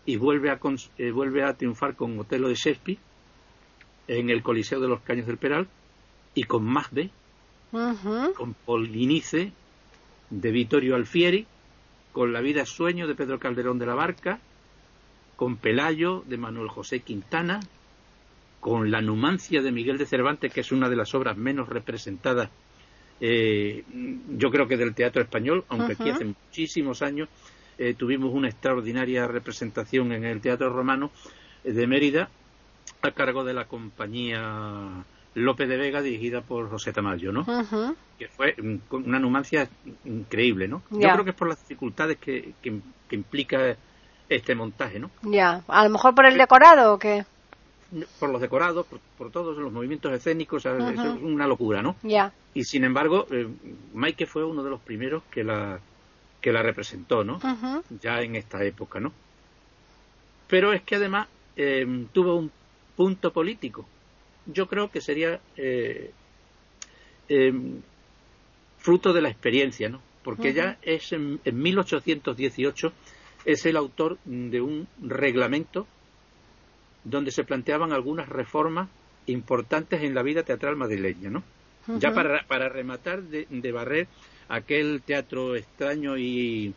y 0.07 0.17
vuelve 0.17 0.51
a, 0.51 0.59
vuelve 1.13 1.45
a 1.45 1.55
triunfar 1.55 1.95
con 1.95 2.19
Otelo 2.19 2.49
de 2.49 2.55
Shakespeare 2.55 2.99
en 4.09 4.31
el 4.31 4.43
Coliseo 4.43 4.81
de 4.81 4.89
los 4.89 5.01
Caños 5.03 5.27
del 5.27 5.39
Peral 5.39 5.69
y 6.35 6.45
con 6.45 6.65
Magde, 6.65 7.11
con 7.71 8.55
Polinice 8.55 9.53
de 10.31 10.51
Vittorio 10.51 10.97
Alfieri, 10.97 11.47
con 12.13 12.33
La 12.33 12.41
vida 12.41 12.67
sueño 12.67 13.07
de 13.07 13.15
Pedro 13.15 13.39
Calderón 13.39 13.79
de 13.79 13.87
la 13.87 13.95
Barca, 13.95 14.41
con 15.37 15.57
Pelayo 15.57 16.25
de 16.27 16.37
Manuel 16.37 16.69
José 16.69 17.01
Quintana, 17.01 17.61
con 18.61 18.91
La 18.91 19.01
Numancia 19.01 19.63
de 19.63 19.73
Miguel 19.73 19.99
de 19.99 20.07
Cervantes, 20.07 20.53
que 20.53 20.61
es 20.61 20.73
una 20.73 20.89
de 20.89 20.97
las 20.97 21.15
obras 21.15 21.37
menos 21.37 21.69
representadas, 21.69 22.51
eh, 23.25 23.85
yo 24.37 24.51
creo 24.51 24.67
que 24.67 24.77
del 24.77 24.97
teatro 24.97 25.23
español, 25.23 25.65
aunque 25.69 25.93
aquí 25.93 26.11
hace 26.11 26.25
muchísimos 26.25 27.03
años 27.03 27.29
eh, 27.79 27.95
tuvimos 27.95 28.35
una 28.35 28.49
extraordinaria 28.49 29.29
representación 29.29 30.11
en 30.11 30.25
el 30.25 30.41
Teatro 30.41 30.71
Romano 30.71 31.13
eh, 31.63 31.73
de 31.73 31.87
Mérida 31.87 32.29
a 33.01 33.13
cargo 33.13 33.45
de 33.45 33.55
la 33.55 33.67
compañía 33.67 35.05
López 35.35 35.69
de 35.69 35.77
Vega 35.77 36.03
dirigida 36.03 36.41
por 36.41 36.69
José 36.69 36.93
Tamayo, 36.93 37.31
¿no? 37.31 37.47
Que 38.19 38.27
fue 38.27 38.57
mm, 38.61 38.79
una 38.91 39.21
numancia 39.21 39.69
increíble, 40.05 40.67
¿no? 40.67 40.83
Yo 40.91 40.99
creo 40.99 41.23
que 41.23 41.31
es 41.31 41.37
por 41.37 41.49
las 41.49 41.61
dificultades 41.61 42.19
que, 42.19 42.55
que 42.61 43.15
implica 43.15 43.77
este 44.29 44.57
montaje, 44.57 44.99
¿no? 44.99 45.11
Ya, 45.23 45.63
a 45.69 45.85
lo 45.85 45.91
mejor 45.91 46.17
por 46.17 46.27
el 46.27 46.37
decorado 46.37 46.95
o 46.95 46.99
qué? 46.99 47.25
Por 48.19 48.31
los 48.31 48.41
decorados, 48.41 48.87
por, 49.19 49.31
todos 49.31 49.57
los 49.59 49.71
movimientos 49.71 50.13
escénicos, 50.13 50.65
es 50.65 50.99
una 51.21 51.47
locura, 51.47 51.83
¿no? 51.83 51.97
Ya. 52.03 52.33
Y 52.55 52.65
sin 52.65 52.85
embargo, 52.85 53.27
eh, 53.31 53.47
Maike 53.93 54.27
fue 54.27 54.45
uno 54.45 54.63
de 54.63 54.71
los 54.71 54.81
primeros 54.81 55.23
que 55.25 55.45
la 55.45 55.81
que 56.41 56.53
la 56.53 56.63
representó, 56.63 57.23
¿no? 57.23 57.39
Ya 58.01 58.21
en 58.21 58.35
esta 58.35 58.65
época, 58.65 58.99
¿no? 58.99 59.13
Pero 60.49 60.73
es 60.73 60.83
que 60.83 60.97
además 60.97 61.29
eh, 61.57 62.07
tuvo 62.13 62.37
un 62.37 62.51
punto 62.97 63.33
político. 63.33 63.87
Yo 64.47 64.67
creo 64.67 64.91
que 64.91 65.01
sería 65.01 65.41
eh, 65.57 66.11
fruto 68.79 69.13
de 69.13 69.23
la 69.23 69.29
experiencia, 69.29 69.89
¿no? 69.89 70.03
Porque 70.25 70.53
ya 70.53 70.79
es 70.83 71.13
en, 71.13 71.41
en 71.45 71.63
1818 71.63 72.93
es 73.45 73.67
el 73.67 73.77
autor 73.77 74.19
de 74.25 74.61
un 74.61 74.89
reglamento 75.01 75.87
donde 77.05 77.31
se 77.31 77.45
planteaban 77.45 77.93
algunas 77.93 78.29
reformas 78.29 78.89
importantes 79.27 80.03
en 80.03 80.15
la 80.15 80.23
vida 80.23 80.43
teatral 80.43 80.77
madrileña, 80.77 81.31
¿no? 81.31 81.43
Ya 81.99 82.13
para, 82.13 82.45
para 82.47 82.69
rematar 82.69 83.23
de, 83.23 83.73
barrer 83.73 84.07
aquel 84.49 85.03
teatro 85.05 85.57
extraño 85.57 86.17
y, 86.17 86.75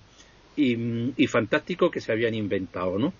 y, 0.55 1.28
fantástico 1.28 1.91
que 1.91 2.01
se 2.01 2.11
habían 2.11 2.34
inventado, 2.34 2.97
¿no? 2.97 3.13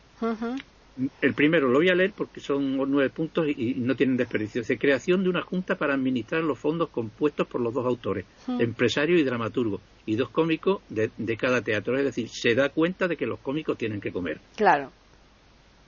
El 1.22 1.34
primero 1.34 1.68
lo 1.68 1.80
voy 1.80 1.90
a 1.90 1.96
leer 1.96 2.14
porque 2.16 2.40
son 2.40 2.78
nueve 2.90 3.10
puntos 3.10 3.48
y, 3.50 3.76
no 3.76 3.96
tienen 3.96 4.18
desperdicio. 4.18 4.62
Dice, 4.62 4.80
creación 4.80 5.24
de 5.24 5.30
una 5.30 5.42
junta 5.42 5.76
para 5.76 5.94
administrar 5.94 6.44
los 6.44 6.58
fondos 6.58 6.90
compuestos 6.90 7.46
por 7.46 7.62
los 7.62 7.74
dos 7.74 7.86
autores, 7.86 8.26
empresario 8.48 9.20
y 9.20 9.24
dramaturgo, 9.24 9.80
y 10.06 10.16
dos 10.16 10.30
cómicos 10.30 10.82
de, 10.90 11.38
cada 11.38 11.62
teatro. 11.62 11.98
Es 11.98 12.06
decir, 12.06 12.30
se 12.30 12.56
da 12.56 12.70
cuenta 12.70 13.08
de 13.08 13.18
que 13.18 13.28
los 13.28 13.40
cómicos 13.40 13.78
tienen 13.78 14.02
que 14.02 14.12
comer. 14.12 14.40
Claro. 14.56 14.92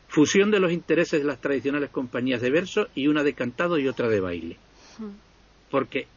Fusión 0.07 0.51
de 0.51 0.59
los 0.59 0.71
intereses 0.71 1.21
de 1.21 1.27
las 1.27 1.39
tradicionales 1.39 1.89
compañías 1.89 2.41
de 2.41 2.49
verso 2.49 2.87
y 2.95 3.07
una 3.07 3.23
de 3.23 3.33
cantado 3.33 3.77
y 3.77 3.87
otra 3.87 4.07
de 4.07 4.19
baile. 4.19 4.57
Porque 5.69 6.07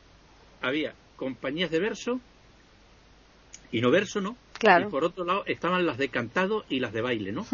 había 0.62 0.94
compañías 1.16 1.70
de 1.70 1.80
verso 1.80 2.20
y 3.72 3.80
no 3.80 3.90
verso, 3.90 4.20
¿no? 4.20 4.36
Claro. 4.58 4.88
Y 4.88 4.90
por 4.90 5.04
otro 5.04 5.24
lado 5.24 5.44
estaban 5.46 5.86
las 5.86 5.98
de 5.98 6.08
cantado 6.08 6.64
y 6.68 6.80
las 6.80 6.92
de 6.92 7.00
baile, 7.00 7.32
¿no? 7.32 7.46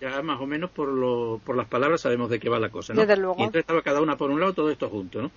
Ya 0.00 0.22
más 0.22 0.40
o 0.40 0.46
menos 0.46 0.70
por, 0.70 0.88
lo, 0.88 1.40
por 1.44 1.56
las 1.56 1.66
palabras 1.66 2.02
sabemos 2.02 2.30
de 2.30 2.38
qué 2.38 2.48
va 2.48 2.60
la 2.60 2.68
cosa, 2.68 2.94
¿no? 2.94 3.00
Desde 3.00 3.16
luego. 3.16 3.34
Y 3.38 3.42
entonces 3.42 3.60
estaba 3.60 3.82
cada 3.82 4.00
una 4.00 4.16
por 4.16 4.30
un 4.30 4.38
lado, 4.38 4.52
todo 4.52 4.70
esto 4.70 4.88
junto, 4.88 5.20
¿no? 5.22 5.30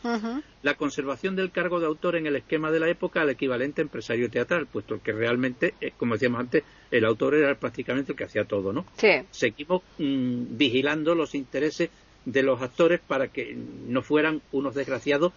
La 0.61 0.75
conservación 0.75 1.35
del 1.35 1.51
cargo 1.51 1.79
de 1.79 1.87
autor 1.87 2.15
en 2.15 2.27
el 2.27 2.35
esquema 2.35 2.69
de 2.69 2.79
la 2.79 2.87
época 2.87 3.21
al 3.21 3.29
equivalente 3.31 3.81
empresario 3.81 4.29
teatral, 4.29 4.67
puesto 4.67 5.01
que 5.01 5.13
realmente, 5.13 5.73
eh, 5.81 5.93
como 5.97 6.13
decíamos 6.13 6.41
antes, 6.41 6.63
el 6.91 7.05
autor 7.05 7.35
era 7.35 7.55
prácticamente 7.55 8.11
el 8.11 8.17
que 8.17 8.25
hacía 8.25 8.45
todo, 8.45 8.71
¿no? 8.71 8.85
Sí. 8.97 9.23
Seguimos 9.31 9.81
mm, 9.97 10.57
vigilando 10.57 11.15
los 11.15 11.33
intereses 11.33 11.89
de 12.25 12.43
los 12.43 12.61
actores 12.61 12.99
para 12.99 13.29
que 13.29 13.57
no 13.87 14.03
fueran 14.03 14.41
unos 14.51 14.75
desgraciados, 14.75 15.33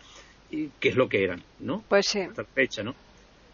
que 0.50 0.88
es 0.88 0.96
lo 0.96 1.08
que 1.08 1.24
eran, 1.24 1.42
¿no? 1.60 1.82
Pues 1.88 2.06
sí. 2.06 2.20
Hasta 2.20 2.44
fecha, 2.44 2.82
¿no? 2.82 2.94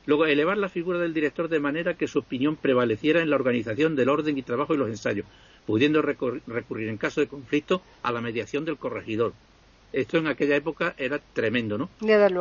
Luego, 0.07 0.27
elevar 0.27 0.59
la 0.59 0.69
figura 0.69 0.99
del 0.99 1.15
director 1.15 1.49
de 1.49 1.61
manera 1.61 1.95
que 1.95 2.09
su 2.09 2.19
opinión 2.21 2.57
prevaleciera 2.57 3.21
en 3.23 3.31
la 3.31 3.37
organización 3.37 3.95
del 3.97 4.09
orden 4.09 4.37
y 4.39 4.43
trabajo 4.43 4.75
y 4.75 4.79
los 4.79 4.89
ensayos, 4.89 5.27
pudiendo 5.71 6.03
recurrir 6.03 6.89
en 6.89 6.97
caso 6.97 7.21
de 7.21 7.29
conflicto 7.29 7.81
a 8.03 8.11
la 8.11 8.21
mediación 8.21 8.65
del 8.65 8.77
corregidor. 8.77 9.35
Esto 9.93 10.19
en 10.19 10.27
aquella 10.27 10.57
época 10.57 10.97
era 10.99 11.21
tremendo, 11.33 11.79
¿no? 11.79 11.89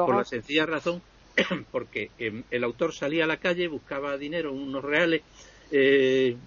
Por 0.08 0.16
la 0.16 0.26
sencilla 0.26 0.66
razón 0.66 1.00
porque 1.72 2.10
em, 2.18 2.42
el 2.50 2.64
autor 2.64 2.92
salía 2.92 3.26
a 3.26 3.28
la 3.28 3.38
calle, 3.38 3.68
buscaba 3.68 4.18
dinero, 4.18 4.52
unos 4.52 4.84
reales, 4.84 5.22
eh, 5.72 6.38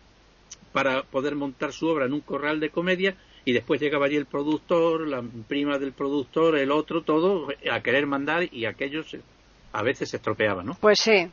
para 0.72 1.04
poder 1.04 1.36
montar 1.36 1.72
su 1.72 1.86
obra 1.86 2.06
en 2.06 2.14
un 2.14 2.20
corral 2.20 2.58
de 2.58 2.70
comedia 2.70 3.14
y 3.44 3.52
después 3.52 3.80
llegaba 3.80 4.06
allí 4.06 4.16
el 4.16 4.26
productor, 4.26 5.06
la 5.06 5.22
prima 5.46 5.78
del 5.78 5.92
productor, 5.92 6.58
el 6.58 6.72
otro, 6.72 7.02
todo 7.02 7.46
a 7.70 7.80
querer 7.80 8.06
mandar 8.06 8.52
y 8.52 8.64
aquellos 8.64 9.16
a 9.70 9.82
veces 9.82 10.10
se 10.10 10.16
estropeaba, 10.16 10.64
¿no? 10.64 10.76
Pues 10.80 10.98
sí. 10.98 11.30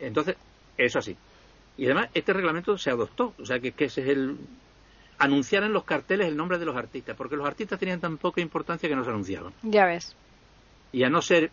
Entonces, 0.00 0.34
eso 0.76 0.98
así. 0.98 1.16
Y 1.76 1.84
además, 1.84 2.08
este 2.12 2.32
reglamento 2.32 2.76
se 2.76 2.90
adoptó, 2.90 3.34
o 3.40 3.46
sea, 3.46 3.60
que, 3.60 3.72
ese 3.78 4.02
es 4.02 4.08
el... 4.08 4.36
anunciar 5.18 5.64
en 5.64 5.72
los 5.72 5.84
carteles 5.84 6.28
el 6.28 6.36
nombre 6.36 6.58
de 6.58 6.64
los 6.64 6.76
artistas, 6.76 7.16
porque 7.16 7.36
los 7.36 7.46
artistas 7.46 7.78
tenían 7.78 8.00
tan 8.00 8.18
poca 8.18 8.40
importancia 8.40 8.88
que 8.88 8.96
no 8.96 9.04
se 9.04 9.10
anunciaban. 9.10 9.52
Ya 9.62 9.84
ves. 9.86 10.14
Y 10.92 11.02
a 11.02 11.10
no 11.10 11.20
ser 11.20 11.50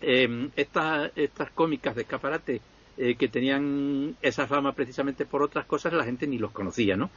em, 0.00 0.50
estas, 0.56 1.12
estas 1.16 1.50
cómicas 1.50 1.94
de 1.94 2.02
escaparate 2.02 2.60
eh, 2.98 3.14
que 3.14 3.28
tenían 3.28 4.16
esa 4.20 4.46
fama 4.46 4.72
precisamente 4.72 5.24
por 5.24 5.42
otras 5.42 5.64
cosas, 5.66 5.92
la 5.92 6.04
gente 6.04 6.26
ni 6.26 6.38
los 6.38 6.50
conocía, 6.50 6.96
¿no? 6.96 7.10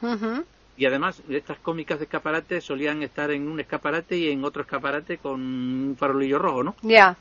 Y 0.76 0.86
además, 0.86 1.22
estas 1.28 1.58
cómicas 1.58 1.98
de 1.98 2.04
escaparate 2.06 2.60
solían 2.60 3.02
estar 3.02 3.30
en 3.30 3.48
un 3.48 3.60
escaparate 3.60 4.16
y 4.16 4.30
en 4.30 4.44
otro 4.44 4.62
escaparate 4.62 5.18
con 5.18 5.40
un 5.40 5.96
farolillo 5.98 6.38
rojo, 6.38 6.64
¿no? 6.64 6.74
Ya. 6.82 7.16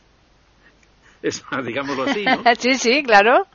Eso, 1.22 1.44
digámoslo 1.64 2.04
así, 2.04 2.24
¿no? 2.26 2.42
sí, 2.58 2.76
sí, 2.76 3.04
claro. 3.04 3.46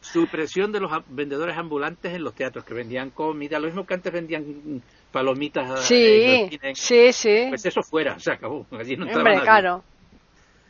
Supresión 0.00 0.72
de 0.72 0.80
los 0.80 0.90
vendedores 1.08 1.56
ambulantes 1.56 2.12
en 2.12 2.24
los 2.24 2.34
teatros 2.34 2.64
que 2.64 2.74
vendían 2.74 3.10
comida, 3.10 3.58
lo 3.58 3.66
mismo 3.66 3.86
que 3.86 3.94
antes 3.94 4.12
vendían 4.12 4.82
palomitas. 5.12 5.84
Sí, 5.84 6.48
sí, 6.74 7.12
sí. 7.12 7.46
Pues 7.48 7.66
eso 7.66 7.82
fuera, 7.82 8.18
se 8.18 8.32
acabó. 8.32 8.66
Allí 8.72 8.96
no 8.96 9.06
Hombre, 9.06 9.40
claro. 9.40 9.82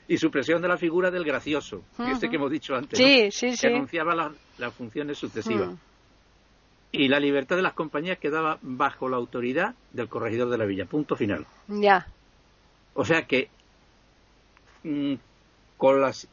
Y 0.07 0.17
supresión 0.17 0.63
de 0.63 0.69
la 0.69 0.79
figura 0.79 1.11
del 1.11 1.25
gracioso, 1.25 1.83
este 2.11 2.31
que 2.31 2.37
hemos 2.37 2.51
dicho 2.51 2.75
antes. 2.75 2.99
Sí, 2.99 3.31
sí, 3.31 3.55
sí. 3.57 3.69
Que 3.69 3.75
anunciaba 3.75 4.33
las 4.57 4.75
funciones 4.75 5.19
sucesivas. 5.19 5.71
Y 6.91 7.09
la 7.09 7.21
libertad 7.21 7.57
de 7.57 7.63
las 7.63 7.75
compañías 7.75 8.19
quedaba 8.19 8.59
bajo 8.63 9.11
la 9.11 9.19
autoridad 9.19 9.75
del 9.93 10.09
corregidor 10.09 10.49
de 10.49 10.57
la 10.57 10.65
villa. 10.65 10.87
Punto 10.87 11.17
final. 11.17 11.45
Ya. 11.69 12.07
O 12.95 13.05
sea 13.05 13.27
que 13.27 13.51
mm, 14.85 15.15
con 15.77 16.01
las 16.01 16.27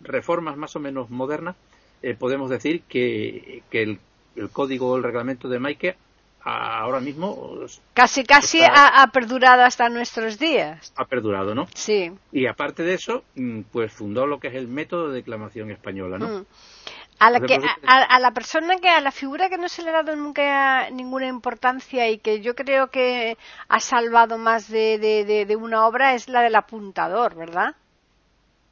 reformas 0.00 0.56
más 0.56 0.76
o 0.76 0.80
menos 0.80 1.10
modernas, 1.10 1.56
eh, 2.02 2.14
podemos 2.14 2.50
decir 2.50 2.82
que, 2.82 3.62
el, 3.72 3.98
código 4.52 4.90
o 4.90 4.96
el 4.96 5.02
reglamento 5.02 5.48
de 5.48 5.58
Maike 5.58 5.96
ahora 6.40 7.00
mismo 7.00 7.58
casi 7.92 8.24
casi 8.24 8.60
ha, 8.62 9.06
perdurado 9.12 9.64
hasta 9.64 9.88
nuestros 9.88 10.38
días. 10.38 10.92
ha 10.96 11.04
perdurado 11.04 11.54
no 11.54 11.66
sí. 11.74 12.12
Y 12.30 12.46
aparte 12.46 12.84
de 12.84 12.94
eso 12.94 13.24
mm, 13.34 13.62
pues 13.72 13.92
fundó 13.92 14.26
lo 14.26 14.38
que 14.38 14.48
es 14.48 14.54
el 14.54 14.68
método 14.68 15.08
de 15.08 15.16
declamación 15.16 15.72
española 15.72 16.16
no 16.16 16.28
mm. 16.28 16.46
a 17.18 17.30
la, 17.30 17.40
que, 17.40 17.58
a, 17.84 18.20
la 18.20 18.30
persona 18.30 18.76
que 18.76 18.88
a 18.88 19.00
la 19.00 19.10
figura 19.10 19.48
que 19.48 19.58
no 19.58 19.68
se 19.68 19.82
le 19.82 19.90
ha 19.90 19.94
dado 19.94 20.14
nunca 20.14 20.88
ninguna 20.90 21.26
importancia 21.26 22.08
y 22.08 22.18
que 22.18 22.40
yo 22.40 22.54
creo 22.54 22.86
que 22.86 23.36
ha 23.68 23.80
salvado 23.80 24.38
más 24.38 24.68
de, 24.68 24.98
de 25.46 25.56
una 25.56 25.86
obra 25.86 26.14
es 26.14 26.28
la 26.28 26.42
del 26.42 26.54
apuntador 26.54 27.34
verdad 27.34 27.74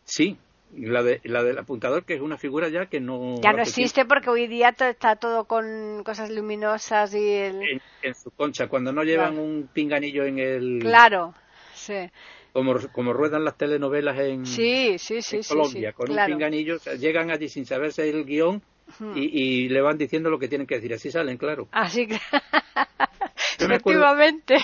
Sí, 0.06 0.38
la, 0.74 1.02
de, 1.02 1.20
la 1.24 1.42
del 1.42 1.58
apuntador, 1.58 2.04
que 2.04 2.14
es 2.14 2.20
una 2.20 2.36
figura 2.36 2.68
ya 2.68 2.86
que 2.86 3.00
no... 3.00 3.40
Ya 3.42 3.52
no 3.52 3.62
existe 3.62 4.04
porque 4.04 4.30
hoy 4.30 4.46
día 4.46 4.70
está 4.78 5.16
todo 5.16 5.44
con 5.44 6.02
cosas 6.04 6.30
luminosas 6.30 7.14
y... 7.14 7.34
En, 8.02 8.14
su 8.14 8.30
concha, 8.30 8.68
cuando 8.68 8.92
no 8.92 9.04
llevan 9.04 9.38
un 9.38 9.68
pinganillo 9.72 10.24
en 10.24 10.38
el... 10.38 10.78
Claro, 10.80 11.34
sí. 11.74 12.10
Como, 12.52 12.74
como 12.92 13.12
ruedan 13.12 13.44
las 13.44 13.56
telenovelas 13.56 14.18
en, 14.18 14.46
sí, 14.46 14.98
sí, 14.98 15.20
sí, 15.20 15.40
Colombia, 15.46 15.92
con 15.92 16.10
un 16.10 16.26
pinganillo, 16.26 16.78
llegan 16.98 17.30
allí 17.30 17.48
sin 17.48 17.66
saberse 17.66 18.08
el 18.08 18.24
guion 18.24 18.62
y, 19.14 19.68
le 19.68 19.80
van 19.80 19.98
diciendo 19.98 20.30
lo 20.30 20.38
que 20.38 20.48
tienen 20.48 20.66
que 20.66 20.76
decir, 20.76 20.94
así 20.94 21.10
salen, 21.10 21.36
claro. 21.36 21.68
Así 21.72 22.06
que... 22.06 22.18
Efectivamente 23.58 24.56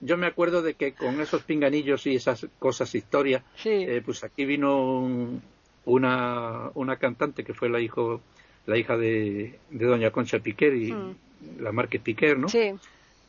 yo, 0.00 0.16
me 0.16 0.26
acuerdo 0.26 0.62
de 0.62 0.74
que 0.74 0.92
con 0.92 1.20
esos 1.20 1.42
pinganillos 1.42 2.06
y 2.06 2.16
esas 2.16 2.46
cosas, 2.58 2.94
historias, 2.94 3.42
eh, 3.64 4.02
pues 4.04 4.24
aquí 4.24 4.44
vino 4.44 5.40
una, 5.84 6.70
una 6.74 6.96
cantante 6.96 7.44
que 7.44 7.54
fue 7.54 7.68
la, 7.68 7.80
hijo, 7.80 8.20
la 8.66 8.76
hija 8.76 8.96
de, 8.96 9.58
de 9.70 9.86
doña 9.86 10.10
Concha 10.10 10.38
Piquer 10.38 10.74
y 10.74 10.92
hmm. 10.92 11.16
la 11.60 11.72
Márquez 11.72 12.02
Piquer, 12.02 12.38
¿no? 12.38 12.48
Sí 12.48 12.72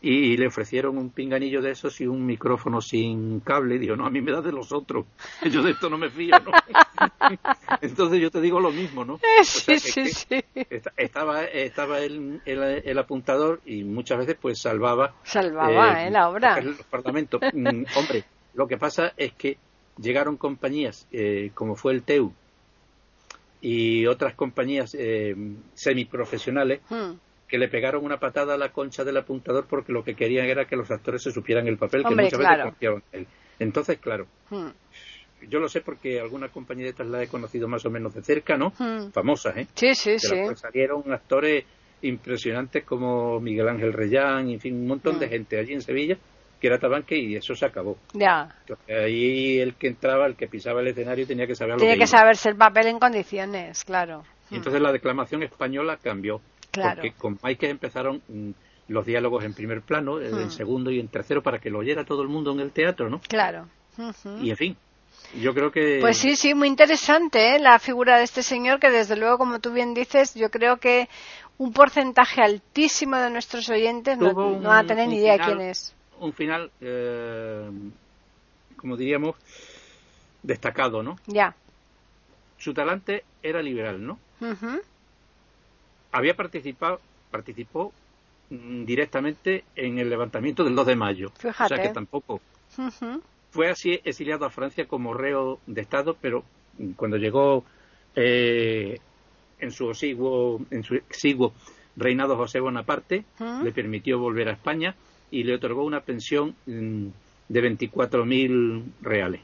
y, 0.01 0.35
le 0.35 0.47
ofrecieron 0.47 0.97
un 0.97 1.11
pinganillo 1.11 1.61
de 1.61 1.71
esos 1.71 2.01
y 2.01 2.07
un 2.07 2.25
micrófono 2.25 2.81
sin 2.81 3.39
cable. 3.41 3.75
Y 3.75 3.79
dijo, 3.79 3.95
no, 3.95 4.05
a 4.05 4.09
mí 4.09 4.21
me 4.21 4.31
da 4.31 4.41
de 4.41 4.51
los 4.51 4.71
otros. 4.71 5.05
Yo 5.51 5.61
de 5.61 5.71
esto 5.71 5.89
no 5.89 5.97
me 5.97 6.09
fío, 6.09 6.35
¿no? 6.39 6.51
Entonces 7.81 8.19
yo 8.19 8.29
te 8.29 8.41
digo 8.41 8.59
lo 8.59 8.71
mismo, 8.71 9.03
¿no? 9.05 9.19
sí, 9.43 9.79
sí, 9.79 10.07
sí. 10.07 10.43
Estaba, 10.97 11.45
estaba 11.45 11.99
el, 11.99 12.41
el, 12.45 12.99
apuntador 12.99 13.61
y 13.65 13.83
muchas 13.83 14.19
veces 14.19 14.37
pues 14.39 14.59
salvaba... 14.59 15.15
Salvaba, 15.23 16.05
¿eh? 16.05 16.11
la 16.11 16.29
obra. 16.29 16.59
El 16.59 16.75
parlamento. 16.89 17.39
Mm, 17.39 17.85
hombre, 17.95 18.23
lo 18.53 18.67
que 18.67 18.77
pasa 18.77 19.13
es 19.17 19.33
que 19.33 19.57
llegaron 19.97 20.37
compañías 20.37 21.07
eh, 21.11 21.51
como 21.55 21.75
fue 21.75 21.93
el 21.93 22.03
TEU 22.03 22.31
y 23.61 24.05
otras 24.05 24.35
compañías 24.35 24.95
eh, 24.97 25.35
semiprofesionales 25.73 26.81
hmm 26.89 27.13
que 27.51 27.57
le 27.57 27.67
pegaron 27.67 28.05
una 28.05 28.17
patada 28.17 28.53
a 28.53 28.57
la 28.57 28.69
concha 28.69 29.03
del 29.03 29.17
apuntador 29.17 29.65
porque 29.69 29.91
lo 29.91 30.05
que 30.05 30.15
querían 30.15 30.45
era 30.45 30.63
que 30.63 30.77
los 30.77 30.89
actores 30.89 31.21
se 31.21 31.31
supieran 31.31 31.67
el 31.67 31.77
papel 31.77 32.01
que 32.01 32.15
muchas 32.15 32.39
veces 32.39 32.63
confiaban 32.63 33.03
en 33.11 33.19
él. 33.19 33.27
Entonces, 33.59 33.99
claro, 33.99 34.25
hmm. 34.49 34.69
yo 35.49 35.59
lo 35.59 35.67
sé 35.67 35.81
porque 35.81 36.21
alguna 36.21 36.47
compañía 36.47 36.85
de 36.85 36.91
estas 36.91 37.07
la 37.07 37.21
he 37.21 37.27
conocido 37.27 37.67
más 37.67 37.85
o 37.85 37.89
menos 37.89 38.13
de 38.15 38.23
cerca, 38.23 38.55
¿no? 38.55 38.69
Hmm. 38.79 39.11
Famosas, 39.11 39.57
¿eh? 39.57 39.67
Sí, 39.75 39.93
sí, 39.95 40.17
sí. 40.17 40.37
salieron 40.55 41.11
actores 41.11 41.65
impresionantes 42.03 42.85
como 42.85 43.41
Miguel 43.41 43.67
Ángel 43.67 43.91
Reyán, 43.91 44.49
en 44.49 44.61
fin, 44.61 44.73
un 44.73 44.87
montón 44.87 45.19
de 45.19 45.27
hmm. 45.27 45.29
gente 45.29 45.59
allí 45.59 45.73
en 45.73 45.81
Sevilla 45.81 46.17
que 46.61 46.67
era 46.67 46.77
tabanque 46.77 47.17
y 47.17 47.35
eso 47.35 47.55
se 47.55 47.65
acabó. 47.65 47.97
Ya. 48.13 48.47
ahí 48.87 49.59
el 49.59 49.73
que 49.73 49.87
entraba, 49.87 50.27
el 50.27 50.35
que 50.35 50.47
pisaba 50.47 50.79
el 50.81 50.89
escenario 50.89 51.25
tenía 51.25 51.47
que 51.47 51.55
saber 51.55 51.77
Tiene 51.77 51.95
que, 51.95 52.01
que 52.01 52.07
saberse 52.07 52.49
el 52.49 52.55
papel 52.55 52.85
en 52.85 52.99
condiciones, 52.99 53.83
claro. 53.83 54.21
Y 54.51 54.57
entonces 54.57 54.79
la 54.79 54.91
declamación 54.91 55.41
española 55.41 55.97
cambió. 55.97 56.39
Porque 56.71 57.13
con 57.13 57.39
Mike 57.43 57.69
empezaron 57.69 58.21
mm, 58.27 58.51
los 58.87 59.05
diálogos 59.05 59.43
en 59.43 59.53
primer 59.53 59.81
plano, 59.81 60.19
en 60.19 60.47
hmm. 60.47 60.51
segundo 60.51 60.91
y 60.91 60.99
en 60.99 61.07
tercero, 61.07 61.41
para 61.41 61.59
que 61.59 61.69
lo 61.69 61.79
oyera 61.79 62.05
todo 62.05 62.21
el 62.21 62.27
mundo 62.27 62.51
en 62.51 62.59
el 62.59 62.71
teatro, 62.71 63.09
¿no? 63.09 63.21
Claro. 63.27 63.67
Y 64.41 64.49
en 64.49 64.57
fin, 64.57 64.77
yo 65.39 65.53
creo 65.53 65.71
que. 65.71 65.99
Pues 66.01 66.17
sí, 66.17 66.35
sí, 66.35 66.53
muy 66.53 66.67
interesante 66.67 67.55
¿eh? 67.55 67.59
la 67.59 67.79
figura 67.79 68.17
de 68.17 68.23
este 68.23 68.43
señor, 68.43 68.79
que 68.79 68.89
desde 68.89 69.15
luego, 69.15 69.37
como 69.37 69.59
tú 69.59 69.71
bien 69.71 69.93
dices, 69.93 70.33
yo 70.33 70.49
creo 70.49 70.77
que 70.77 71.09
un 71.57 71.73
porcentaje 71.73 72.41
altísimo 72.41 73.17
de 73.17 73.29
nuestros 73.29 73.69
oyentes 73.69 74.17
no, 74.17 74.33
van 74.33 74.85
a 74.85 74.87
tener 74.87 75.07
ni 75.07 75.17
idea 75.17 75.33
de 75.33 75.43
quién 75.43 75.61
es. 75.61 75.95
Un 76.19 76.33
final, 76.33 76.71
eh, 76.81 77.69
como 78.77 78.97
diríamos, 78.97 79.35
destacado, 80.41 81.03
¿no? 81.03 81.17
Ya. 81.27 81.55
Su 82.57 82.73
talante 82.73 83.23
era 83.43 83.61
liberal, 83.61 84.05
¿no? 84.05 84.19
Había 86.11 86.35
participado, 86.35 86.99
participó 87.29 87.93
mm, 88.49 88.85
directamente 88.85 89.63
en 89.75 89.99
el 89.99 90.09
levantamiento 90.09 90.63
del 90.63 90.75
2 90.75 90.85
de 90.87 90.95
mayo. 90.95 91.31
O 91.43 91.67
sea 91.67 91.81
que 91.81 91.89
tampoco. 91.89 92.41
Fue 93.51 93.69
así 93.69 93.99
exiliado 94.03 94.45
a 94.45 94.49
Francia 94.49 94.87
como 94.87 95.13
reo 95.13 95.59
de 95.67 95.81
Estado, 95.81 96.15
pero 96.19 96.43
cuando 96.95 97.17
llegó 97.17 97.65
eh, 98.15 98.99
en 99.59 99.71
su 99.71 99.89
exiguo, 99.89 100.61
en 100.71 100.83
su 100.83 100.95
exiguo 100.95 101.53
reinado 101.97 102.37
José 102.37 102.59
Bonaparte, 102.59 103.25
le 103.63 103.71
permitió 103.71 104.19
volver 104.19 104.47
a 104.49 104.53
España 104.53 104.95
y 105.29 105.43
le 105.43 105.55
otorgó 105.55 105.83
una 105.83 106.01
pensión 106.01 106.55
mm, 106.65 107.07
de 107.49 107.77
24.000 107.77 108.83
reales. 109.01 109.41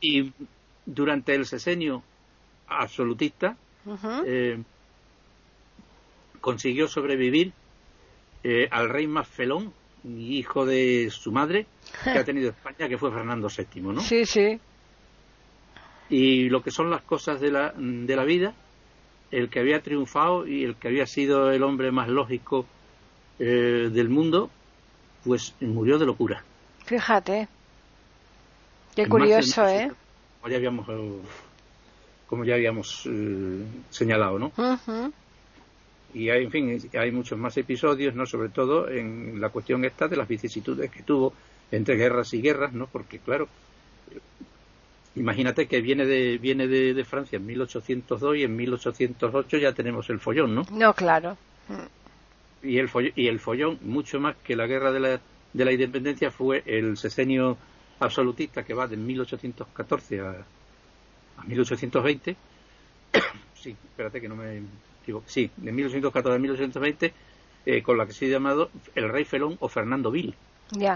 Y 0.00 0.32
durante 0.84 1.34
el 1.34 1.46
sesenio 1.46 2.02
absolutista 2.66 3.56
eh, 4.26 4.60
consiguió 6.42 6.88
sobrevivir 6.88 7.52
eh, 8.44 8.68
al 8.70 8.90
rey 8.90 9.06
más 9.06 9.26
felón, 9.28 9.72
hijo 10.04 10.66
de 10.66 11.08
su 11.10 11.32
madre, 11.32 11.66
que 12.02 12.18
ha 12.18 12.24
tenido 12.24 12.50
España, 12.58 12.88
que 12.88 12.98
fue 12.98 13.10
Fernando 13.10 13.48
VII, 13.48 13.82
¿no? 13.82 14.00
Sí, 14.02 14.26
sí. 14.26 14.60
Y 16.10 16.50
lo 16.50 16.62
que 16.62 16.70
son 16.70 16.90
las 16.90 17.00
cosas 17.02 17.40
de 17.40 17.50
la, 17.50 17.72
de 17.76 18.16
la 18.16 18.24
vida, 18.24 18.52
el 19.30 19.48
que 19.48 19.60
había 19.60 19.80
triunfado 19.80 20.46
y 20.46 20.64
el 20.64 20.74
que 20.74 20.88
había 20.88 21.06
sido 21.06 21.52
el 21.52 21.62
hombre 21.62 21.92
más 21.92 22.08
lógico 22.08 22.66
eh, 23.38 23.88
del 23.90 24.08
mundo, 24.10 24.50
pues 25.24 25.54
murió 25.60 25.98
de 25.98 26.06
locura. 26.06 26.44
Fíjate. 26.84 27.48
Qué 28.96 29.06
curioso, 29.08 29.66
¿eh? 29.68 29.90
Como 30.40 30.50
ya 30.50 30.56
habíamos, 30.58 30.86
como 32.26 32.44
ya 32.44 32.54
habíamos 32.54 33.06
eh, 33.06 33.64
señalado, 33.90 34.38
¿no? 34.38 34.52
Y 36.14 36.28
hay, 36.28 36.44
en 36.44 36.50
fin, 36.50 36.90
hay 36.98 37.10
muchos 37.10 37.38
más 37.38 37.56
episodios, 37.56 38.14
¿no? 38.14 38.26
Sobre 38.26 38.50
todo 38.50 38.88
en 38.88 39.40
la 39.40 39.48
cuestión 39.48 39.84
esta 39.84 40.08
de 40.08 40.16
las 40.16 40.28
vicisitudes 40.28 40.90
que 40.90 41.02
tuvo 41.02 41.32
entre 41.70 41.96
guerras 41.96 42.34
y 42.34 42.42
guerras, 42.42 42.72
¿no? 42.74 42.86
Porque, 42.86 43.18
claro, 43.18 43.48
Imagínate 45.14 45.66
que 45.66 45.82
viene 45.82 46.06
de, 46.06 46.38
viene 46.38 46.66
de, 46.66 47.04
Francia 47.04 47.36
en 47.36 47.44
1802 47.44 48.36
y 48.36 48.44
en 48.44 48.56
1808 48.56 49.58
ya 49.58 49.72
tenemos 49.72 50.08
el 50.08 50.18
follón, 50.18 50.54
¿no? 50.54 50.66
No, 50.70 50.94
claro. 50.94 51.36
Y 52.62 52.78
el, 52.78 52.88
follón, 52.88 53.12
y 53.14 53.26
el 53.26 53.38
follón, 53.38 53.78
mucho 53.82 54.20
más 54.20 54.36
que 54.42 54.56
la 54.56 54.66
guerra 54.66 54.90
de 54.90 55.00
la, 55.00 55.20
de 55.52 55.64
la 55.64 55.72
independencia, 55.72 56.30
fue 56.30 56.62
el 56.64 56.96
sesenio 56.96 57.58
absolutista 58.00 58.64
que 58.64 58.72
va 58.72 58.86
de 58.86 58.96
1814 58.96 60.20
a, 60.20 60.30
a 61.36 61.44
1820. 61.44 62.36
sí, 63.54 63.70
espérate 63.70 64.18
que 64.18 64.28
no 64.30 64.36
me 64.36 64.62
equivoco. 65.02 65.24
Sí, 65.28 65.50
de 65.56 65.72
1814 65.72 66.36
a 66.36 66.38
1820, 66.38 67.12
eh, 67.66 67.82
con 67.82 67.98
la 67.98 68.06
que 68.06 68.12
se 68.12 68.26
ha 68.26 68.28
llamado 68.28 68.70
el 68.94 69.08
rey 69.08 69.24
Felón 69.24 69.56
o 69.60 69.68
Fernando 69.68 70.10
Vil. 70.10 70.34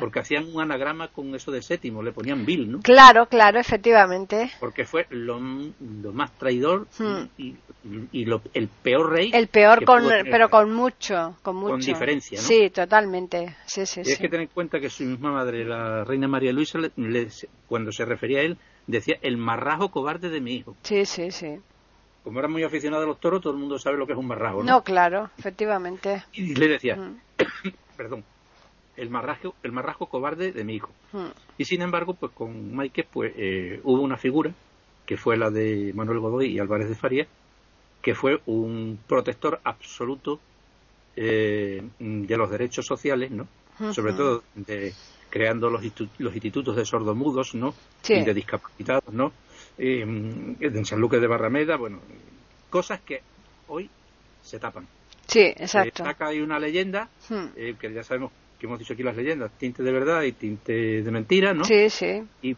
Porque 0.00 0.20
hacían 0.20 0.46
un 0.54 0.60
anagrama 0.60 1.08
con 1.08 1.34
eso 1.34 1.50
de 1.50 1.62
séptimo, 1.62 2.02
le 2.02 2.12
ponían 2.12 2.46
Bill, 2.46 2.70
¿no? 2.70 2.80
Claro, 2.80 3.26
claro, 3.26 3.58
efectivamente. 3.58 4.50
Porque 4.58 4.84
fue 4.84 5.06
lo, 5.10 5.38
más 5.38 6.32
traidor 6.38 6.86
hmm. 6.98 7.22
y, 7.38 7.56
el 8.54 8.68
peor 8.82 9.12
rey. 9.12 9.30
El 9.32 9.48
peor, 9.48 9.84
con, 9.84 10.04
pero 10.24 10.48
con 10.48 10.72
mucho, 10.72 11.36
con 11.42 11.56
mucho. 11.56 11.72
Con 11.72 11.80
diferencia, 11.80 12.40
¿no? 12.40 12.46
Sí, 12.46 12.70
totalmente. 12.70 13.56
Sí, 13.66 13.86
sí, 13.86 14.00
y 14.04 14.10
es 14.10 14.18
que 14.18 14.28
tener 14.28 14.42
en 14.42 14.52
cuenta 14.52 14.80
que 14.80 14.90
su 14.90 15.04
misma 15.04 15.30
madre, 15.30 15.64
la 15.64 16.04
reina 16.04 16.26
María 16.26 16.52
Luisa, 16.52 16.78
cuando 17.68 17.92
se 17.92 18.04
refería 18.04 18.40
a 18.40 18.42
él, 18.42 18.58
decía 18.86 19.18
el 19.22 19.36
marrajo 19.36 19.90
cobarde 19.90 20.30
de 20.30 20.40
mi 20.40 20.54
hijo. 20.54 20.76
Sí, 20.82 21.04
sí, 21.04 21.30
sí. 21.30 21.58
Como 22.26 22.40
era 22.40 22.48
muy 22.48 22.64
aficionado 22.64 23.04
a 23.04 23.06
los 23.06 23.20
toros, 23.20 23.40
todo 23.40 23.52
el 23.52 23.60
mundo 23.60 23.78
sabe 23.78 23.98
lo 23.98 24.04
que 24.04 24.12
es 24.12 24.18
un 24.18 24.26
marrajo, 24.26 24.64
¿no? 24.64 24.64
No, 24.64 24.82
claro, 24.82 25.30
efectivamente. 25.38 26.24
Y 26.32 26.56
le 26.56 26.66
decía, 26.66 26.96
hmm. 26.96 27.20
perdón, 27.96 28.24
el 28.96 29.10
marrajo, 29.10 29.54
el 29.62 29.70
marrajo 29.70 30.06
cobarde 30.06 30.50
de 30.50 30.64
mi 30.64 30.74
hijo. 30.74 30.90
Hmm. 31.12 31.28
Y 31.56 31.66
sin 31.66 31.82
embargo, 31.82 32.14
pues 32.14 32.32
con 32.32 32.74
Maike 32.74 33.04
pues 33.04 33.32
eh, 33.36 33.80
hubo 33.84 34.02
una 34.02 34.16
figura 34.16 34.50
que 35.06 35.16
fue 35.16 35.36
la 35.36 35.50
de 35.50 35.92
Manuel 35.94 36.18
Godoy 36.18 36.48
y 36.48 36.58
Álvarez 36.58 36.88
de 36.88 36.96
Faría, 36.96 37.28
que 38.02 38.16
fue 38.16 38.40
un 38.46 38.98
protector 39.06 39.60
absoluto 39.62 40.40
eh, 41.14 41.80
de 42.00 42.36
los 42.36 42.50
derechos 42.50 42.86
sociales, 42.86 43.30
¿no? 43.30 43.46
Sobre 43.92 44.14
todo 44.14 44.42
de 44.56 44.92
creando 45.30 45.70
los, 45.70 45.80
los 46.18 46.34
institutos 46.34 46.74
de 46.74 46.84
sordomudos, 46.84 47.54
¿no? 47.54 47.72
Y 48.08 48.24
de 48.24 48.34
discapacitados, 48.34 49.14
¿no? 49.14 49.32
Eh, 49.78 50.00
en 50.60 50.84
San 50.84 51.00
Lucas 51.00 51.20
de 51.20 51.26
Barrameda, 51.26 51.76
bueno, 51.76 52.00
cosas 52.70 53.00
que 53.00 53.22
hoy 53.68 53.90
se 54.42 54.58
tapan. 54.58 54.86
Sí, 55.26 55.40
exacto. 55.40 56.04
acá 56.04 56.28
hay 56.28 56.40
una 56.40 56.58
leyenda 56.58 57.08
hmm. 57.28 57.76
que 57.78 57.92
ya 57.92 58.04
sabemos 58.04 58.30
que 58.58 58.66
hemos 58.66 58.78
dicho 58.78 58.94
aquí 58.94 59.02
las 59.02 59.16
leyendas, 59.16 59.50
tinte 59.58 59.82
de 59.82 59.92
verdad 59.92 60.22
y 60.22 60.32
tinte 60.32 61.02
de 61.02 61.10
mentira, 61.10 61.52
¿no? 61.52 61.64
Sí, 61.64 61.90
sí. 61.90 62.22
Y, 62.42 62.56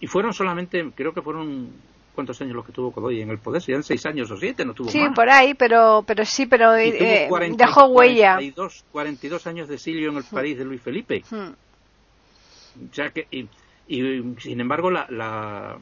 y 0.00 0.06
fueron 0.06 0.32
solamente, 0.32 0.90
creo 0.94 1.12
que 1.12 1.22
fueron 1.22 1.70
¿cuántos 2.16 2.40
años 2.40 2.56
los 2.56 2.66
que 2.66 2.72
tuvo 2.72 2.90
Godoy 2.90 3.20
en 3.20 3.30
el 3.30 3.38
poder? 3.38 3.62
Serían 3.62 3.84
seis 3.84 4.04
años 4.06 4.28
o 4.30 4.36
siete, 4.36 4.64
no 4.64 4.74
tuvo 4.74 4.88
sí, 4.88 5.04
por 5.14 5.30
ahí, 5.30 5.54
pero, 5.54 6.02
pero 6.04 6.24
sí, 6.24 6.46
pero 6.46 6.74
eh, 6.74 7.28
dejó 7.56 7.86
huella. 7.86 8.34
42, 8.34 8.84
42 8.90 9.46
años 9.46 9.68
de 9.68 9.74
exilio 9.74 10.10
en 10.10 10.16
el 10.16 10.24
París 10.24 10.58
de 10.58 10.64
Luis 10.64 10.80
Felipe. 10.80 11.22
Hmm. 11.30 11.52
O 12.84 13.12
que, 13.12 13.26
y, 13.30 13.48
y 13.86 14.34
sin 14.40 14.60
embargo, 14.60 14.90
la, 14.90 15.06
la, 15.10 15.78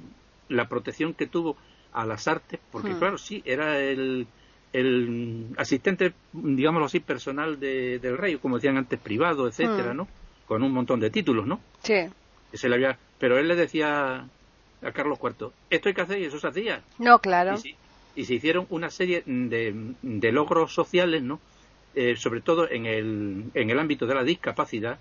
la, 0.48 0.68
protección 0.68 1.14
que 1.14 1.26
tuvo 1.26 1.56
a 1.92 2.04
las 2.04 2.28
artes, 2.28 2.60
porque 2.70 2.90
hmm. 2.90 2.98
claro, 2.98 3.18
sí, 3.18 3.42
era 3.44 3.78
el 3.80 4.26
el 4.74 5.46
asistente, 5.56 6.12
digámoslo 6.32 6.86
así, 6.86 6.98
personal 6.98 7.60
de, 7.60 8.00
del 8.00 8.18
rey, 8.18 8.36
como 8.38 8.56
decían 8.56 8.76
antes, 8.76 8.98
privado, 8.98 9.46
etcétera, 9.46 9.94
mm. 9.94 9.96
¿no? 9.96 10.08
Con 10.46 10.64
un 10.64 10.72
montón 10.72 10.98
de 10.98 11.10
títulos, 11.10 11.46
¿no? 11.46 11.60
Sí. 11.82 12.10
Se 12.52 12.68
le 12.68 12.74
había... 12.74 12.98
Pero 13.20 13.38
él 13.38 13.46
le 13.46 13.54
decía 13.54 14.26
a 14.82 14.92
Carlos 14.92 15.20
IV, 15.22 15.52
esto 15.70 15.88
hay 15.88 15.94
que 15.94 16.00
hacer 16.00 16.18
y 16.18 16.24
eso 16.24 16.40
se 16.40 16.48
hacía. 16.48 16.82
No, 16.98 17.20
claro. 17.20 17.54
Y, 18.16 18.24
se 18.24 18.34
hicieron 18.34 18.66
una 18.68 18.90
serie 18.90 19.22
de, 19.26 19.94
de 20.02 20.32
logros 20.32 20.74
sociales, 20.74 21.22
¿no? 21.22 21.40
Eh, 21.94 22.16
sobre 22.16 22.40
todo 22.40 22.68
en 22.68 22.86
el, 22.86 23.44
en 23.54 23.70
el 23.70 23.78
ámbito 23.78 24.06
de 24.06 24.14
la 24.16 24.24
discapacidad, 24.24 24.98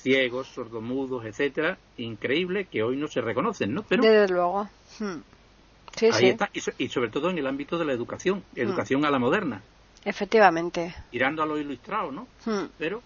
ciegos, 0.00 0.48
sordomudos, 0.48 1.24
etcétera, 1.24 1.78
increíble 1.96 2.66
que 2.66 2.82
hoy 2.82 2.96
no 2.96 3.08
se 3.08 3.20
reconocen, 3.20 3.74
¿no? 3.74 3.82
Pero, 3.82 4.02
Desde 4.02 4.32
luego. 4.32 4.68
Hmm. 4.98 5.20
Ahí 6.12 6.28
está, 6.28 6.50
y, 6.52 6.88
sobre 6.88 7.10
todo 7.10 7.30
en 7.30 7.38
el 7.38 7.46
ámbito 7.46 7.76
de 7.78 7.84
la 7.84 7.92
educación, 7.92 8.44
mm. 8.54 8.60
educación 8.60 9.04
a 9.04 9.10
la 9.10 9.18
moderna. 9.18 9.62
Efectivamente. 10.04 10.94
Tirando 11.10 11.42
a 11.42 11.46
lo 11.46 11.58
ilustrado, 11.58 12.12
¿no? 12.12 12.28
Mm. 12.46 12.66
Pero, 12.78 13.02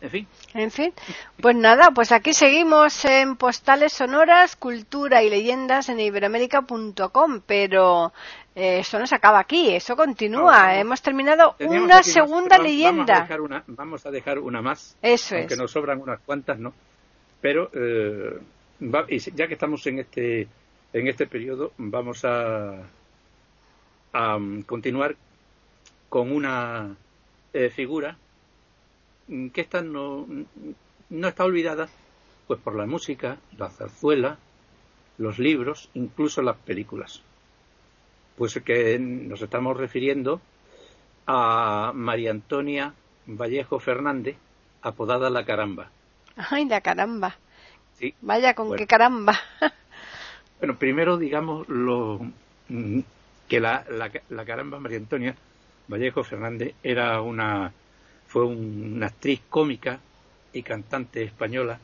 en 0.00 0.10
fin. 0.10 0.26
En 0.54 0.70
fin. 0.70 0.92
Pues 1.40 1.56
nada, 1.56 1.90
pues 1.94 2.12
aquí 2.12 2.32
seguimos 2.32 3.04
en 3.04 3.36
Postales 3.36 3.92
Sonoras, 3.92 4.56
Cultura 4.56 5.22
y 5.22 5.30
Leyendas 5.30 5.88
en 5.88 6.00
iberoamérica.com, 6.00 7.40
pero 7.46 8.12
eh, 8.54 8.78
esto 8.80 8.98
no 8.98 9.06
se 9.06 9.14
acaba 9.14 9.40
aquí, 9.40 9.74
eso 9.74 9.96
continúa. 9.96 10.78
Hemos 10.78 11.00
terminado 11.02 11.56
una 11.60 12.02
segunda 12.02 12.58
leyenda. 12.58 13.26
Vamos 13.66 14.06
a, 14.06 14.10
dejar 14.10 14.38
una, 14.38 14.62
más. 14.62 14.96
Eso 15.00 15.36
aunque 15.36 15.56
nos 15.56 15.70
sobran 15.70 16.00
unas 16.00 16.20
cuantas, 16.20 16.58
¿no? 16.58 16.72
Pero, 17.40 17.70
eh, 17.72 18.40
ya 19.34 19.46
que 19.46 19.54
estamos 19.54 19.86
en 19.86 20.00
este 20.00 20.48
en 20.94 21.08
este 21.08 21.26
periodo 21.26 21.72
vamos 21.76 22.24
a, 22.24 22.76
a 24.12 24.38
continuar 24.64 25.16
con 26.08 26.30
una 26.30 26.96
eh, 27.52 27.70
figura 27.70 28.16
que 29.26 29.60
esta 29.60 29.82
no, 29.82 30.26
no 31.10 31.28
está 31.28 31.44
olvidada 31.44 31.88
pues 32.46 32.60
por 32.60 32.74
la 32.74 32.86
música, 32.86 33.38
la 33.56 33.70
zarzuela, 33.70 34.38
los 35.18 35.38
libros, 35.38 35.90
incluso 35.94 36.42
las 36.42 36.56
películas. 36.56 37.22
Pues 38.36 38.60
que 38.64 38.98
nos 38.98 39.40
estamos 39.40 39.76
refiriendo 39.76 40.40
a 41.26 41.92
María 41.94 42.32
Antonia 42.32 42.92
Vallejo 43.26 43.78
Fernández, 43.78 44.36
apodada 44.82 45.30
La 45.30 45.44
Caramba. 45.44 45.90
Ay, 46.36 46.66
la 46.66 46.80
caramba. 46.80 47.36
Sí. 47.94 48.14
Vaya 48.20 48.54
con 48.54 48.76
qué 48.76 48.86
caramba. 48.86 49.38
Bueno, 50.60 50.78
primero 50.78 51.18
digamos 51.18 51.68
lo, 51.68 52.20
mm, 52.68 53.00
que 53.48 53.60
la, 53.60 53.84
la, 53.90 54.44
caramba 54.46 54.78
María 54.78 54.96
Antonia 54.96 55.34
Vallejo 55.88 56.24
Fernández 56.24 56.74
era 56.82 57.20
una 57.20 57.72
fue 58.34 58.44
una 58.44 59.06
actriz 59.06 59.40
cómica 59.48 60.00
y 60.52 60.62
cantante 60.64 61.22
española 61.22 61.78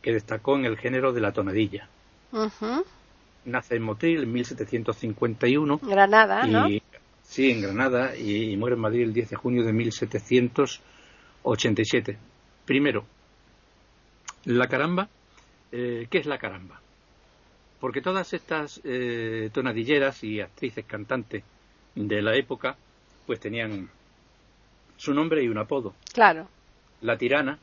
que 0.00 0.12
destacó 0.12 0.56
en 0.56 0.64
el 0.64 0.78
género 0.78 1.12
de 1.12 1.20
la 1.20 1.32
tonadilla. 1.32 1.88
Nace 3.44 3.74
en 3.74 3.82
Motril 3.82 4.22
en 4.22 4.32
1751. 4.32 5.80
Granada, 5.82 6.46
¿no? 6.46 6.68
Sí, 7.24 7.50
en 7.50 7.62
Granada 7.62 8.16
y, 8.16 8.56
muere 8.56 8.76
en 8.76 8.80
Madrid 8.80 9.02
el 9.02 9.12
10 9.12 9.30
de 9.30 9.36
junio 9.36 9.64
de 9.64 9.72
1787. 9.72 12.16
Primero, 12.64 13.04
la 14.44 14.68
caramba. 14.68 15.08
Eh, 15.72 16.06
¿Qué 16.08 16.18
es 16.18 16.26
la 16.26 16.38
caramba? 16.38 16.78
porque 17.80 18.00
todas 18.00 18.32
estas 18.32 18.80
eh, 18.84 19.50
tonadilleras 19.52 20.22
y 20.22 20.40
actrices 20.40 20.84
cantantes 20.84 21.42
de 21.96 22.22
la 22.22 22.36
época 22.36 22.76
pues 23.26 23.40
tenían 23.40 23.90
su 25.02 25.12
nombre 25.12 25.42
y 25.42 25.48
un 25.48 25.58
apodo. 25.58 25.94
Claro. 26.12 26.46
La 27.00 27.18
tirana, 27.18 27.58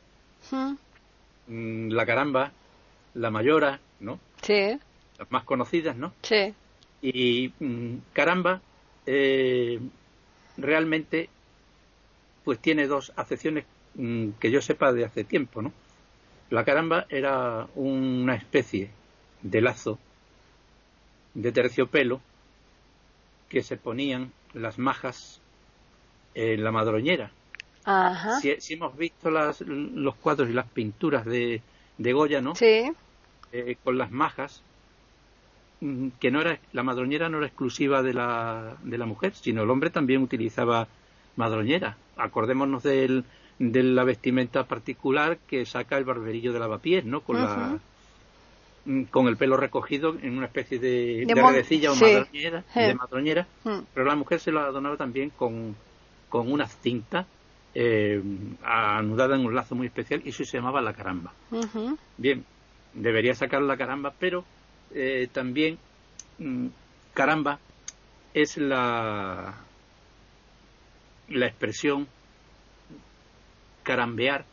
mm, 1.48 1.90
la 1.90 2.06
caramba, 2.06 2.52
la 3.14 3.32
mayora, 3.32 3.80
¿no? 4.02 4.20
Sí. 4.42 4.78
Las 5.18 5.32
más 5.32 5.46
conocidas, 5.46 5.96
¿no? 5.96 6.12
Sí. 6.22 6.54
Y 7.02 7.54
mm, 7.60 8.00
caramba, 8.12 8.60
eh, 9.06 9.80
realmente, 10.58 11.30
pues 12.44 12.60
tiene 12.60 12.88
dos 12.88 13.14
acepciones 13.16 13.64
mm, 13.96 14.32
que 14.32 14.52
yo 14.52 14.62
sepa 14.62 14.92
de 14.92 15.06
hace 15.06 15.24
tiempo, 15.24 15.62
¿no? 15.62 15.72
La 16.50 16.66
caramba 16.66 17.06
era 17.08 17.68
una 17.76 18.36
especie 18.36 18.90
de 19.44 19.62
lazo 19.62 19.98
de 21.36 21.54
terciopelo 21.54 22.20
que 23.48 23.64
se 23.64 23.78
ponían 23.78 24.34
las 24.54 24.78
majas 24.78 25.40
en 26.40 26.64
la 26.64 26.72
madroñera. 26.72 27.32
Ajá. 27.84 28.40
Si, 28.40 28.74
hemos 28.74 28.96
visto 28.98 29.30
las, 29.30 29.62
los 29.62 30.16
cuadros 30.16 30.50
y 30.50 30.54
las 30.54 30.68
pinturas 30.68 31.26
de, 31.26 31.62
de 31.98 32.14
Goya, 32.14 32.42
¿no? 32.42 32.56
Sí. 32.56 32.92
Eh, 33.52 33.78
con 33.84 33.98
las 33.98 34.12
majas, 34.12 34.62
mm, 35.82 36.10
que 36.20 36.32
no 36.32 36.42
era 36.42 36.60
la 36.72 36.84
madroñera 36.84 37.30
no 37.30 37.40
era 37.40 37.48
exclusiva 37.48 38.04
de 38.04 38.14
la, 38.14 38.78
de 38.84 38.98
la 38.98 39.06
mujer, 39.06 39.34
sino 39.36 39.64
el 39.64 39.70
hombre 39.70 39.90
también 39.90 40.22
utilizaba 40.22 40.88
madroñera. 41.36 41.98
Acordémonos 42.16 42.84
del, 42.84 43.26
de 43.58 43.84
la 43.84 44.04
vestimenta 44.04 44.66
particular 44.66 45.38
que 45.48 45.66
saca 45.66 45.98
el 45.98 46.06
barberillo 46.06 46.54
de 46.54 46.60
lavapiés, 46.60 47.06
¿no? 47.06 47.22
Con 47.22 47.38
la 47.38 47.80
mm, 48.86 49.04
con 49.06 49.28
el 49.28 49.36
pelo 49.36 49.58
recogido 49.58 50.16
en 50.22 50.38
una 50.38 50.46
especie 50.46 50.80
de, 50.80 51.26
de, 51.26 51.36
redecilla 51.36 51.92
o 51.92 51.96
madroñera, 51.96 52.64
de 52.74 52.96
madroñera, 52.96 53.48
mm. 53.64 53.80
pero 53.94 54.06
la 54.06 54.16
mujer 54.16 54.40
se 54.40 54.52
lo 54.52 54.62
adornaba 54.62 54.96
también 54.96 55.32
con, 55.32 55.76
con 56.30 56.52
una 56.52 56.68
cinta 56.68 57.26
eh, 57.76 58.22
anudada 58.64 59.36
en 59.36 59.46
un 59.46 59.56
lazo 59.56 59.76
muy 59.76 59.88
especial 59.88 60.22
y 60.26 60.30
eso 60.30 60.44
se 60.44 60.58
llamaba 60.58 60.82
la 60.82 60.94
caramba. 60.94 61.34
Bien, 62.18 62.44
debería 62.94 63.34
sacar 63.36 63.62
la 63.62 63.78
caramba, 63.78 64.14
pero 64.20 64.44
eh, 64.94 65.28
también 65.32 65.78
mm, 66.40 66.68
caramba 67.14 67.60
es 68.34 68.58
la 68.58 69.54
la 71.30 71.46
expresión 71.46 72.08
carambear, 73.84 74.46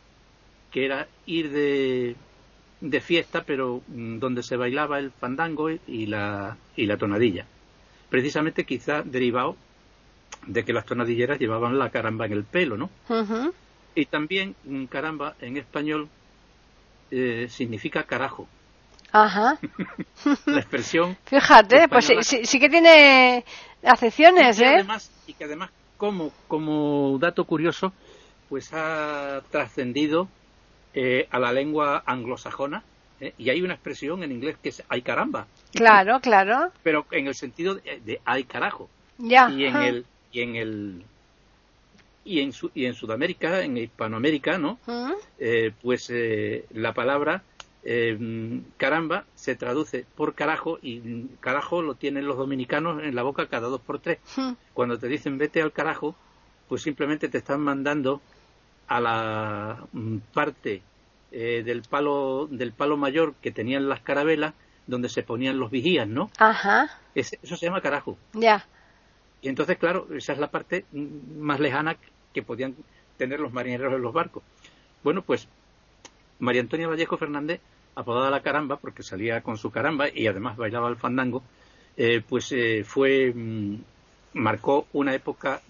que 0.71 0.85
era 0.85 1.07
ir 1.25 1.49
de, 1.51 2.15
de 2.81 3.01
fiesta, 3.01 3.43
pero 3.45 3.81
mm, 3.87 4.19
donde 4.19 4.43
se 4.43 4.57
bailaba 4.57 4.99
el 4.99 5.11
fandango 5.11 5.69
y 5.69 6.05
la, 6.05 6.57
y 6.75 6.85
la 6.85 6.97
tonadilla. 6.97 7.45
Precisamente 8.09 8.63
quizá 8.63 9.01
derivado 9.01 9.55
de 10.47 10.63
que 10.63 10.73
las 10.73 10.85
tonadilleras 10.85 11.39
llevaban 11.39 11.77
la 11.77 11.89
caramba 11.89 12.25
en 12.25 12.33
el 12.33 12.43
pelo, 12.43 12.77
¿no? 12.77 12.89
Y 13.95 14.05
también 14.05 14.55
mm, 14.63 14.85
caramba 14.85 15.35
en 15.41 15.57
español 15.57 16.09
eh, 17.11 17.47
significa 17.49 18.03
carajo. 18.03 18.47
Ajá. 19.11 19.57
la 20.45 20.59
expresión. 20.59 21.17
Fíjate, 21.25 21.87
pues 21.87 22.05
sí, 22.21 22.45
sí, 22.45 22.59
que 22.59 22.69
tiene 22.69 23.43
acepciones, 23.83 24.59
y 24.59 24.63
¿eh? 24.63 24.75
Además, 24.75 25.11
y 25.27 25.33
que 25.33 25.45
además, 25.45 25.71
como, 25.97 26.31
como 26.47 27.17
dato 27.19 27.45
curioso, 27.45 27.93
pues 28.49 28.73
ha 28.73 29.41
trascendido 29.51 30.27
eh, 30.93 31.27
a 31.31 31.39
la 31.39 31.51
lengua 31.51 32.03
anglosajona 32.05 32.83
¿eh? 33.19 33.33
y 33.37 33.49
hay 33.49 33.61
una 33.61 33.73
expresión 33.73 34.23
en 34.23 34.31
inglés 34.31 34.57
que 34.61 34.69
es 34.69 34.83
ay 34.89 35.01
caramba. 35.01 35.47
Claro, 35.73 36.19
claro. 36.21 36.71
Pero 36.83 37.05
en 37.11 37.27
el 37.27 37.35
sentido 37.35 37.75
de, 37.75 37.99
de 38.05 38.21
ay 38.25 38.45
carajo. 38.45 38.89
Ya. 39.17 39.49
Y 39.49 39.65
en 39.65 39.75
el 39.75 40.05
y 40.31 40.41
en 40.41 40.55
el 40.55 41.03
y 42.23 42.41
en, 42.41 42.51
y 42.75 42.85
en 42.85 42.93
Sudamérica, 42.93 43.61
en 43.61 43.77
Hispanoamérica, 43.77 44.57
¿no? 44.57 44.79
Eh, 45.39 45.71
pues 45.81 46.11
la 46.71 46.93
palabra 46.93 47.43
caramba 48.75 49.23
se 49.35 49.55
traduce 49.55 50.05
por 50.15 50.35
carajo 50.35 50.77
y 50.81 51.27
carajo 51.39 51.81
lo 51.81 51.95
tienen 51.95 52.27
los 52.27 52.37
dominicanos 52.37 53.01
en 53.01 53.15
la 53.15 53.23
boca 53.23 53.47
cada 53.47 53.69
dos 53.69 53.79
por 53.79 53.99
tres. 53.99 54.19
Cuando 54.73 54.99
te 54.99 55.07
dicen 55.07 55.37
vete 55.37 55.61
al 55.61 55.71
carajo, 55.71 56.15
pues 56.67 56.81
simplemente 56.81 57.29
te 57.29 57.37
están 57.37 57.61
mandando 57.61 58.21
a 58.87 58.99
la 58.99 59.87
mm, 59.91 60.17
parte 60.33 60.81
eh, 61.31 61.61
del 61.65 61.81
palo 61.83 62.47
del 62.49 62.71
palo 62.71 62.97
mayor 62.97 63.35
que 63.41 63.51
tenían 63.51 63.89
las 63.89 64.01
carabelas 64.01 64.53
donde 64.85 65.09
se 65.09 65.23
ponían 65.23 65.59
los 65.59 65.69
vigías, 65.69 66.07
¿no? 66.07 66.31
Ajá. 66.37 66.89
eso 67.13 67.57
se 67.57 67.65
llama 67.65 67.81
carajo. 67.81 68.17
Ya. 68.33 68.65
Y 69.41 69.49
entonces, 69.49 69.77
claro, 69.77 70.07
esa 70.15 70.33
es 70.33 70.39
la 70.39 70.49
parte 70.49 70.85
más 70.91 71.59
lejana 71.59 71.97
que 72.33 72.43
podían 72.43 72.75
tener 73.17 73.39
los 73.39 73.53
marineros 73.53 73.93
en 73.93 74.01
los 74.01 74.13
barcos. 74.13 74.43
Bueno, 75.03 75.21
pues 75.21 75.47
María 76.39 76.61
Antonia 76.61 76.87
Vallejo 76.87 77.17
Fernández, 77.17 77.61
apodada 77.95 78.29
la 78.29 78.41
caramba, 78.41 78.77
porque 78.77 79.03
salía 79.03 79.41
con 79.41 79.57
su 79.57 79.71
caramba 79.71 80.07
y 80.09 80.27
además 80.27 80.57
bailaba 80.57 80.89
el 80.89 80.97
fandango, 80.97 81.43
eh, 81.95 82.21
pues 82.27 82.51
eh, 82.51 82.83
fue 82.83 83.31
mm, 83.33 83.75
marcó 84.33 84.87
una 84.93 85.13
época 85.13 85.61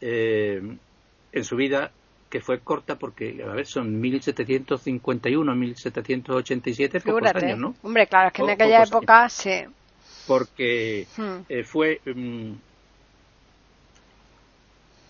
en 0.00 0.78
su 1.42 1.56
vida 1.56 1.90
que 2.28 2.40
fue 2.40 2.60
corta 2.60 2.96
porque, 2.96 3.42
a 3.42 3.54
ver, 3.54 3.66
son 3.66 4.00
1751, 4.00 5.54
1787, 5.54 7.00
pocos 7.00 7.34
años, 7.34 7.58
¿no? 7.58 7.74
Hombre, 7.82 8.06
claro, 8.06 8.28
es 8.28 8.32
que 8.32 8.42
en 8.42 8.50
aquella 8.50 8.82
época 8.82 9.28
sí. 9.28 9.64
Porque 10.26 11.06
hmm. 11.16 11.36
eh, 11.48 11.62
fue 11.62 12.00
mm, 12.04 12.52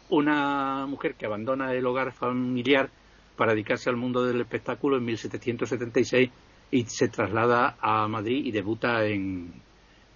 una 0.08 0.86
mujer 0.86 1.14
que 1.14 1.26
abandona 1.26 1.72
el 1.72 1.86
hogar 1.86 2.12
familiar 2.12 2.90
para 3.36 3.52
dedicarse 3.52 3.90
al 3.90 3.96
mundo 3.96 4.24
del 4.24 4.40
espectáculo 4.40 4.96
en 4.96 5.04
1776 5.04 6.30
y 6.70 6.84
se 6.84 7.08
traslada 7.08 7.76
a 7.80 8.08
Madrid 8.08 8.44
y 8.44 8.50
debuta 8.50 9.04
en, 9.04 9.52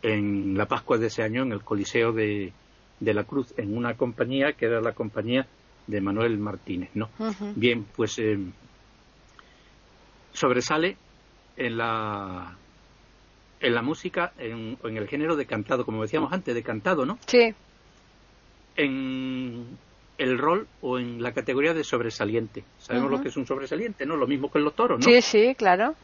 en 0.03 0.57
la 0.57 0.67
Pascua 0.67 0.99
de 0.99 1.07
ese 1.07 1.23
año 1.23 1.43
en 1.43 1.53
el 1.53 1.63
Coliseo 1.63 2.13
de, 2.13 2.53
de 2.99 3.15
la 3.15 3.25
Cruz, 3.25 3.55
en 3.57 3.77
una 3.77 3.95
compañía 3.95 4.53
que 4.53 4.67
era 4.67 4.81
la 4.81 4.93
compañía 4.93 5.47
de 5.87 6.01
Manuel 6.01 6.39
Martínez, 6.39 6.91
¿no? 6.95 7.11
Bien, 7.57 7.85
pues 7.97 8.19
eh, 8.19 8.39
sobresale 10.33 10.97
en 11.57 11.77
la 11.77 12.57
en 13.61 13.75
la 13.75 13.83
música, 13.83 14.33
en, 14.39 14.79
en, 14.83 14.97
el 14.97 15.07
género 15.07 15.37
de 15.37 15.45
cantado, 15.45 15.85
como 15.85 16.01
decíamos 16.01 16.33
antes, 16.33 16.55
de 16.55 16.63
cantado, 16.63 17.05
¿no? 17.05 17.19
Sí. 17.27 17.55
En 18.85 19.79
el 20.19 20.39
rol 20.39 20.67
o 20.83 20.99
en 20.99 21.23
la 21.23 21.33
categoría 21.33 21.73
de 21.73 21.83
sobresaliente. 21.83 22.63
Sabemos 22.79 23.11
lo 23.11 23.23
que 23.23 23.29
es 23.29 23.37
un 23.37 23.47
sobresaliente, 23.47 24.05
¿no? 24.05 24.17
Lo 24.17 24.27
mismo 24.27 24.51
que 24.51 24.59
en 24.59 24.65
los 24.65 24.75
toros, 24.75 24.99
¿no? 24.99 25.05
Sí, 25.05 25.23
sí, 25.23 25.55
claro. 25.57 25.95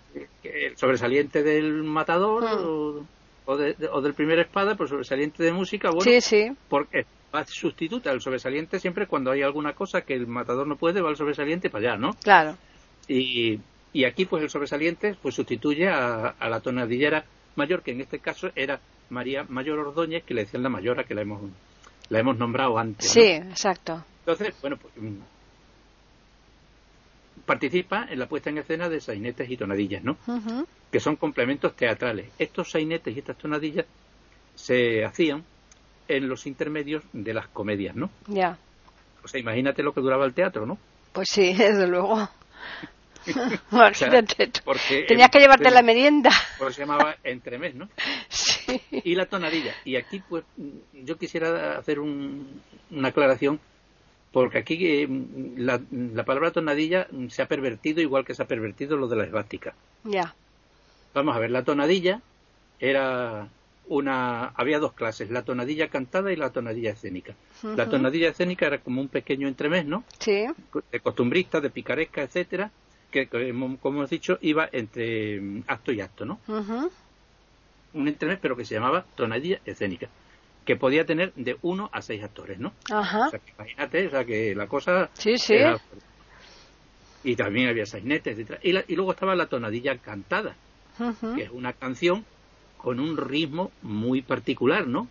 El 0.42 0.76
sobresaliente 0.76 1.42
del 1.42 1.82
matador 1.82 2.44
o, 2.44 3.04
o, 3.44 3.56
del 4.00 4.14
primer 4.14 4.38
espada, 4.38 4.74
pues 4.74 4.88
sobresaliente 4.88 5.42
de 5.42 5.52
música, 5.52 5.90
bueno, 5.90 6.02
sí, 6.02 6.20
sí. 6.20 6.50
porque 6.68 7.04
sustituta 7.46 8.10
el 8.10 8.22
sobresaliente 8.22 8.80
siempre 8.80 9.06
cuando 9.06 9.30
hay 9.30 9.42
alguna 9.42 9.74
cosa 9.74 10.00
que 10.00 10.14
el 10.14 10.26
matador 10.26 10.66
no 10.66 10.76
puede, 10.76 11.02
va 11.02 11.10
el 11.10 11.16
sobresaliente 11.16 11.68
para 11.68 11.92
allá, 11.92 11.98
¿no? 11.98 12.14
Claro. 12.22 12.56
Y, 13.08 13.60
y 13.92 14.04
aquí 14.04 14.24
pues 14.24 14.42
el 14.42 14.50
sobresaliente 14.50 15.14
pues 15.20 15.34
sustituye 15.34 15.88
a, 15.88 16.34
la 16.40 16.60
tonadillera 16.60 17.24
mayor, 17.54 17.82
que 17.82 17.92
en 17.92 18.00
este 18.00 18.18
caso 18.18 18.50
era 18.54 18.80
María 19.10 19.44
Mayor 19.48 19.78
Ordóñez, 19.80 20.24
que 20.24 20.34
le 20.34 20.44
decían 20.44 20.62
la 20.62 20.68
mayora, 20.68 21.04
que 21.04 21.14
la 21.14 21.22
hemos, 21.22 21.40
la 22.08 22.20
hemos 22.20 22.38
nombrado 22.38 22.78
antes. 22.78 23.10
Sí, 23.10 23.20
exacto. 23.20 24.04
Entonces, 24.20 24.54
bueno, 24.60 24.76
pues 24.76 24.92
mm, 24.96 25.18
participa 27.44 28.06
en 28.10 28.18
la 28.18 28.26
puesta 28.26 28.50
en 28.50 28.58
escena 28.58 28.88
de 28.88 29.00
sainetes 29.00 29.48
y 29.48 29.56
tonadillas, 29.56 30.02
¿no? 30.02 30.16
Que 30.90 31.00
son 31.00 31.16
complementos 31.16 31.74
teatrales. 31.74 32.28
Estos 32.38 32.70
sainetes 32.70 33.14
y 33.14 33.18
estas 33.18 33.38
tonadillas 33.38 33.86
se 34.54 35.04
hacían 35.04 35.44
en 36.08 36.28
los 36.28 36.46
intermedios 36.46 37.04
de 37.12 37.34
las 37.34 37.48
comedias, 37.48 37.96
¿no? 37.96 38.10
Ya. 38.26 38.58
O 39.24 39.28
sea, 39.28 39.40
imagínate 39.40 39.82
lo 39.82 39.92
que 39.92 40.00
duraba 40.00 40.24
el 40.24 40.34
teatro, 40.34 40.66
¿no? 40.66 40.78
Pues 41.12 41.28
sí, 41.30 41.54
desde 41.58 41.86
luego. 41.86 42.28
Tenías 45.08 45.30
que 45.30 45.40
llevarte 45.40 45.70
la 45.70 45.82
merienda. 45.82 46.30
Por 46.58 46.72
se 46.72 46.82
llamaba 46.82 47.16
entremés, 47.24 47.74
¿no? 47.74 47.88
Y 48.90 49.14
la 49.14 49.26
tonadilla. 49.26 49.74
Y 49.84 49.96
aquí, 49.96 50.22
pues, 50.28 50.44
yo 50.92 51.18
quisiera 51.18 51.78
hacer 51.78 52.00
una 52.00 53.08
aclaración, 53.08 53.60
porque 54.32 54.58
aquí 54.58 54.76
eh, 54.80 55.08
la, 55.56 55.80
la, 55.90 56.24
palabra 56.24 56.50
tonadilla 56.50 57.08
se 57.28 57.42
ha 57.42 57.48
pervertido 57.48 58.00
igual 58.00 58.24
que 58.24 58.34
se 58.34 58.42
ha 58.42 58.46
pervertido 58.46 58.96
lo 58.96 59.08
de 59.08 59.16
la 59.16 59.24
esvástica. 59.24 59.74
Ya. 60.04 60.34
Vamos 61.14 61.36
a 61.36 61.38
ver, 61.38 61.50
la 61.50 61.64
tonadilla 61.64 62.20
era 62.78 63.48
una 63.88 64.46
había 64.56 64.78
dos 64.78 64.92
clases, 64.92 65.30
la 65.30 65.42
tonadilla 65.42 65.88
cantada 65.88 66.32
y 66.32 66.36
la 66.36 66.50
tonadilla 66.50 66.90
escénica. 66.90 67.34
La 67.62 67.88
tonadilla 67.88 68.28
escénica 68.28 68.66
era 68.66 68.78
como 68.78 69.00
un 69.00 69.08
pequeño 69.08 69.48
entremés, 69.48 69.86
¿no? 69.86 70.04
Sí. 70.18 70.46
De 70.92 71.00
costumbrista, 71.00 71.60
de 71.60 71.70
picaresca, 71.70 72.22
etcétera, 72.22 72.70
que 73.10 73.28
como 73.28 73.78
hemos 73.84 74.10
dicho 74.10 74.38
iba 74.40 74.68
entre 74.72 75.40
mm, 75.40 75.64
acto 75.66 75.92
y 75.92 76.00
acto, 76.00 76.24
¿no? 76.24 76.40
Un 77.96 78.08
entremés 78.08 78.38
pero 78.40 78.56
que 78.56 78.64
se 78.64 78.74
llamaba 78.74 79.04
tonadilla 79.16 79.60
escénica. 79.64 80.08
que 80.64 80.76
podía 80.76 81.04
tener 81.06 81.32
de 81.34 81.56
uno 81.62 81.88
a 81.92 82.02
seis 82.02 82.22
actores, 82.24 82.58
¿no? 82.58 82.72
Ajá. 82.90 83.28
O 83.28 83.30
sea, 83.30 83.38
que 83.38 83.52
imagínate, 83.52 84.06
o 84.08 84.10
sea, 84.10 84.24
que 84.24 84.54
la 84.54 84.66
cosa... 84.66 85.10
Sí, 85.14 85.38
sí. 85.38 85.54
Y 87.22 87.36
también 87.36 87.68
había 87.68 87.86
sainetes, 87.86 88.38
etc. 88.38 88.58
Y, 88.62 88.70
y 88.92 88.96
luego 88.96 89.12
estaba 89.12 89.34
la 89.36 89.46
tonadilla 89.46 89.96
cantada, 89.98 90.54
que 91.36 91.42
es 91.44 91.50
una 91.50 91.72
canción 91.72 92.24
con 92.78 92.98
un 93.00 93.16
ritmo 93.16 93.70
muy 93.82 94.22
particular, 94.22 94.86
¿no? 94.86 95.08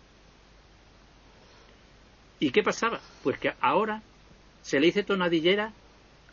¿Y 2.38 2.50
qué 2.50 2.62
pasaba? 2.62 3.00
Pues 3.22 3.38
que 3.38 3.52
ahora 3.60 4.02
se 4.62 4.78
le 4.78 4.86
dice 4.86 5.02
tonadillera 5.04 5.72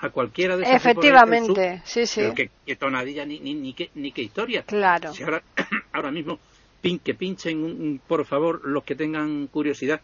a 0.04 0.10
cualquiera 0.10 0.58
de 0.58 0.64
esas 0.64 0.76
Efectivamente, 0.76 1.82
sí, 1.86 2.06
sí. 2.06 2.22
Pero 2.22 2.50
que, 2.66 2.76
tonadilla 2.76 3.26
ni, 3.26 3.40
ni, 3.40 3.54
ni, 3.54 3.74
qué, 3.74 3.90
ni 3.96 4.12
qué 4.12 4.22
historia. 4.22 4.64
Claro. 4.64 5.14
Si 5.14 5.24
ahora, 5.24 5.44
ahora 5.94 6.12
mismo 6.12 6.40
pin, 6.82 7.00
que 7.00 7.14
pinchen, 7.14 8.02
por 8.08 8.26
favor, 8.26 8.62
los 8.66 8.84
que 8.84 8.96
tengan 8.96 9.48
curiosidad, 9.48 10.02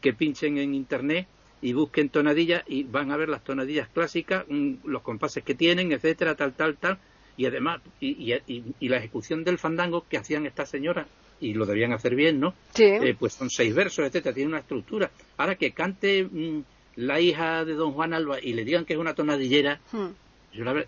que 0.00 0.12
pinchen 0.12 0.58
en 0.58 0.74
internet 0.74 1.26
y 1.60 1.72
busquen 1.72 2.08
tonadillas 2.08 2.62
y 2.66 2.84
van 2.84 3.10
a 3.10 3.16
ver 3.16 3.28
las 3.28 3.42
tonadillas 3.42 3.88
clásicas, 3.88 4.44
los 4.48 5.02
compases 5.02 5.42
que 5.42 5.54
tienen, 5.54 5.90
etcétera, 5.92 6.34
tal, 6.34 6.52
tal, 6.52 6.76
tal. 6.76 6.98
Y 7.36 7.46
además, 7.46 7.80
y, 8.00 8.34
y, 8.34 8.64
y 8.78 8.88
la 8.88 8.98
ejecución 8.98 9.44
del 9.44 9.58
fandango 9.58 10.04
que 10.08 10.18
hacían 10.18 10.46
estas 10.46 10.68
señoras 10.68 11.06
y 11.40 11.54
lo 11.54 11.66
debían 11.66 11.92
hacer 11.92 12.14
bien, 12.14 12.40
¿no? 12.40 12.54
Sí. 12.74 12.84
Eh, 12.84 13.16
pues 13.18 13.34
son 13.34 13.50
seis 13.50 13.74
versos, 13.74 14.04
etcétera, 14.04 14.34
tiene 14.34 14.48
una 14.48 14.58
estructura. 14.58 15.10
Ahora 15.36 15.54
que 15.54 15.72
cante 15.72 16.24
mm, 16.24 16.62
la 16.98 17.20
hija 17.20 17.64
de 17.64 17.74
don 17.74 17.92
Juan 17.92 18.12
Alba 18.12 18.38
y 18.42 18.54
le 18.54 18.64
digan 18.64 18.84
que 18.84 18.94
es 18.94 18.98
una 18.98 19.14
tonadillera, 19.14 19.78
hmm. 19.92 20.08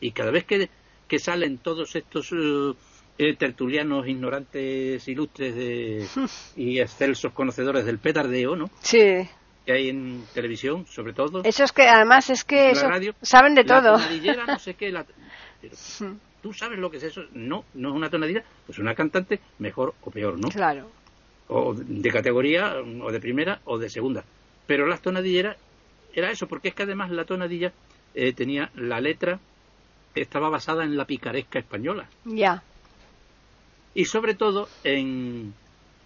y 0.01 0.11
cada 0.11 0.33
vez 0.33 0.45
que, 0.45 0.69
que 1.07 1.19
salen 1.21 1.59
todos 1.59 1.95
estos 1.95 2.33
eh, 2.33 2.75
eh, 3.19 3.37
tertulianos 3.37 4.09
ignorantes 4.09 5.07
ilustres 5.07 5.55
de, 5.55 6.07
y 6.57 6.81
excelsos 6.81 7.33
conocedores 7.33 7.85
del 7.85 7.99
petardeo, 7.99 8.57
¿no? 8.57 8.71
Sí. 8.81 9.29
Que 9.65 9.73
hay 9.73 9.89
en 9.89 10.25
televisión, 10.35 10.85
sobre 10.87 11.13
todo. 11.13 11.43
Eso 11.45 11.63
es 11.63 11.71
que, 11.71 11.87
además, 11.87 12.29
es 12.29 12.43
que 12.43 12.75
saben 13.23 13.55
de 13.55 13.63
todo. 13.63 13.93
La 13.93 13.99
tonadillera, 13.99 14.47
no 14.47 14.59
sé 14.59 14.75
qué, 14.75 14.91
la, 14.91 15.03
hmm. 16.01 16.19
¿Tú 16.43 16.53
sabes 16.53 16.79
lo 16.79 16.91
que 16.91 16.97
es 16.97 17.05
eso? 17.05 17.23
No, 17.35 17.65
no 17.75 17.91
es 17.91 17.95
una 17.95 18.11
tonadilla, 18.11 18.43
pues 18.67 18.81
una 18.81 18.97
cantante 18.97 19.39
mejor 19.61 19.95
o 20.03 20.11
peor, 20.11 20.41
¿no? 20.41 20.49
Claro. 20.49 20.91
O 21.47 21.73
de 21.75 22.11
categoría, 22.11 22.77
o 22.79 23.13
de 23.13 23.21
primera, 23.21 23.61
o 23.65 23.79
de 23.79 23.91
segunda. 23.91 24.25
Pero 24.67 24.87
las 24.87 25.03
tonadilleras 25.03 25.57
era 26.15 26.31
eso, 26.31 26.47
porque 26.47 26.69
es 26.69 26.75
que 26.75 26.83
además 26.83 27.11
la 27.11 27.25
tonadilla 27.25 27.73
eh, 28.15 28.33
tenía 28.33 28.71
la 28.75 29.01
letra, 29.01 29.39
estaba 30.15 30.49
basada 30.49 30.85
en 30.85 30.97
la 30.97 31.05
picaresca 31.05 31.59
española. 31.59 32.09
Ya. 32.25 32.63
Y 33.95 34.05
sobre 34.05 34.35
todo 34.35 34.69
en, 34.85 35.55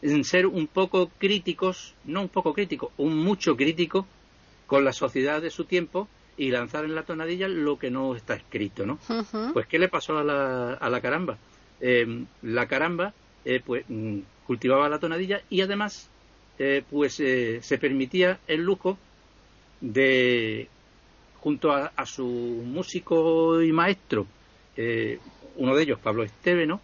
en 0.02 0.24
ser 0.24 0.46
un 0.46 0.66
poco 0.66 1.10
críticos, 1.18 1.94
no 2.04 2.22
un 2.22 2.28
poco 2.28 2.54
críticos, 2.54 2.90
un 2.96 3.16
mucho 3.16 3.56
crítico 3.56 4.06
con 4.66 4.84
la 4.84 4.92
sociedad 4.92 5.40
de 5.42 5.50
su 5.50 5.64
tiempo 5.64 6.08
y 6.36 6.50
lanzar 6.50 6.84
en 6.84 6.94
la 6.94 7.04
tonadilla 7.04 7.48
lo 7.48 7.78
que 7.78 7.90
no 7.90 8.16
está 8.16 8.34
escrito, 8.34 8.86
¿no? 8.86 8.98
Pues 9.52 9.66
¿qué 9.66 9.78
le 9.78 9.88
pasó 9.88 10.18
a 10.18 10.24
la, 10.24 10.74
a 10.74 10.90
la 10.90 11.00
caramba? 11.00 11.38
Eh, 11.80 12.24
la 12.42 12.66
caramba 12.66 13.12
eh, 13.44 13.60
pues 13.64 13.84
mm, 13.88 14.18
cultivaba 14.46 14.88
la 14.88 14.98
tonadilla 14.98 15.42
y 15.50 15.60
además 15.60 16.10
pues 16.88 17.14
se 17.14 17.78
permitía 17.80 18.38
el 18.46 18.62
lujo 18.62 18.96
de 19.84 20.68
junto 21.40 21.72
a, 21.72 22.06
su 22.06 22.24
músico 22.26 23.60
y 23.60 23.70
maestro, 23.70 24.26
eh, 24.76 25.18
uno 25.56 25.76
de 25.76 25.82
ellos, 25.82 25.98
Pablo 26.00 26.22
Esteveno, 26.22 26.80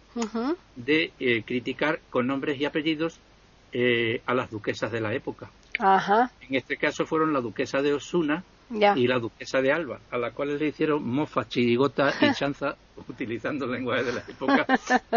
de 0.75 1.11
eh, 1.19 1.41
criticar 1.43 1.99
con 2.11 2.27
nombres 2.27 2.61
y 2.61 2.65
apellidos 2.65 3.19
eh, 3.73 4.21
a 4.27 4.35
las 4.35 4.51
duquesas 4.51 4.91
de 4.91 5.01
la 5.01 5.15
época. 5.15 5.49
En 6.47 6.55
este 6.55 6.77
caso 6.77 7.07
fueron 7.07 7.33
la 7.33 7.41
duquesa 7.41 7.81
de 7.81 7.93
Osuna 7.93 8.43
y 8.69 9.07
la 9.07 9.17
duquesa 9.17 9.61
de 9.61 9.71
Alba, 9.71 9.99
a 10.11 10.17
las 10.19 10.33
cuales 10.33 10.61
le 10.61 10.67
hicieron 10.67 11.03
mofa, 11.03 11.47
chirigota 11.47 12.13
y 12.21 12.31
chanza, 12.33 12.75
utilizando 13.09 13.65
el 13.65 13.71
lenguaje 13.71 14.03
de 14.03 14.13
la 14.13 14.23
época, 14.27 14.67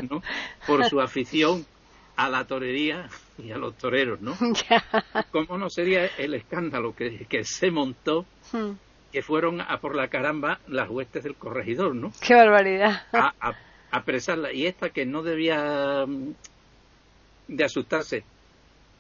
¿no? 0.08 0.22
por 0.66 0.86
su 0.86 1.02
afición 1.02 1.66
a 2.16 2.28
la 2.28 2.44
torería 2.44 3.08
y 3.38 3.50
a 3.50 3.58
los 3.58 3.76
toreros, 3.76 4.20
¿no? 4.20 4.36
¿Cómo 5.32 5.58
no 5.58 5.70
sería 5.70 6.06
el 6.18 6.34
escándalo 6.34 6.94
que, 6.94 7.26
que 7.26 7.44
se 7.44 7.70
montó 7.70 8.24
hmm. 8.52 8.72
que 9.12 9.22
fueron 9.22 9.60
a 9.60 9.78
por 9.78 9.96
la 9.96 10.08
caramba 10.08 10.60
las 10.68 10.88
huestes 10.88 11.24
del 11.24 11.34
corregidor, 11.34 11.94
¿no? 11.94 12.12
¡Qué 12.20 12.34
barbaridad! 12.34 13.02
A, 13.12 13.34
a, 13.40 13.54
apresarla. 13.90 14.52
Y 14.52 14.66
esta 14.66 14.90
que 14.90 15.06
no 15.06 15.22
debía 15.22 16.04
mm, 16.06 16.34
de 17.48 17.64
asustarse 17.64 18.24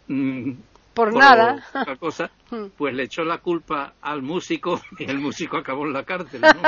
mm, 0.08 0.52
por, 0.94 1.12
nada, 1.12 1.64
cosa, 1.98 2.30
hmm. 2.50 2.66
pues 2.76 2.94
le 2.94 3.04
echó 3.04 3.24
la 3.24 3.38
culpa 3.38 3.94
al 4.00 4.22
músico 4.22 4.80
y 4.98 5.04
el 5.04 5.18
músico 5.18 5.56
acabó 5.56 5.86
en 5.86 5.92
la 5.92 6.04
cárcel, 6.04 6.40
¿no? 6.40 6.62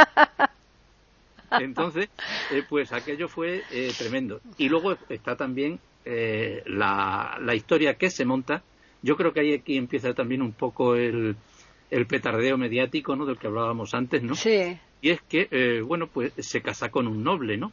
Entonces, 1.60 2.08
eh, 2.50 2.64
pues 2.68 2.92
aquello 2.92 3.28
fue 3.28 3.62
eh, 3.70 3.92
tremendo. 3.96 4.40
Y 4.58 4.68
luego 4.68 4.96
está 5.08 5.36
también 5.36 5.78
eh, 6.08 6.62
la, 6.66 7.36
la, 7.42 7.54
historia 7.56 7.94
que 7.94 8.10
se 8.10 8.24
monta, 8.24 8.62
yo 9.02 9.16
creo 9.16 9.32
que 9.32 9.40
ahí 9.40 9.54
aquí 9.54 9.76
empieza 9.76 10.14
también 10.14 10.40
un 10.40 10.52
poco 10.52 10.94
el, 10.94 11.34
el 11.90 12.06
petardeo 12.06 12.56
mediático, 12.56 13.16
¿no? 13.16 13.26
Del 13.26 13.38
que 13.38 13.48
hablábamos 13.48 13.92
antes, 13.92 14.22
¿no? 14.22 14.36
Sí. 14.36 14.78
Y 15.02 15.10
es 15.10 15.20
que, 15.22 15.48
eh, 15.50 15.80
bueno, 15.80 16.06
pues 16.06 16.32
se 16.38 16.62
casa 16.62 16.90
con 16.90 17.08
un 17.08 17.24
noble, 17.24 17.56
¿no? 17.56 17.72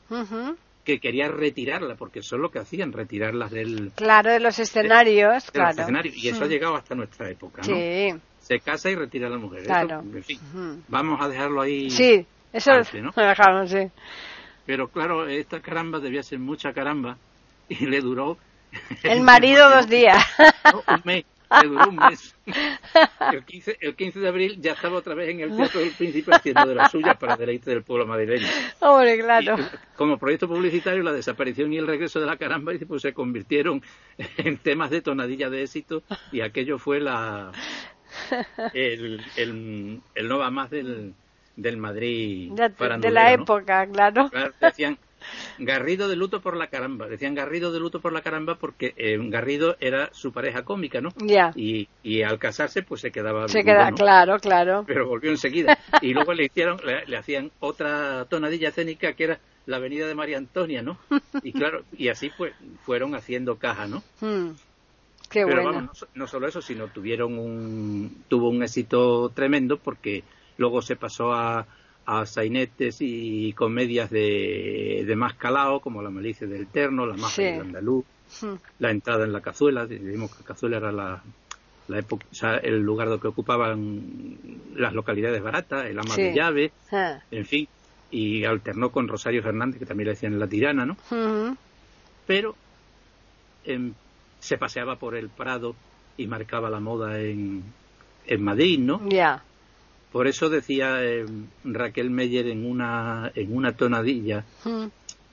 Que 0.83 0.99
quería 0.99 1.27
retirarla, 1.27 1.95
porque 1.95 2.19
eso 2.19 2.35
es 2.35 2.41
lo 2.41 2.49
que 2.49 2.57
hacían, 2.57 2.91
retirarlas 2.91 3.51
del... 3.51 3.91
Claro, 3.95 4.31
de 4.31 4.39
los 4.39 4.57
escenarios, 4.57 5.51
claro. 5.51 5.85
y 6.03 6.27
eso 6.27 6.43
ha 6.43 6.47
llegado 6.47 6.75
hasta 6.75 6.95
nuestra 6.95 7.29
época, 7.29 7.61
¿no? 7.61 7.75
Sí. 7.75 8.13
Se 8.39 8.59
casa 8.59 8.89
y 8.89 8.95
retira 8.95 9.27
a 9.27 9.29
la 9.29 9.37
mujer. 9.37 9.63
Claro. 9.63 9.99
en 10.01 10.23
fin, 10.23 10.39
vamos 10.87 11.21
a 11.21 11.29
dejarlo 11.29 11.61
ahí. 11.61 11.91
Sí, 11.91 12.25
eso 12.51 12.71
¿no? 13.01 13.11
lo 13.15 13.27
dejamos, 13.27 13.69
sí. 13.69 13.89
Pero 14.65 14.87
claro, 14.87 15.27
esta 15.27 15.61
caramba 15.61 15.99
debía 15.99 16.23
ser 16.23 16.39
mucha 16.39 16.73
caramba 16.73 17.17
y 17.69 17.85
le 17.85 18.01
duró... 18.01 18.37
El 19.03 19.21
marido 19.21 19.69
dos 19.69 19.87
días. 19.87 20.25
un 20.87 21.01
mes, 21.03 21.25
le 21.61 21.67
duró 21.67 21.89
un 21.89 21.95
mes. 21.95 22.35
El 23.31 23.45
15, 23.45 23.77
el 23.81 23.95
15 23.95 24.19
de 24.19 24.27
abril 24.27 24.57
ya 24.59 24.71
estaba 24.73 24.97
otra 24.97 25.13
vez 25.13 25.29
en 25.29 25.39
el 25.39 25.55
Teatro 25.55 25.79
del 25.79 25.91
Príncipe 25.91 26.35
haciendo 26.35 26.65
de 26.65 26.75
la 26.75 26.89
suya 26.89 27.13
para 27.13 27.37
deleite 27.37 27.69
del 27.69 27.83
pueblo 27.83 28.05
madrileño. 28.05 28.47
Hombre, 28.79 29.19
claro. 29.19 29.55
como 29.95 30.17
proyecto 30.17 30.47
publicitario, 30.47 31.03
la 31.03 31.13
desaparición 31.13 31.71
y 31.71 31.77
el 31.77 31.87
regreso 31.87 32.19
de 32.19 32.25
la 32.25 32.37
caramba 32.37 32.73
pues, 32.87 33.01
se 33.01 33.13
convirtieron 33.13 33.81
en 34.37 34.57
temas 34.57 34.89
de 34.89 35.01
tonadilla 35.01 35.49
de 35.49 35.63
éxito 35.63 36.03
y 36.31 36.41
aquello 36.41 36.79
fue 36.79 36.99
la 36.99 37.51
el, 38.73 39.21
el, 39.37 40.01
el 40.15 40.27
no 40.27 40.37
va 40.37 40.51
más 40.51 40.69
del, 40.69 41.13
del 41.55 41.77
Madrid 41.77 42.51
de, 42.51 42.69
de 42.69 43.11
la 43.11 43.33
época, 43.33 43.87
claro. 43.87 44.29
claro. 44.29 44.53
Decían, 44.59 44.97
Garrido 45.57 46.07
de 46.07 46.15
luto 46.15 46.41
por 46.41 46.57
la 46.57 46.67
caramba. 46.67 47.07
Decían 47.07 47.35
Garrido 47.35 47.71
de 47.71 47.79
luto 47.79 48.01
por 48.01 48.13
la 48.13 48.21
caramba 48.21 48.55
porque 48.55 48.93
eh, 48.97 49.17
Garrido 49.19 49.75
era 49.79 50.09
su 50.13 50.31
pareja 50.31 50.63
cómica, 50.63 51.01
¿no? 51.01 51.09
Ya. 51.17 51.51
Y, 51.55 51.87
y, 52.03 52.23
al 52.23 52.39
casarse, 52.39 52.83
pues 52.83 53.01
se 53.01 53.11
quedaba. 53.11 53.47
Se 53.47 53.63
queda, 53.63 53.91
claro, 53.91 54.39
claro. 54.39 54.83
Pero 54.87 55.07
volvió 55.07 55.31
enseguida. 55.31 55.77
Y 56.01 56.13
luego 56.13 56.33
le 56.33 56.45
hicieron, 56.47 56.79
le, 57.07 57.17
hacían 57.17 57.51
otra 57.59 58.25
tonadilla 58.25 58.69
escénica 58.69 59.13
que 59.13 59.23
era 59.25 59.39
la 59.65 59.77
avenida 59.77 60.07
de 60.07 60.15
María 60.15 60.37
Antonia, 60.37 60.81
¿no? 60.81 60.97
Y 61.41 61.53
claro, 61.53 61.83
y 61.97 62.09
así 62.09 62.31
pues 62.37 62.53
fueron 62.83 63.15
haciendo 63.15 63.57
caja, 63.57 63.87
¿no? 63.87 64.03
Hmm. 64.21 64.51
Qué 65.29 65.45
Pero 65.45 65.63
bueno. 65.63 65.73
vamos, 65.73 66.01
no, 66.01 66.07
no, 66.13 66.27
solo 66.27 66.47
eso, 66.47 66.61
sino 66.61 66.89
tuvieron 66.89 67.39
un, 67.39 68.23
tuvo 68.27 68.49
un 68.49 68.61
éxito 68.61 69.29
tremendo 69.29 69.77
porque 69.77 70.23
luego 70.57 70.83
se 70.83 70.95
pasó 70.95 71.33
a, 71.33 71.65
a 72.05 72.25
sainetes 72.25 72.97
y 72.99 73.53
comedias 73.53 74.09
de, 74.09 75.03
de 75.05 75.15
más 75.15 75.35
calao, 75.35 75.79
como 75.79 76.01
La 76.01 76.09
malicia 76.09 76.47
del 76.47 76.67
Terno, 76.67 77.05
La 77.05 77.15
magia 77.15 77.53
de 77.53 77.59
andaluz, 77.59 78.05
hmm. 78.41 78.53
La 78.79 78.91
entrada 78.91 79.23
en 79.23 79.33
la 79.33 79.41
cazuela, 79.41 79.85
dijimos 79.85 80.31
que 80.31 80.41
la 80.41 80.47
cazuela 80.47 80.77
era 80.77 80.91
la, 80.91 81.23
la 81.87 81.99
época, 81.99 82.25
o 82.31 82.35
sea, 82.35 82.57
el 82.57 82.81
lugar 82.81 83.09
donde 83.09 83.27
ocupaban 83.27 84.37
las 84.75 84.93
localidades 84.93 85.41
baratas, 85.41 85.85
el 85.85 85.99
ama 85.99 86.15
de 86.15 86.33
llave, 86.33 86.71
ah. 86.91 87.19
en 87.31 87.45
fin, 87.45 87.67
y 88.11 88.43
alternó 88.43 88.91
con 88.91 89.07
Rosario 89.07 89.41
Fernández, 89.41 89.79
que 89.79 89.85
también 89.85 90.07
le 90.07 90.13
decían 90.13 90.39
La 90.39 90.47
Tirana, 90.47 90.85
¿no? 90.85 90.97
Hmm. 91.09 91.55
Pero 92.27 92.55
em, 93.65 93.93
se 94.39 94.57
paseaba 94.57 94.97
por 94.97 95.15
el 95.15 95.29
Prado 95.29 95.75
y 96.17 96.27
marcaba 96.27 96.69
la 96.69 96.79
moda 96.79 97.19
en, 97.19 97.63
en 98.27 98.43
Madrid, 98.43 98.79
¿no? 98.79 99.01
Ya. 99.09 99.43
Por 100.13 100.27
eso 100.27 100.47
decía 100.47 101.03
eh, 101.03 101.25
Raquel 101.63 102.11
Meyer 102.11 102.45
en 102.47 102.67
una, 102.67 103.31
en 103.33 103.57
una 103.57 103.75
tonadilla, 103.75 104.45
mm. 104.63 104.85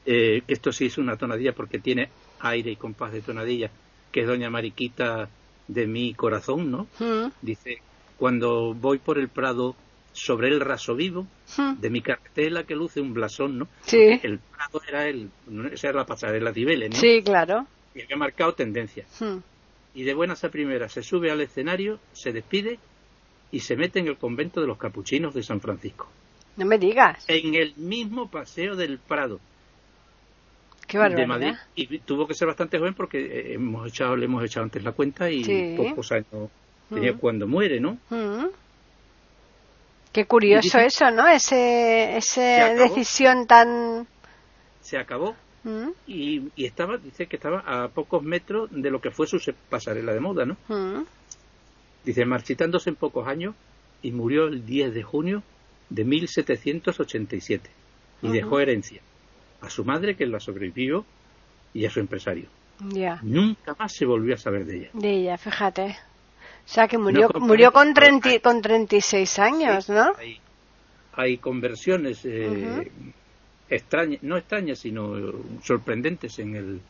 eh, 0.06 0.42
que 0.46 0.54
esto 0.54 0.72
sí 0.72 0.86
es 0.86 0.96
una 0.96 1.18
tonadilla 1.18 1.52
porque 1.52 1.78
tiene 1.78 2.08
aire 2.40 2.70
y 2.70 2.76
compás 2.76 3.12
de 3.12 3.20
tonadilla, 3.20 3.70
que 4.10 4.22
es 4.22 4.26
Doña 4.26 4.48
Mariquita 4.48 5.28
de 5.68 5.86
mi 5.86 6.14
corazón, 6.14 6.70
¿no? 6.70 6.86
Mm. 6.98 7.30
Dice, 7.42 7.82
cuando 8.16 8.72
voy 8.72 8.96
por 8.96 9.18
el 9.18 9.28
prado 9.28 9.76
sobre 10.14 10.48
el 10.48 10.60
raso 10.60 10.94
vivo 10.94 11.26
mm. 11.58 11.74
de 11.78 11.90
mi 11.90 12.00
cartela 12.00 12.64
que 12.64 12.74
luce 12.74 13.02
un 13.02 13.12
blasón, 13.12 13.58
¿no? 13.58 13.68
Sí. 13.82 14.18
El 14.22 14.38
prado 14.38 14.80
era 14.88 15.06
el, 15.08 15.28
esa 15.72 15.90
era 15.90 15.98
la 15.98 16.06
pasarela 16.06 16.52
de 16.52 16.88
¿no? 16.88 16.96
Sí, 16.96 17.20
claro. 17.22 17.66
Y 17.94 18.00
había 18.00 18.16
marcado 18.16 18.54
tendencia. 18.54 19.04
y 19.92 20.04
de 20.04 20.14
buenas 20.14 20.42
a 20.42 20.48
primeras 20.48 20.94
se 20.94 21.02
sube 21.02 21.30
al 21.30 21.42
escenario, 21.42 21.98
se 22.14 22.32
despide 22.32 22.78
y 23.52 23.60
se 23.60 23.76
mete 23.76 23.98
en 23.98 24.08
el 24.08 24.16
convento 24.16 24.60
de 24.60 24.66
los 24.66 24.78
capuchinos 24.78 25.34
de 25.34 25.42
San 25.42 25.60
Francisco. 25.60 26.08
No 26.56 26.66
me 26.66 26.78
digas. 26.78 27.24
En 27.28 27.54
el 27.54 27.74
mismo 27.76 28.30
paseo 28.30 28.76
del 28.76 28.98
Prado. 28.98 29.40
Qué 30.86 30.98
de 30.98 31.26
Madrid. 31.26 31.54
Y 31.76 32.00
tuvo 32.00 32.26
que 32.26 32.34
ser 32.34 32.48
bastante 32.48 32.78
joven 32.78 32.94
porque 32.94 33.18
eh, 33.18 33.54
hemos 33.54 33.88
echado, 33.88 34.16
le 34.16 34.24
hemos 34.24 34.44
echado 34.44 34.64
antes 34.64 34.82
la 34.82 34.92
cuenta 34.92 35.30
y 35.30 35.76
pocos 35.76 36.10
años 36.10 36.50
tenía 36.88 37.12
mm. 37.12 37.18
cuando 37.18 37.46
muere, 37.46 37.78
¿no? 37.78 37.96
Mm. 38.10 38.46
Qué 40.12 40.24
curioso 40.24 40.78
eso, 40.78 41.10
¿no? 41.12 41.28
Ese, 41.28 42.16
esa 42.16 42.74
decisión 42.74 43.46
tan... 43.46 44.08
Se 44.80 44.98
acabó. 44.98 45.36
Mm. 45.62 45.90
Y, 46.08 46.42
y, 46.56 46.64
estaba, 46.64 46.96
dice 46.96 47.26
que 47.26 47.36
estaba 47.36 47.60
a 47.60 47.88
pocos 47.88 48.24
metros 48.24 48.68
de 48.72 48.90
lo 48.90 49.00
que 49.00 49.12
fue 49.12 49.28
su 49.28 49.38
pasarela 49.68 50.12
de 50.12 50.20
moda, 50.20 50.44
¿no? 50.44 50.56
Dice, 52.04 52.24
marchitándose 52.24 52.90
en 52.90 52.96
pocos 52.96 53.26
años 53.26 53.54
y 54.02 54.12
murió 54.12 54.46
el 54.46 54.64
10 54.64 54.94
de 54.94 55.02
junio 55.02 55.42
de 55.90 56.04
1787 56.04 57.70
y 58.22 58.28
dejó 58.28 58.60
herencia 58.60 59.00
a 59.60 59.68
su 59.68 59.84
madre 59.84 60.16
que 60.16 60.26
la 60.26 60.40
sobrevivió 60.40 61.04
y 61.74 61.84
a 61.84 61.90
su 61.90 62.00
empresario. 62.00 62.48
Nunca 63.22 63.74
más 63.78 63.92
se 63.94 64.06
volvió 64.06 64.34
a 64.34 64.38
saber 64.38 64.64
de 64.64 64.78
ella. 64.78 64.90
De 64.94 65.10
ella, 65.10 65.36
fíjate. 65.36 65.96
O 66.64 66.72
sea 66.72 66.88
que 66.88 66.98
murió, 66.98 67.28
murió 67.40 67.72
con, 67.72 67.92
30, 67.92 68.40
con 68.40 68.62
36 68.62 69.38
años, 69.38 69.88
¿no? 69.88 70.12
Hay, 71.12 71.38
conversiones 71.38 72.24
eh, 72.24 72.90
extrañas, 73.68 74.22
no 74.22 74.36
extrañas, 74.36 74.78
sino 74.78 75.14
sorprendentes 75.62 76.38
en 76.38 76.56
el, 76.56 76.80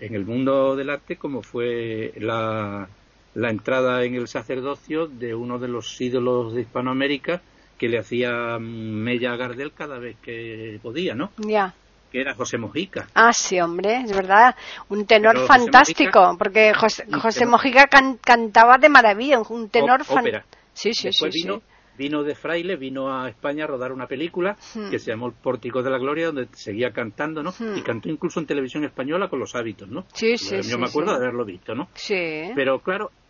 en 0.00 0.14
el 0.14 0.24
mundo 0.24 0.76
del 0.76 0.90
arte, 0.90 1.16
como 1.16 1.42
fue 1.42 2.12
la, 2.18 2.88
la 3.34 3.50
entrada 3.50 4.04
en 4.04 4.14
el 4.14 4.28
sacerdocio 4.28 5.06
de 5.06 5.34
uno 5.34 5.58
de 5.58 5.68
los 5.68 6.00
ídolos 6.00 6.54
de 6.54 6.62
Hispanoamérica, 6.62 7.42
que 7.78 7.88
le 7.88 7.98
hacía 7.98 8.58
Mella 8.60 9.36
Gardel 9.36 9.72
cada 9.72 9.98
vez 9.98 10.16
que 10.22 10.78
podía, 10.82 11.14
¿no? 11.14 11.30
Ya. 11.38 11.74
Que 12.12 12.20
era 12.20 12.34
José 12.34 12.58
Mojica. 12.58 13.08
Ah, 13.14 13.32
sí, 13.32 13.60
hombre, 13.60 14.02
es 14.04 14.14
verdad. 14.14 14.54
Un 14.88 15.04
tenor 15.04 15.46
fantástico, 15.46 16.36
porque 16.38 16.72
José, 16.72 17.04
José 17.20 17.44
Mojica 17.44 17.88
cantaba 18.20 18.78
de 18.78 18.88
maravilla, 18.88 19.40
un 19.40 19.68
tenor 19.68 20.04
fantástico. 20.04 20.46
Sí, 20.72 20.94
sí, 20.94 21.12
sí, 21.12 21.28
vino, 21.32 21.62
vino 21.96 22.22
de 22.22 22.34
fraile, 22.34 22.76
vino 22.76 23.12
a 23.12 23.28
España 23.28 23.64
a 23.64 23.66
rodar 23.66 23.92
una 23.92 24.06
película 24.06 24.56
hmm. 24.74 24.90
que 24.90 24.98
se 24.98 25.10
llamó 25.10 25.26
El 25.26 25.32
Pórtico 25.32 25.82
de 25.82 25.90
la 25.90 25.98
Gloria, 25.98 26.26
donde 26.26 26.48
seguía 26.52 26.92
cantando, 26.92 27.42
¿no? 27.42 27.52
Hmm. 27.58 27.76
Y 27.76 27.82
cantó 27.82 28.08
incluso 28.08 28.40
en 28.40 28.46
televisión 28.46 28.84
española 28.84 29.28
con 29.28 29.38
los 29.38 29.54
hábitos, 29.54 29.88
¿no? 29.88 30.04
Sí, 30.12 30.36
sí, 30.36 30.60
Yo 30.62 30.78
me 30.78 30.86
acuerdo 30.86 31.12
de 31.12 31.18
haberlo 31.18 31.44
visto, 31.44 31.74
¿no? 31.74 31.88
Sí. 31.94 32.50
Pero 32.54 32.80
claro, 32.80 33.10
mm, 33.10 33.23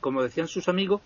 como 0.00 0.22
decían 0.22 0.48
sus 0.48 0.68
amigos, 0.68 1.00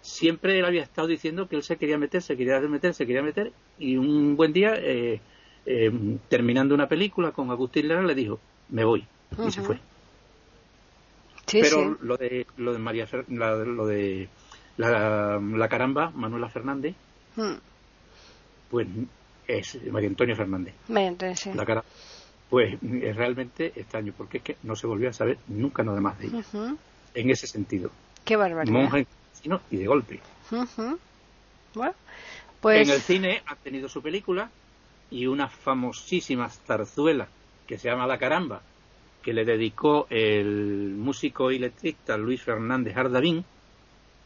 siempre 0.00 0.58
él 0.58 0.64
había 0.64 0.82
estado 0.82 1.08
diciendo 1.08 1.48
que 1.48 1.56
él 1.56 1.62
se 1.62 1.76
quería 1.76 1.98
meter, 1.98 2.22
se 2.22 2.36
quería 2.36 2.60
meter, 2.60 2.94
se 2.94 3.06
quería 3.06 3.22
meter, 3.22 3.52
y 3.78 3.96
un 3.96 4.36
buen 4.36 4.52
día, 4.52 4.74
eh, 4.76 5.20
eh, 5.66 6.18
terminando 6.28 6.74
una 6.74 6.88
película 6.88 7.32
con 7.32 7.50
Agustín 7.50 7.88
Lara, 7.88 8.02
le 8.02 8.14
dijo, 8.14 8.40
me 8.70 8.84
voy, 8.84 9.06
y 9.46 9.50
se 9.50 9.62
fue. 9.62 9.78
Pero 11.50 11.96
lo 12.02 12.16
de 12.16 12.46
lo 12.58 12.74
de 12.74 12.78
María 12.78 13.08
lo 13.28 13.86
de 13.86 14.28
la, 14.76 15.68
caramba, 15.68 16.10
Manuela 16.10 16.48
Fernández, 16.48 16.94
hmm. 17.36 17.54
pues 18.70 18.86
es 19.46 19.78
María 19.90 20.10
Antonia 20.10 20.36
Fernández. 20.36 20.74
María 20.88 21.16
La 21.54 21.64
cara, 21.64 21.84
pues 22.50 22.78
es 22.82 23.16
realmente 23.16 23.72
extraño, 23.74 24.12
porque 24.16 24.38
es 24.38 24.44
que 24.44 24.56
no 24.62 24.76
se 24.76 24.86
volvió 24.86 25.08
a 25.08 25.12
saber 25.12 25.38
nunca 25.48 25.82
nada 25.82 26.00
más 26.00 26.18
de 26.18 26.26
ella. 26.26 26.44
En 27.14 27.30
ese 27.30 27.46
sentido. 27.46 27.90
Qué 28.28 28.36
barbaridad 28.36 29.06
y 29.70 29.76
de 29.78 29.86
golpe. 29.86 30.20
pues... 32.60 32.86
En 32.86 32.94
el 32.94 33.00
cine 33.00 33.42
ha 33.46 33.56
tenido 33.56 33.88
su 33.88 34.02
película 34.02 34.50
y 35.10 35.26
una 35.26 35.48
famosísima 35.48 36.50
zarzuela 36.50 37.26
que 37.66 37.78
se 37.78 37.88
llama 37.88 38.06
La 38.06 38.18
Caramba, 38.18 38.60
que 39.22 39.32
le 39.32 39.46
dedicó 39.46 40.06
el 40.10 40.94
músico 40.94 41.50
y 41.50 41.58
letrista 41.58 42.18
Luis 42.18 42.42
Fernández 42.42 42.98
Ardavín, 42.98 43.46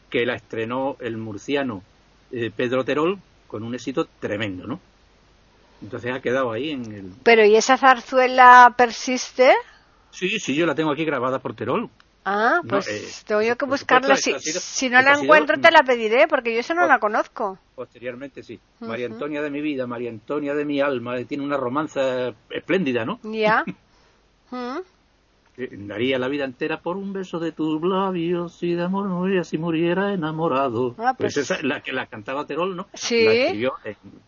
que 0.09 0.25
la 0.25 0.35
estrenó 0.35 0.97
el 0.99 1.15
murciano 1.15 1.81
eh, 2.33 2.51
Pedro 2.53 2.83
Terol 2.83 3.19
con 3.47 3.63
un 3.63 3.73
éxito 3.73 4.09
tremendo, 4.19 4.67
¿no? 4.67 4.81
Entonces 5.81 6.11
ha 6.11 6.19
quedado 6.19 6.51
ahí 6.51 6.71
en 6.71 6.91
el... 6.91 7.13
Pero 7.23 7.45
¿y 7.45 7.55
esa 7.55 7.77
zarzuela 7.77 8.73
persiste? 8.77 9.53
Sí, 10.11 10.39
sí, 10.39 10.55
yo 10.55 10.65
la 10.65 10.75
tengo 10.75 10.91
aquí 10.91 11.05
grabada 11.05 11.39
por 11.39 11.55
Terol. 11.55 11.89
Ah, 12.25 12.61
pues 12.67 12.87
eh, 12.87 13.23
tengo 13.25 13.55
que 13.55 13.65
buscarla. 13.65 14.15
Si, 14.15 14.89
no 14.89 15.01
la 15.01 15.13
encuentro, 15.13 15.59
te 15.59 15.71
la 15.71 15.83
pediré, 15.83 16.27
porque 16.27 16.53
yo 16.53 16.59
eso 16.61 16.73
no 16.73 16.85
la 16.85 16.99
conozco. 16.99 17.59
Posteriormente, 17.75 18.43
sí. 18.43 18.59
María 18.79 19.07
Antonia 19.07 19.41
de 19.41 19.49
mi 19.49 19.61
vida, 19.61 19.87
María 19.87 20.09
Antonia 20.09 20.53
de 20.53 20.63
mi 20.63 20.79
alma, 20.79 21.17
eh, 21.17 21.25
tiene 21.25 21.43
una 21.43 21.57
romanza 21.57 22.33
espléndida, 22.49 23.05
¿no? 23.05 23.19
Ya. 23.23 23.63
Eh, 25.55 25.69
daría 25.71 26.17
la 26.17 26.27
vida 26.29 26.45
entera 26.45 26.81
por 26.81 26.97
un 26.97 27.13
beso 27.13 27.39
de 27.39 27.51
tus 27.51 27.79
labios 27.83 28.63
y 28.63 28.73
de 28.73 28.83
amor 28.83 29.07
moriría 29.07 29.43
si 29.43 29.59
muriera 29.59 30.11
enamorado. 30.11 30.95
Ah, 30.97 31.13
pues, 31.15 31.35
pues... 31.35 31.37
esa 31.37 31.61
la 31.61 31.81
que 31.81 31.91
la 31.91 32.07
cantaba 32.07 32.47
Terol, 32.47 32.75
¿no? 32.75 32.87
Sí. 32.95 33.23
La 33.23 33.33
escribió 33.33 33.73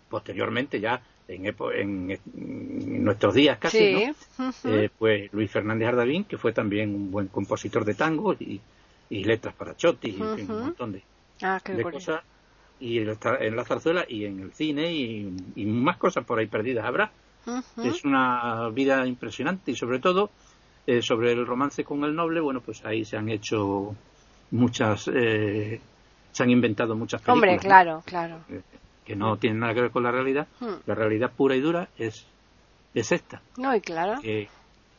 posteriormente 0.08 0.80
ya 0.80 1.02
en, 1.28 1.46
en, 1.46 3.04
nuestros 3.04 3.34
días 3.34 3.58
casi, 3.58 4.14
eh, 4.64 4.90
pues 4.98 5.32
Luis 5.34 5.52
Fernández 5.52 5.88
Ardavín, 5.90 6.26
que 6.26 6.38
fue 6.38 6.54
también 6.54 6.94
un 6.94 7.12
buen 7.12 7.28
compositor 7.28 7.86
de 7.86 7.96
tango 7.96 8.34
y, 8.34 8.62
letras 9.10 9.56
para 9.56 9.76
Chotti, 9.76 10.10
y 10.10 10.22
un 10.22 10.48
montón 10.48 10.92
de, 10.92 11.04
ah, 11.42 11.60
cosas, 11.92 12.22
y 12.80 13.00
en 13.00 13.56
la 13.56 13.64
zarzuela 13.64 14.06
y 14.08 14.26
en 14.26 14.40
el 14.40 14.54
cine 14.54 14.92
y, 14.94 15.66
más 15.66 15.98
cosas 15.98 16.26
por 16.26 16.40
ahí 16.40 16.48
perdidas 16.48 16.86
habrá. 16.86 17.12
Es 17.84 18.04
una 18.04 18.70
vida 18.70 19.06
impresionante 19.06 19.72
y 19.72 19.76
sobre 19.76 20.00
todo 20.00 20.32
eh, 20.88 21.04
sobre 21.04 21.32
el 21.32 21.46
romance 21.46 21.84
con 21.84 22.04
el 22.04 22.16
noble, 22.16 22.42
bueno, 22.42 22.60
pues 22.60 22.84
ahí 22.84 23.06
se 23.06 23.18
han 23.18 23.30
hecho 23.30 23.96
muchas, 24.50 25.08
eh, 25.14 25.80
se 26.32 26.44
han 26.44 26.50
inventado 26.50 26.96
muchas 26.96 27.22
películas. 27.22 27.36
Hombre, 27.36 27.60
claro, 27.60 28.04
claro 28.04 28.40
que 29.06 29.16
no 29.16 29.38
tiene 29.38 29.60
nada 29.60 29.74
que 29.74 29.82
ver 29.82 29.92
con 29.92 30.04
la 30.04 30.12
realidad, 30.12 30.48
hmm. 30.60 30.74
la 30.86 30.96
realidad 30.96 31.32
pura 31.32 31.56
y 31.56 31.62
dura 31.62 31.88
es, 31.98 32.26
es 32.94 33.12
esta. 33.12 33.42
No, 33.58 33.76
y 33.76 33.82
claro. 33.82 34.20
Que 34.22 34.50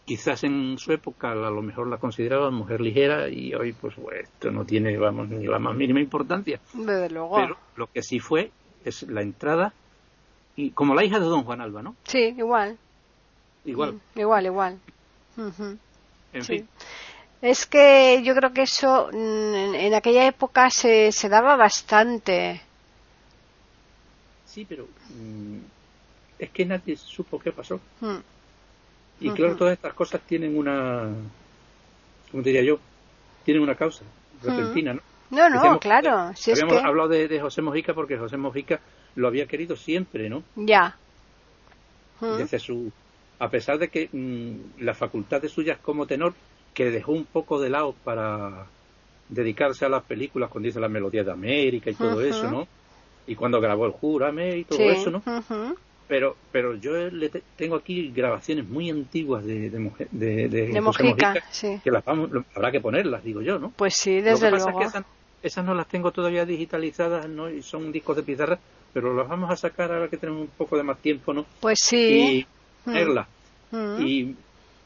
quizás 0.05 0.45
en 0.45 0.79
su 0.79 0.93
época 0.93 1.33
a 1.33 1.35
lo 1.35 1.63
mejor 1.63 1.89
la 1.89 1.99
consideraban 1.99 2.55
mujer 2.55 2.81
ligera 2.81 3.29
y 3.29 3.53
hoy 3.55 3.73
pues, 3.73 3.95
esto 4.23 4.51
no 4.53 4.65
tiene 4.65 4.97
vamos 4.97 5.29
ni 5.29 5.47
la 5.47 5.59
más 5.59 5.75
mínima 5.75 6.01
importancia. 6.01 6.61
Desde 6.73 7.11
luego. 7.11 7.37
Pero 7.37 7.57
lo 7.77 7.89
que 7.89 8.03
sí 8.03 8.21
fue 8.21 8.51
es 8.85 9.03
la 9.03 9.21
entrada 9.21 9.75
y 10.55 10.71
como 10.71 10.95
la 10.95 11.05
hija 11.05 11.19
de 11.19 11.27
Don 11.27 11.45
Juan 11.45 11.61
Alba, 11.61 11.83
¿no? 11.83 11.97
Sí, 12.05 12.35
igual. 12.39 12.79
Igual. 13.65 13.95
Mm, 13.95 14.21
igual, 14.21 14.47
igual. 14.47 14.79
En 16.33 16.45
fin. 16.45 16.69
Es 17.43 17.67
que 17.67 18.23
yo 18.25 18.35
creo 18.35 18.53
que 18.53 18.63
eso 18.63 19.11
mm, 19.13 19.75
en, 19.75 19.95
aquella 19.95 20.27
época 20.27 20.71
se, 20.71 21.13
se 21.13 21.29
daba 21.29 21.57
bastante 21.57 22.63
sí, 24.57 24.65
pero 24.67 24.85
mm, 25.11 25.59
es 26.39 26.51
que 26.51 26.65
nadie 26.65 26.97
supo 26.97 27.39
qué 27.39 27.53
pasó. 27.53 27.79
Hmm. 28.01 28.21
Y 29.21 29.31
claro, 29.31 29.55
todas 29.57 29.75
estas 29.75 29.93
cosas 29.93 30.23
tienen 30.23 30.57
una, 30.57 31.09
¿cómo 32.31 32.43
diría 32.43 32.63
yo? 32.63 32.79
Tienen 33.45 33.63
una 33.63 33.75
causa 33.75 34.05
repentina, 34.43 34.95
¿no? 34.95 35.01
No, 35.29 35.51
no, 35.51 35.79
claro. 35.79 36.33
Si 36.35 36.53
habíamos 36.53 36.83
hablado 36.83 37.09
de, 37.09 37.41
José 37.41 37.61
Mojica 37.61 37.93
porque 37.93 38.17
José 38.17 38.37
Mojica 38.39 38.81
lo 39.15 39.29
había 39.29 39.47
querido 39.47 39.77
siempre, 39.77 40.31
¿no? 40.31 40.43
Ya. 40.55 40.97
Desde 42.21 42.59
su, 42.59 42.91
a 43.39 43.51
pesar 43.51 43.79
de 43.79 43.89
que 43.89 44.09
mm, 44.11 44.83
las 44.85 44.97
facultades 44.97 45.53
suyas 45.53 45.79
como 45.83 46.07
tenor, 46.07 46.33
que 46.73 46.91
dejó 46.91 47.13
un 47.13 47.27
poco 47.27 47.61
de 47.61 47.71
lado 47.71 47.95
para 48.05 48.67
dedicarse 49.29 49.85
a 49.85 49.91
las 49.91 50.05
películas 50.05 50.51
cuando 50.51 50.67
dice 50.67 50.81
la 50.81 50.89
melodía 50.89 51.25
de 51.25 51.33
América 51.33 51.91
y 51.91 51.95
todo 51.95 52.23
eso, 52.23 52.51
¿no? 52.51 52.67
Y 53.27 53.35
cuando 53.35 53.61
grabó 53.61 53.87
el 53.87 53.93
Júrame 53.93 54.59
y 54.59 54.65
todo 54.65 54.81
eso, 54.81 55.11
¿no? 55.11 55.23
Pero 56.09 56.37
pero 56.53 56.75
yo 56.77 56.93
le 56.93 57.31
tengo 57.57 57.77
aquí 57.77 58.13
grabaciones 58.15 58.69
muy 58.69 58.91
antiguas 58.91 59.45
de 59.45 59.71
de, 59.71 59.79
mujer, 59.79 60.09
de, 60.13 60.49
de, 60.49 60.81
Mojica, 60.81 61.35
sí. 61.51 61.81
que 61.83 61.91
las 61.91 62.05
vamos, 62.05 62.31
habrá 62.55 62.71
que 62.71 62.81
ponerlas, 62.81 63.25
digo 63.25 63.43
yo, 63.43 63.59
¿no? 63.59 63.73
Pues 63.77 63.95
sí, 63.97 64.21
desde 64.21 64.51
Lo 64.51 64.57
que 64.57 64.63
luego. 64.63 64.79
Pasa 64.79 64.99
es 64.99 65.05
que 65.05 65.47
esas, 65.49 65.65
no 65.65 65.75
las 65.75 65.89
tengo 65.89 66.13
todavía 66.13 66.45
digitalizadas, 66.45 67.29
¿no? 67.29 67.51
Y 67.51 67.63
son 67.63 67.91
discos 67.91 68.17
de 68.17 68.23
pizarra, 68.23 68.59
pero 68.93 69.15
las 69.15 69.29
vamos 69.29 69.51
a 69.51 69.57
sacar 69.57 69.93
ahora 69.93 70.09
que 70.09 70.17
tenemos 70.17 70.43
un 70.43 70.51
poco 70.57 70.77
de 70.77 70.85
más 70.85 70.99
tiempo, 70.99 71.35
¿no? 71.35 71.45
Pues 71.61 71.79
sí. 71.83 72.39
Y 72.39 72.47
ponerlas. 72.85 73.27
Y, 73.99 74.35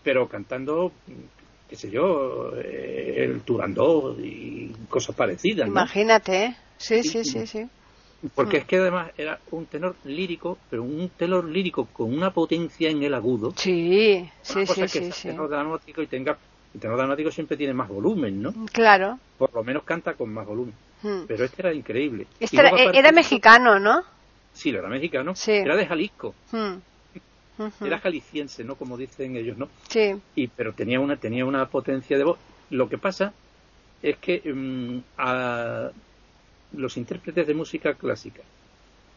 pero 0.03 0.27
cantando 0.27 0.91
qué 1.71 1.77
sé 1.77 1.89
yo, 1.89 2.51
eh, 2.57 3.15
el 3.19 3.43
Turandot 3.43 4.19
y 4.19 4.73
cosas 4.89 5.15
parecidas. 5.15 5.69
¿no? 5.69 5.73
Imagínate, 5.73 6.47
¿eh? 6.47 6.57
sí, 6.77 7.05
sí, 7.05 7.25
sí, 7.25 7.47
sí. 7.47 7.69
Porque 8.35 8.59
es 8.59 8.65
que 8.67 8.77
además 8.77 9.11
era 9.17 9.41
un 9.51 9.67
tenor 9.67 9.97
lírico, 10.05 10.59
pero 10.69 10.83
un 10.83 11.11
tenor 11.17 11.45
lírico 11.45 11.87
con 11.87 12.13
una 12.13 12.33
potencia 12.33 12.91
en 12.91 13.03
el 13.03 13.15
agudo. 13.15 13.55
Sí, 13.57 14.29
sí, 14.43 14.67
sí, 14.67 14.89
sí, 14.89 15.01
que 15.01 15.13
sí. 15.13 15.29
tenor 15.29 15.49
dramático 15.49 16.03
y 16.03 16.07
tenga 16.07 16.37
el 16.75 16.81
tenor 16.81 16.99
dramático 16.99 17.31
siempre 17.31 17.57
tiene 17.57 17.73
más 17.75 17.89
volumen, 17.89 18.43
¿no? 18.43 18.53
Claro. 18.73 19.19
Por 19.39 19.53
lo 19.55 19.65
menos 19.65 19.83
canta 19.85 20.15
con 20.15 20.33
más 20.33 20.47
volumen. 20.47 20.75
Hmm. 21.03 21.23
Pero 21.27 21.45
este 21.45 21.63
era 21.63 21.73
increíble. 21.73 22.27
Este 22.39 22.59
era, 22.59 23.13
mexicano, 23.13 23.81
¿no? 23.81 24.05
Sí, 24.53 24.71
era 24.71 24.89
mexicano. 24.89 25.35
Sí. 25.35 25.53
Era 25.53 25.77
de 25.77 25.87
Jalisco. 25.87 26.35
Hmm. 26.53 26.77
Era 27.85 27.99
jalisciense, 27.99 28.65
¿no? 28.65 28.77
Como 28.77 28.97
dicen 28.97 29.37
ellos, 29.37 29.59
¿no? 29.59 29.69
Sí. 29.89 30.15
Y, 30.35 30.49
pero 30.49 30.73
tenía 30.73 30.99
una, 30.99 31.17
tenía 31.17 31.45
una 31.45 31.67
potencia 31.67 32.17
de 32.17 32.25
voz. 32.25 32.39
Lo 32.71 32.89
que 32.89 32.97
pasa 32.97 33.35
es 34.03 34.17
que 34.17 34.41
mm, 34.51 34.99
a 35.19 35.91
los 36.73 36.97
intérpretes 36.97 37.47
de 37.47 37.55
música 37.55 37.95
clásica 37.95 38.43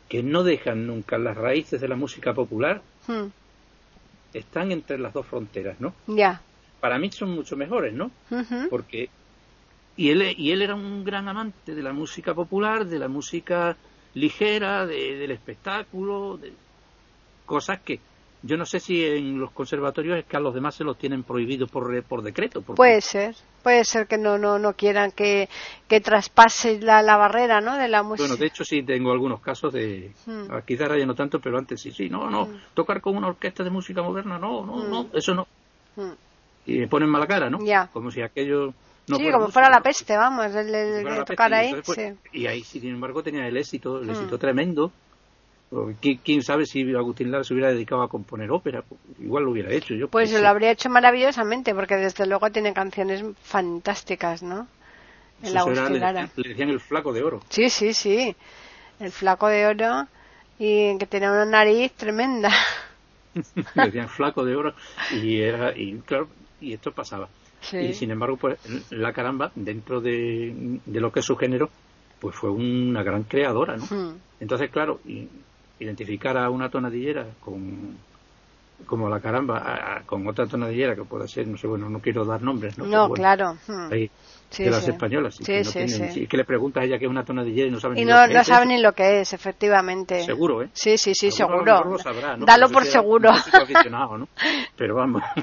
que 0.10 0.24
no 0.24 0.44
dejan 0.44 0.86
nunca 0.86 1.18
las 1.18 1.38
raíces 1.38 1.82
de 1.82 1.88
la 1.88 1.96
música 1.96 2.34
popular 2.34 2.82
hmm. 3.08 3.28
están 4.34 4.72
entre 4.72 5.00
las 5.00 5.14
dos 5.14 5.26
fronteras, 5.26 5.80
¿no? 5.80 5.94
Ya. 6.08 6.42
Para 6.80 7.00
mí 7.00 7.12
son 7.12 7.32
mucho 7.32 7.56
mejores, 7.56 7.94
¿no? 7.94 8.12
Porque 8.70 9.10
y 9.96 10.10
él 10.10 10.36
y 10.38 10.52
él 10.52 10.62
era 10.62 10.76
un 10.76 11.04
gran 11.04 11.28
amante 11.28 11.76
de 11.76 11.84
la 11.84 11.94
música 11.94 12.34
popular, 12.34 12.86
de 12.86 13.00
la 13.00 13.08
música 13.08 13.78
ligera, 14.14 14.86
del 14.86 15.32
espectáculo, 15.32 16.38
de 16.38 16.54
cosas 17.46 17.80
que 17.82 18.00
yo 18.46 18.58
no 18.58 18.66
sé 18.66 18.82
si 18.82 19.04
en 19.04 19.40
los 19.40 19.52
conservatorios 19.52 20.20
es 20.20 20.26
que 20.26 20.36
a 20.36 20.40
los 20.42 20.54
demás 20.54 20.76
se 20.76 20.84
los 20.84 20.98
tienen 20.98 21.24
prohibido 21.24 21.66
por, 21.66 22.04
por 22.04 22.22
decreto. 22.22 22.62
Puede 22.62 23.00
ser, 23.00 23.36
puede 23.64 23.86
ser 23.86 24.06
que 24.06 24.18
no 24.18 24.38
no 24.38 24.60
no 24.60 24.74
quieran 24.74 25.12
que, 25.12 25.48
que 25.88 26.02
traspase 26.02 26.80
la, 26.82 27.02
la 27.02 27.16
barrera 27.16 27.62
¿no? 27.62 27.78
de 27.78 27.88
la 27.88 28.04
música. 28.04 28.28
Bueno, 28.28 28.36
de 28.36 28.48
hecho 28.48 28.66
sí 28.66 28.84
tengo 28.84 29.14
algunos 29.14 29.40
casos 29.40 29.72
de, 29.72 30.12
hmm. 30.26 30.58
quizás 30.68 30.90
ya 30.90 31.06
no 31.06 31.16
tanto, 31.16 31.40
pero 31.40 31.58
antes 31.58 31.80
sí, 31.82 31.92
sí, 31.92 32.10
no, 32.10 32.30
no, 32.30 32.46
hmm. 32.46 32.60
tocar 32.74 33.00
con 33.00 33.16
una 33.16 33.28
orquesta 33.28 33.64
de 33.64 33.70
música 33.70 34.02
moderna, 34.04 34.38
no, 34.38 34.66
no, 34.66 34.84
no, 34.84 35.04
hmm. 35.04 35.10
eso 35.14 35.34
no. 35.34 35.48
Y 36.66 36.80
me 36.80 36.88
ponen 36.88 37.10
mala 37.10 37.28
cara, 37.28 37.50
¿no? 37.50 37.60
Como 37.94 38.12
si 38.12 38.22
aquello... 38.22 38.74
No 39.06 39.18
sí, 39.18 39.30
como 39.32 39.50
fuera 39.50 39.70
la 39.70 39.82
peste, 39.82 40.16
vamos, 40.16 40.56
el, 40.56 41.26
tocar 41.26 41.54
ahí. 41.54 41.76
sí. 41.84 42.14
Y 42.32 42.48
ahí, 42.48 42.64
sin 42.64 42.88
embargo, 42.88 43.22
tenía 43.22 43.46
el 43.48 43.58
éxito, 43.58 44.00
el 44.00 44.10
éxito 44.10 44.38
tremendo 44.38 44.94
¿Quién 46.24 46.44
sabe 46.44 46.66
si 46.66 46.82
Agustín 46.94 47.32
Lara 47.32 47.44
se 47.44 47.54
hubiera 47.54 47.72
dedicado 47.72 48.04
a 48.04 48.10
componer 48.10 48.52
ópera? 48.52 48.84
Igual 49.20 49.46
lo 49.46 49.52
hubiera 49.52 49.72
hecho. 49.72 49.94
Yo 49.96 50.08
pues 50.08 50.32
lo 50.32 50.48
habría 50.48 50.72
hecho 50.72 50.90
maravillosamente, 50.90 51.74
porque 51.74 51.96
desde 51.96 52.28
luego 52.28 52.50
tiene 52.52 52.74
canciones 52.74 53.24
fantásticas, 53.42 54.44
¿no? 54.44 54.68
El 55.42 55.58
Agustín 55.58 56.00
Lara. 56.00 56.30
Le, 56.36 56.50
decían 56.50 56.70
el 56.70 56.80
flaco 56.80 57.12
de 57.14 57.24
oro. 57.24 57.42
Sí, 57.50 57.70
sí, 57.70 57.94
sí. 57.94 58.36
El 59.00 59.12
flaco 59.12 59.48
de 59.48 59.66
oro 59.66 60.08
y 60.60 60.98
que 60.98 61.06
tenía 61.08 61.32
una 61.32 61.46
nariz 61.46 61.92
tremenda. 61.94 62.52
le 63.34 63.86
decían 63.86 64.10
flaco 64.10 64.46
de 64.46 64.56
oro 64.56 64.74
y 65.12 65.40
era 65.40 65.76
y 65.76 65.98
claro 66.00 66.28
y 66.62 66.74
esto 66.74 66.92
pasaba. 66.92 67.28
Y 67.72 67.94
sin 67.94 68.12
embargo, 68.12 68.38
pues 68.38 68.60
la 68.92 69.14
caramba 69.14 69.52
dentro 69.56 70.02
de, 70.02 70.80
lo 70.86 71.12
que 71.12 71.22
es 71.22 71.26
su 71.26 71.38
género, 71.38 71.70
pues 72.20 72.36
fue 72.36 72.50
una 72.50 73.04
gran 73.04 73.24
creadora, 73.24 73.78
¿no? 73.78 73.86
Hmm. 73.86 74.18
Entonces, 74.42 74.70
claro, 74.70 75.00
y 75.06 75.30
identificar 75.80 76.38
a 76.38 76.50
una 76.50 76.70
tonadillera 76.70 77.26
con 77.40 77.98
como 78.86 79.08
la 79.08 79.20
caramba 79.20 80.02
con 80.06 80.28
otra 80.28 80.46
tonadillera 80.46 80.96
que 80.96 81.04
pueda 81.04 81.28
ser 81.28 81.48
no 81.48 81.58
sé 81.58 81.68
bueno 81.68 81.90
no 81.90 82.00
quiero 82.00 82.26
dar 82.26 82.42
nombres 82.42 82.78
no, 82.78 82.86
no 82.86 83.10
claro 83.12 83.58
hmm. 83.68 83.92
De 84.58 84.70
las 84.70 84.88
españolas 84.88 85.36
sí, 85.36 85.44
que, 85.44 85.64
sí, 85.64 86.28
que 86.28 86.38
le 86.38 86.46
pregunta 86.46 86.82
a 86.82 86.84
ella 86.84 87.00
que 87.00 87.06
es 87.06 87.12
una 87.12 87.24
tonadillera 87.24 87.68
y 87.68 87.72
no 87.72 87.80
sabe 87.80 88.00
y 88.00 88.06
ni 88.06 88.12
no, 88.12 88.22
lo 88.22 88.28
que 88.28 88.34
no 88.34 88.44
sabe 88.44 88.66
ni 88.66 88.82
lo 88.82 88.94
que 88.94 89.22
es 89.22 89.34
efectivamente. 89.34 90.24
Seguro 90.24 90.62
eh 90.62 90.70
sí 90.74 90.98
sí 90.98 91.14
sí 91.16 91.32
seguro, 91.32 91.98
dalo 92.40 92.70
por 92.70 92.86
seguro. 92.86 93.32
¿no? 93.90 94.28
pero 94.76 94.96
vamos. 94.96 95.24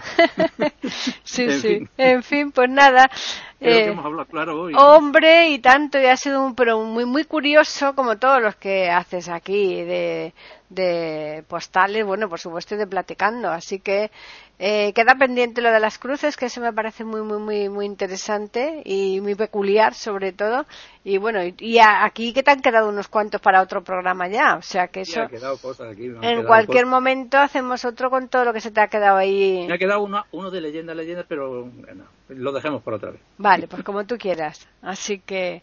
Sí 1.25 1.49
sí. 1.61 1.87
en 1.97 2.23
fin 2.23 2.51
pues 2.53 2.69
nada 2.69 3.09
eh, 3.61 3.89
hemos 3.89 4.07
hablado 4.07 4.27
claro 4.27 4.63
hoy. 4.63 4.73
Hombre, 4.77 5.51
y 5.51 5.59
tanto, 5.59 6.01
y 6.01 6.07
ha 6.07 6.17
sido 6.17 6.43
un, 6.43 6.55
pero 6.55 6.81
muy, 6.81 7.05
muy 7.05 7.25
curioso, 7.25 7.95
como 7.95 8.17
todos 8.17 8.41
los 8.41 8.57
que 8.57 8.89
haces 8.89 9.29
aquí, 9.29 9.83
de, 9.83 10.33
de 10.71 11.45
postales, 11.47 12.07
bueno, 12.07 12.29
por 12.29 12.41
supuesto, 12.41 12.75
y 12.75 12.79
de 12.79 12.87
platicando. 12.87 13.51
Así 13.51 13.81
que 13.81 14.11
eh, 14.63 14.93
queda 14.93 15.15
pendiente 15.15 15.63
lo 15.63 15.73
de 15.73 15.81
las 15.81 15.99
cruces, 15.99 16.37
que 16.37 16.45
eso 16.45 16.61
me 16.61 16.71
parece 16.71 17.03
muy, 17.03 17.23
muy, 17.23 17.39
muy, 17.39 17.71
muy 17.71 17.87
interesante 17.87 18.83
y 18.85 19.19
muy 19.23 19.35
peculiar, 19.35 19.95
sobre 19.95 20.33
todo. 20.33 20.67
Y 21.03 21.17
bueno, 21.17 21.41
y, 21.43 21.79
aquí 21.79 22.35
que 22.35 22.43
te 22.43 22.51
han 22.51 22.61
quedado 22.61 22.91
unos 22.91 23.09
cuantos 23.09 23.41
para 23.41 23.63
otro 23.63 23.83
programa 23.83 24.29
ya, 24.29 24.57
o 24.57 24.63
sea 24.63 24.89
que 24.89 25.01
eso. 25.01 25.23
en 26.21 26.45
cualquier 26.45 26.85
momento 26.85 27.39
hacemos 27.39 27.87
otro 27.87 28.11
con 28.11 28.29
todo 28.29 28.45
lo 28.45 28.53
que 28.53 28.61
se 28.61 28.71
te 28.71 28.83
ha 28.83 28.89
quedado 28.89 29.17
ahí. 29.17 29.65
Me 29.67 29.73
ha 29.73 29.79
quedado 29.79 30.03
uno, 30.03 30.27
uno 30.31 30.51
de 30.51 30.61
leyenda, 30.61 30.95
leyenda, 30.95 31.25
pero 31.27 31.67
lo 32.29 32.53
dejemos 32.53 32.83
por 32.83 32.93
otra 32.93 33.13
vez. 33.13 33.21
Vale, 33.39 33.67
pues 33.67 33.83
como 33.83 34.05
tú 34.05 34.19
quieras. 34.19 34.69
Así 34.83 35.21
que. 35.21 35.63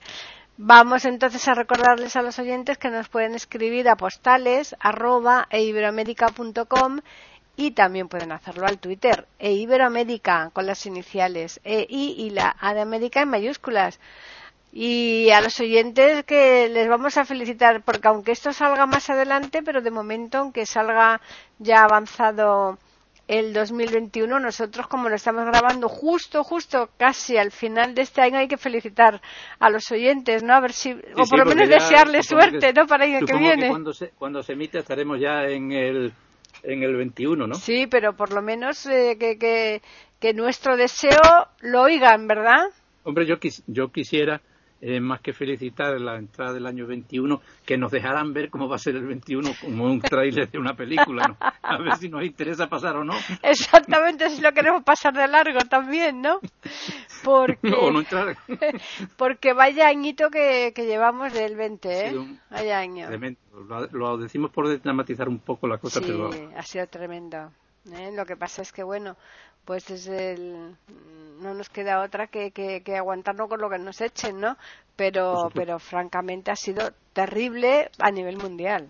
Vamos 0.60 1.06
entonces 1.06 1.48
a 1.48 1.54
recordarles 1.54 2.16
a 2.16 2.24
los 2.24 2.40
oyentes 2.40 2.80
que 2.80 2.90
nos 2.90 3.10
pueden 3.10 3.36
escribir 3.36 3.88
a 3.88 3.96
postales 3.96 4.76
arroba 4.80 5.48
y 7.58 7.72
también 7.72 8.08
pueden 8.08 8.32
hacerlo 8.32 8.68
al 8.68 8.78
Twitter 8.78 9.28
e 9.40 9.52
Iberoamérica 9.52 10.52
con 10.54 10.68
las 10.68 10.86
iniciales 10.86 11.60
EI 11.64 11.88
y 11.90 12.30
la 12.30 12.56
A 12.60 12.74
de 12.76 12.82
América 12.82 13.22
en 13.22 13.30
mayúsculas. 13.30 14.00
Y 14.72 15.32
a 15.32 15.42
los 15.42 15.60
oyentes 15.60 16.24
que 16.24 16.70
les 16.70 16.88
vamos 16.88 17.18
a 17.18 17.26
felicitar 17.26 17.82
porque 17.82 18.08
aunque 18.08 18.32
esto 18.32 18.54
salga 18.54 18.86
más 18.86 19.10
adelante, 19.10 19.64
pero 19.64 19.82
de 19.82 19.90
momento 19.90 20.38
aunque 20.38 20.68
salga 20.68 21.20
ya 21.58 21.84
avanzado 21.84 22.78
el 23.28 23.54
2021. 23.54 24.40
Nosotros, 24.40 24.88
como 24.88 25.10
lo 25.10 25.16
estamos 25.16 25.46
grabando 25.46 25.90
justo, 25.90 26.44
justo, 26.44 26.90
casi 26.98 27.38
al 27.38 27.52
final 27.52 27.94
de 27.96 28.04
este 28.04 28.22
año, 28.22 28.38
hay 28.38 28.48
que 28.48 28.58
felicitar 28.58 29.20
a 29.60 29.70
los 29.70 29.92
oyentes, 29.92 30.44
¿no? 30.44 30.54
A 30.54 30.60
ver 30.62 30.74
si, 30.74 30.92
o 30.92 31.26
por 31.30 31.40
lo 31.40 31.46
menos 31.46 31.68
desearles 31.68 32.28
suerte, 32.28 32.72
¿no? 32.74 32.86
Para 32.86 33.06
el 33.06 33.16
año 33.16 33.26
que 33.26 33.36
viene. 33.36 33.70
cuando, 33.70 33.94
se, 33.94 34.10
cuando 34.10 34.44
se 34.44 34.54
emite 34.54 34.80
estaremos 34.80 35.20
ya 35.20 35.44
en 35.46 35.72
el, 35.72 36.14
en 36.64 36.84
el 36.84 36.96
21, 36.96 37.48
¿no? 37.48 37.56
Sí, 37.56 37.88
pero 37.88 38.16
por 38.16 38.34
lo 38.34 38.42
menos 38.42 38.86
eh, 38.86 39.18
que, 39.20 39.38
que, 39.38 39.82
que 40.20 40.34
nuestro 40.34 40.78
deseo 40.78 41.20
lo 41.62 41.82
oigan, 41.84 42.28
¿verdad? 42.28 42.68
Hombre, 43.04 43.26
yo, 43.26 43.36
yo 43.68 43.92
quisiera 43.92 44.42
eh, 44.82 45.00
más 45.00 45.22
que 45.22 45.34
felicitar 45.34 46.00
la 46.00 46.18
entrada 46.18 46.54
del 46.54 46.66
año 46.66 46.86
21, 46.86 47.42
que 47.66 47.78
nos 47.78 47.92
dejarán 47.92 48.34
ver 48.34 48.50
cómo 48.50 48.68
va 48.68 48.76
a 48.76 48.80
ser 48.80 48.96
el 48.96 49.06
21 49.06 49.52
como 49.62 49.86
un 49.86 50.00
tráiler 50.02 50.50
de 50.50 50.58
una 50.60 50.76
película, 50.76 51.28
¿no? 51.28 51.38
A 51.62 51.78
ver 51.78 51.96
si 51.98 52.10
nos 52.10 52.24
interesa 52.24 52.68
pasar 52.68 52.96
o 52.98 53.04
no. 53.04 53.14
Exactamente, 53.42 54.30
si 54.30 54.42
lo 54.42 54.52
queremos 54.52 54.84
pasar 54.84 55.14
de 55.14 55.28
largo 55.28 55.60
también, 55.70 56.22
¿no? 56.22 56.40
Porque, 57.24 57.58
no 57.64 58.00
entrar. 58.00 58.38
porque 59.18 59.54
vaya 59.54 59.88
añito 59.88 60.30
que, 60.30 60.74
que 60.76 60.86
llevamos 60.86 61.34
del 61.34 61.56
20, 61.56 62.08
¿eh? 62.08 62.40
vaya 62.50 62.80
año. 62.80 63.10
Lo, 63.92 64.18
decimos 64.18 64.52
por 64.52 64.80
dramatizar 64.82 65.28
un 65.28 65.40
poco 65.40 65.68
la 65.68 65.78
cosa, 65.78 66.02
sí, 66.02 66.12
ha 66.56 66.64
sido 66.64 66.88
tremendo. 66.88 67.52
¿eh? 67.92 68.12
Lo 68.14 68.26
que 68.26 68.36
pasa 68.36 68.62
es 68.62 68.72
que, 68.72 68.84
bueno, 68.84 69.18
pues 69.68 69.90
es 69.90 70.08
el, 70.08 70.78
no 71.42 71.54
nos 71.54 71.68
queda 71.68 72.02
otra 72.02 72.28
que, 72.28 72.52
que, 72.52 72.96
aguantarnos 72.96 73.50
con 73.50 73.60
lo 73.60 73.70
que 73.70 73.78
nos 73.78 74.00
echen, 74.00 74.40
¿no? 74.40 74.56
Pero, 74.96 75.52
pero 75.54 75.78
francamente 75.78 76.52
ha 76.52 76.56
sido 76.56 76.94
terrible 77.12 77.92
a 78.00 78.10
nivel 78.10 78.38
mundial. 78.38 78.88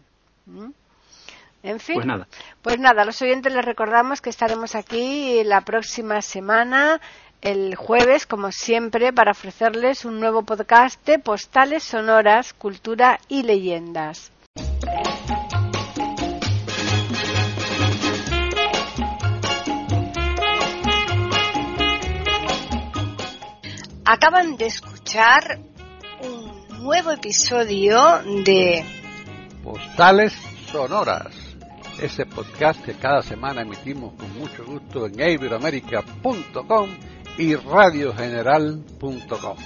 En 1.63 1.79
fin, 1.79 1.95
pues 1.95 2.05
nada. 2.05 2.27
pues 2.61 2.79
nada, 2.79 3.05
los 3.05 3.19
oyentes 3.23 3.51
les 3.51 3.65
recordamos 3.65 4.21
que 4.21 4.29
estaremos 4.29 4.75
aquí 4.75 5.43
la 5.43 5.61
próxima 5.61 6.21
semana, 6.21 7.01
el 7.41 7.75
jueves, 7.75 8.27
como 8.27 8.51
siempre, 8.51 9.11
para 9.11 9.31
ofrecerles 9.31 10.05
un 10.05 10.19
nuevo 10.19 10.43
podcast 10.43 11.03
de 11.07 11.17
postales 11.17 11.83
sonoras, 11.83 12.53
cultura 12.53 13.19
y 13.27 13.41
leyendas. 13.41 14.31
Acaban 24.09 24.55
de 24.55 24.67
escuchar 24.67 25.59
un 26.21 26.65
nuevo 26.81 27.11
episodio 27.11 27.99
de 28.45 28.85
Postales 29.61 30.31
Sonoras, 30.71 31.35
ese 32.01 32.25
podcast 32.25 32.81
que 32.85 32.93
cada 32.93 33.21
semana 33.21 33.63
emitimos 33.63 34.13
con 34.13 34.33
mucho 34.39 34.63
gusto 34.63 35.07
en 35.07 35.19
iberoamerica.com 35.19 36.89
y 37.37 37.55
radiogeneral.com. 37.55 39.57